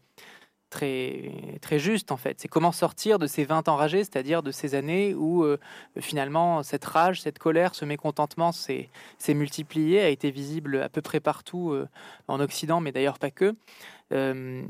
très, 0.71 1.77
juste 1.77 2.11
en 2.11 2.17
fait. 2.17 2.39
C'est 2.39 2.47
comment 2.47 2.71
sortir 2.71 3.19
de 3.19 3.27
ces 3.27 3.43
20 3.43 3.67
enragés, 3.67 4.03
c'est-à-dire 4.03 4.41
de 4.41 4.51
ces 4.51 4.73
années 4.73 5.13
où 5.13 5.43
euh, 5.43 5.57
finalement 5.99 6.63
cette 6.63 6.85
rage, 6.85 7.21
cette 7.21 7.37
colère, 7.37 7.75
ce 7.75 7.85
mécontentement 7.85 8.51
s'est 8.51 8.89
multiplié, 9.29 9.99
a 9.99 10.09
été 10.09 10.31
visible 10.31 10.81
à 10.81 10.89
peu 10.89 11.01
près 11.01 11.19
partout 11.19 11.71
euh, 11.71 11.87
en 12.27 12.39
Occident, 12.39 12.79
mais 12.79 12.91
d'ailleurs 12.91 13.19
pas 13.19 13.31
que. 13.31 13.53
Euh, 14.13 14.63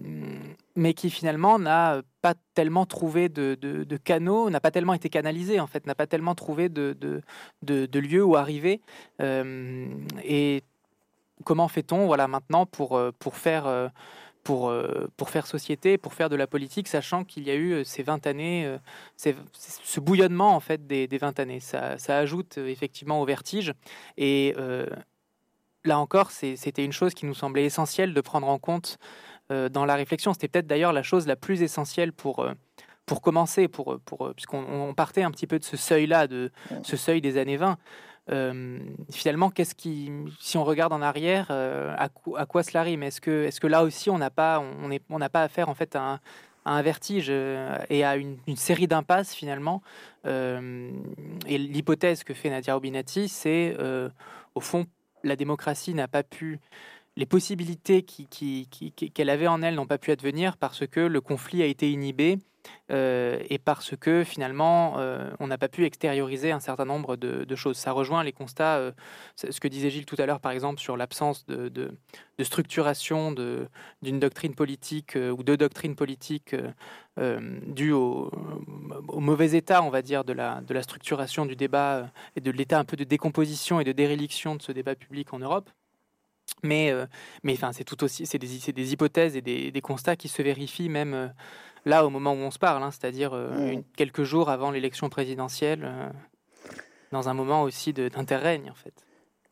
mais 0.75 0.93
qui 0.93 1.09
finalement 1.09 1.57
n'a 1.57 2.01
pas 2.21 2.35
tellement 2.53 2.85
trouvé 2.85 3.29
de, 3.29 3.97
canaux, 4.03 4.49
n'a 4.49 4.59
pas 4.59 4.71
tellement 4.71 4.93
été 4.93 5.09
canalisé 5.09 5.59
en 5.59 5.67
fait, 5.67 5.85
n'a 5.87 5.95
pas 5.95 6.07
tellement 6.07 6.35
trouvé 6.35 6.69
de, 6.69 7.21
lieux 7.63 8.23
où 8.23 8.35
arriver. 8.35 8.81
et 9.19 10.63
comment 11.43 11.67
fait-on 11.67 12.05
voilà 12.05 12.27
maintenant 12.27 12.67
pour 12.67 13.11
faire 13.33 13.91
pour, 14.43 14.69
euh, 14.69 15.07
pour 15.17 15.29
faire 15.29 15.47
société, 15.47 15.97
pour 15.97 16.13
faire 16.13 16.29
de 16.29 16.35
la 16.35 16.47
politique, 16.47 16.87
sachant 16.87 17.23
qu'il 17.23 17.43
y 17.43 17.51
a 17.51 17.55
eu 17.55 17.73
euh, 17.73 17.83
ces 17.83 18.03
20 18.03 18.25
années, 18.27 18.65
euh, 18.65 19.33
ce 19.53 19.99
bouillonnement 19.99 20.55
en 20.55 20.59
fait 20.59 20.87
des, 20.87 21.07
des 21.07 21.17
20 21.17 21.39
années. 21.39 21.59
Ça, 21.59 21.97
ça, 21.97 22.17
ajoute 22.17 22.57
effectivement 22.57 23.21
au 23.21 23.25
vertige. 23.25 23.73
Et 24.17 24.55
là 25.83 25.99
encore, 25.99 26.31
c'était 26.31 26.85
une 26.85 26.91
chose 26.91 27.13
qui 27.13 27.25
nous 27.25 27.33
semblait 27.33 27.65
essentielle 27.65 28.13
de 28.13 28.21
prendre 28.21 28.47
en 28.47 28.59
compte 28.59 28.97
dans 29.49 29.85
la 29.85 29.95
réflexion. 29.95 30.33
C'était 30.33 30.47
peut-être 30.47 30.67
d'ailleurs 30.67 30.93
la 30.93 31.03
chose 31.03 31.27
la 31.27 31.35
plus 31.35 31.61
essentielle 31.61 32.13
pour 32.13 32.45
pour 33.07 33.21
commencer, 33.21 33.67
pour, 33.67 33.99
pour, 34.05 34.31
puisqu'on 34.35 34.93
partait 34.95 35.23
un 35.23 35.31
petit 35.31 35.47
peu 35.47 35.59
de 35.59 35.63
ce 35.63 35.75
seuil-là, 35.75 36.27
de 36.27 36.51
ce 36.83 36.95
seuil 36.95 37.19
des 37.19 37.37
années 37.37 37.57
20. 37.57 37.77
Euh, 38.29 38.79
finalement, 39.11 39.49
qu'est-ce 39.49 39.75
qui, 39.75 40.11
si 40.39 40.57
on 40.57 40.63
regarde 40.63 40.93
en 40.93 41.01
arrière, 41.01 41.47
euh, 41.49 41.93
à, 41.97 42.09
quoi 42.45 42.63
cela 42.63 42.83
rime? 42.83 43.03
Est-ce 43.03 43.19
que, 43.19 43.45
est-ce 43.45 43.59
que 43.59 43.67
là 43.67 43.83
aussi, 43.83 44.09
on 44.09 44.17
n'a 44.17 44.29
pas, 44.29 44.59
on 44.59 45.19
pas 45.29 45.43
affaire 45.43 45.69
en 45.69 45.73
fait 45.73 45.95
à 45.95 46.19
un, 46.65 46.81
vertige 46.81 47.27
euh, 47.29 47.77
et 47.89 48.03
à 48.03 48.15
une, 48.15 48.37
série 48.55 48.87
d'impasses 48.87 49.33
finalement? 49.33 49.81
et 50.23 51.57
l'hypothèse 51.57 52.23
que 52.23 52.35
fait 52.35 52.51
Nadia 52.51 52.75
Robinati, 52.75 53.27
c'est 53.27 53.75
au 54.53 54.59
fond, 54.59 54.85
la 55.23 55.35
démocratie 55.35 55.95
n'a 55.95 56.07
pas 56.07 56.21
pu 56.21 56.59
les 57.17 57.25
possibilités 57.25 58.03
qu'elle 58.03 59.29
avait 59.29 59.47
en 59.47 59.61
elle 59.63 59.75
n'ont 59.75 59.87
pas 59.87 59.97
pu 59.97 60.11
advenir 60.11 60.57
parce 60.57 60.87
que 60.87 60.99
le 60.99 61.21
conflit 61.21 61.63
a 61.63 61.65
été 61.65 61.91
inhibé 61.91 62.37
euh, 62.91 63.39
et 63.49 63.57
parce 63.57 63.95
que 63.95 64.23
finalement 64.23 64.95
euh, 64.97 65.29
on 65.39 65.47
n'a 65.47 65.57
pas 65.57 65.69
pu 65.69 65.85
extérioriser 65.85 66.51
un 66.51 66.59
certain 66.59 66.85
nombre 66.85 67.15
de, 67.15 67.55
choses. 67.55 67.77
Ça 67.77 67.91
rejoint 67.91 68.23
les 68.23 68.33
constats, 68.33 68.77
euh, 68.77 68.91
ce 69.35 69.59
que 69.59 69.67
disait 69.67 69.89
Gilles 69.89 70.05
tout 70.05 70.15
à 70.19 70.25
l'heure 70.25 70.39
par 70.39 70.51
exemple 70.51 70.79
sur 70.79 70.97
l'absence 70.97 71.45
de, 71.45 71.91
structuration 72.41 73.31
d'une 74.01 74.19
doctrine 74.19 74.55
politique 74.55 75.15
ou 75.15 75.43
de 75.43 75.55
doctrines 75.55 75.95
politiques 75.95 76.55
due 77.67 77.91
au, 77.91 78.31
au, 79.07 79.19
mauvais 79.19 79.51
état, 79.51 79.83
on 79.83 79.91
va 79.91 80.01
dire, 80.01 80.23
de 80.23 80.33
la, 80.33 80.81
structuration 80.81 81.45
du 81.45 81.55
débat 81.55 82.09
et 82.35 82.41
de 82.41 82.49
l'état 82.49 82.79
un 82.79 82.83
peu 82.83 82.97
de 82.97 83.03
décomposition 83.03 83.79
et 83.79 83.83
de 83.83 83.91
déréliction 83.91 84.55
de 84.55 84.61
ce 84.63 84.71
débat 84.71 84.95
public 84.95 85.31
en 85.33 85.39
Europe. 85.39 85.69
Mais, 86.63 86.91
mais 87.43 87.53
enfin, 87.53 87.73
c'est 87.73 87.83
tout 87.83 88.03
aussi, 88.03 88.25
c'est 88.25 88.39
des, 88.39 88.93
hypothèses 88.93 89.35
et 89.35 89.41
des, 89.41 89.81
constats 89.81 90.15
qui 90.15 90.27
se 90.27 90.41
vérifient 90.41 90.89
même 90.89 91.31
là, 91.85 92.05
au 92.05 92.09
moment 92.09 92.33
où 92.33 92.37
on 92.37 92.51
se 92.51 92.59
parle, 92.59 92.83
hein, 92.83 92.91
c'est-à-dire 92.91 93.31
euh, 93.33 93.75
quelques 93.95 94.23
jours 94.23 94.49
avant 94.49 94.71
l'élection 94.71 95.09
présidentielle, 95.09 95.81
euh, 95.83 96.09
dans 97.11 97.29
un 97.29 97.33
moment 97.33 97.63
aussi 97.63 97.93
d'interrègne, 97.93 98.69
en 98.69 98.75
fait. 98.75 98.93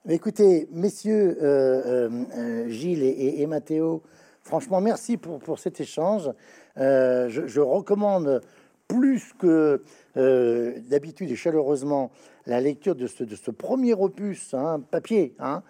Écoutez, 0.08 0.68
messieurs 0.72 1.38
euh, 1.42 2.70
Gilles 2.70 3.04
et, 3.04 3.42
et, 3.42 3.48
Mathéo, 3.48 4.02
franchement, 4.44 4.80
merci 4.80 5.18
pour, 5.18 5.40
pour 5.40 5.60
cet 5.60 5.82
échange. 5.82 6.32
Je, 6.78 7.60
recommande 7.60 8.42
plus 8.88 9.34
que 9.34 9.84
d'habitude 10.16 11.30
et 11.30 11.36
chaleureusement 11.36 12.12
la 12.46 12.62
lecture 12.62 12.96
de 12.96 13.08
ce, 13.08 13.26
de 13.26 13.36
ce 13.36 13.52
premier 13.52 13.94
opus, 13.94 14.54
hein, 14.54 14.82
papier, 14.90 15.36
hein, 15.38 15.62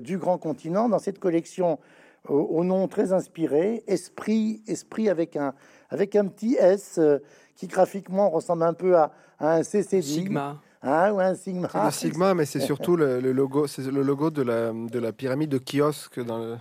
du 0.00 0.16
grand 0.16 0.38
continent 0.38 0.88
dans 0.88 1.00
cette 1.00 1.18
collection 1.18 1.80
au, 2.28 2.64
nom 2.64 2.86
très 2.88 3.12
inspiré, 3.12 3.82
Esprit, 3.86 4.62
Esprit 4.66 5.08
avec 5.08 5.36
un, 5.36 5.54
avec 5.88 6.16
un 6.16 6.26
petit 6.26 6.56
S 6.56 6.98
euh, 6.98 7.18
qui 7.56 7.66
graphiquement 7.66 8.30
ressemble 8.30 8.62
un 8.62 8.74
peu 8.74 8.96
à, 8.96 9.12
un 9.38 9.62
CCD. 9.62 10.02
Sigma. 10.02 10.60
Hein, 10.82 11.12
ou 11.12 11.20
un 11.20 11.34
Sigma. 11.34 11.68
C'est 11.72 11.84
le 11.84 11.90
Sigma, 11.90 12.34
mais 12.34 12.46
c'est 12.46 12.60
surtout 12.60 12.96
le, 12.96 13.20
logo, 13.20 13.66
c'est 13.66 13.82
le 13.82 14.02
logo 14.02 14.30
de 14.30 14.42
la, 14.42 14.72
de 14.72 14.98
la 14.98 15.12
pyramide 15.12 15.50
de 15.50 15.58
kiosque 15.58 16.24
dans 16.24 16.38
le. 16.38 16.56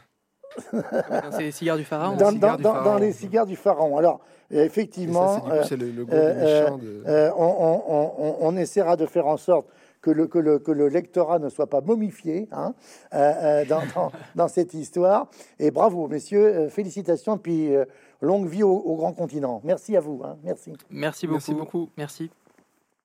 les 1.39 1.51
cigares 1.51 1.77
du 1.77 1.83
pharaon. 1.83 2.15
Dans, 2.15 2.57
dans, 2.57 2.97
les 2.97 3.13
cigares 3.13 3.45
du 3.45 3.55
pharaon. 3.55 3.97
Alors, 3.97 4.19
effectivement, 4.49 5.45
euh, 5.49 5.63
euh, 6.11 7.31
on, 7.37 7.81
on, 7.87 8.35
on, 8.41 8.57
essaiera 8.57 8.95
de 8.95 9.05
faire 9.05 9.27
en 9.27 9.37
sorte 9.37 9.67
que 10.01 10.11
le, 10.11 10.27
que 10.27 10.39
le, 10.39 10.59
que 10.59 10.71
le 10.71 10.87
lectorat 10.87 11.39
ne 11.39 11.49
soit 11.49 11.67
pas 11.67 11.81
momifié 11.81 12.47
hein, 12.51 12.73
euh, 13.13 13.17
euh, 13.17 13.65
dans, 13.65 14.11
dans, 14.35 14.47
cette 14.47 14.73
histoire. 14.73 15.29
Et 15.59 15.71
bravo, 15.71 16.07
messieurs, 16.07 16.45
euh, 16.45 16.69
félicitations, 16.69 17.37
puis 17.37 17.71
longue 18.21 18.47
vie 18.47 18.63
au, 18.63 18.95
grand 18.95 19.13
continent. 19.13 19.61
Merci 19.63 19.95
à 19.95 19.99
vous. 19.99 20.21
Hein, 20.23 20.37
merci. 20.43 20.73
Merci 20.89 21.27
beaucoup. 21.27 21.35
Merci 21.35 21.53
beaucoup. 21.53 21.89
Merci. 21.97 22.31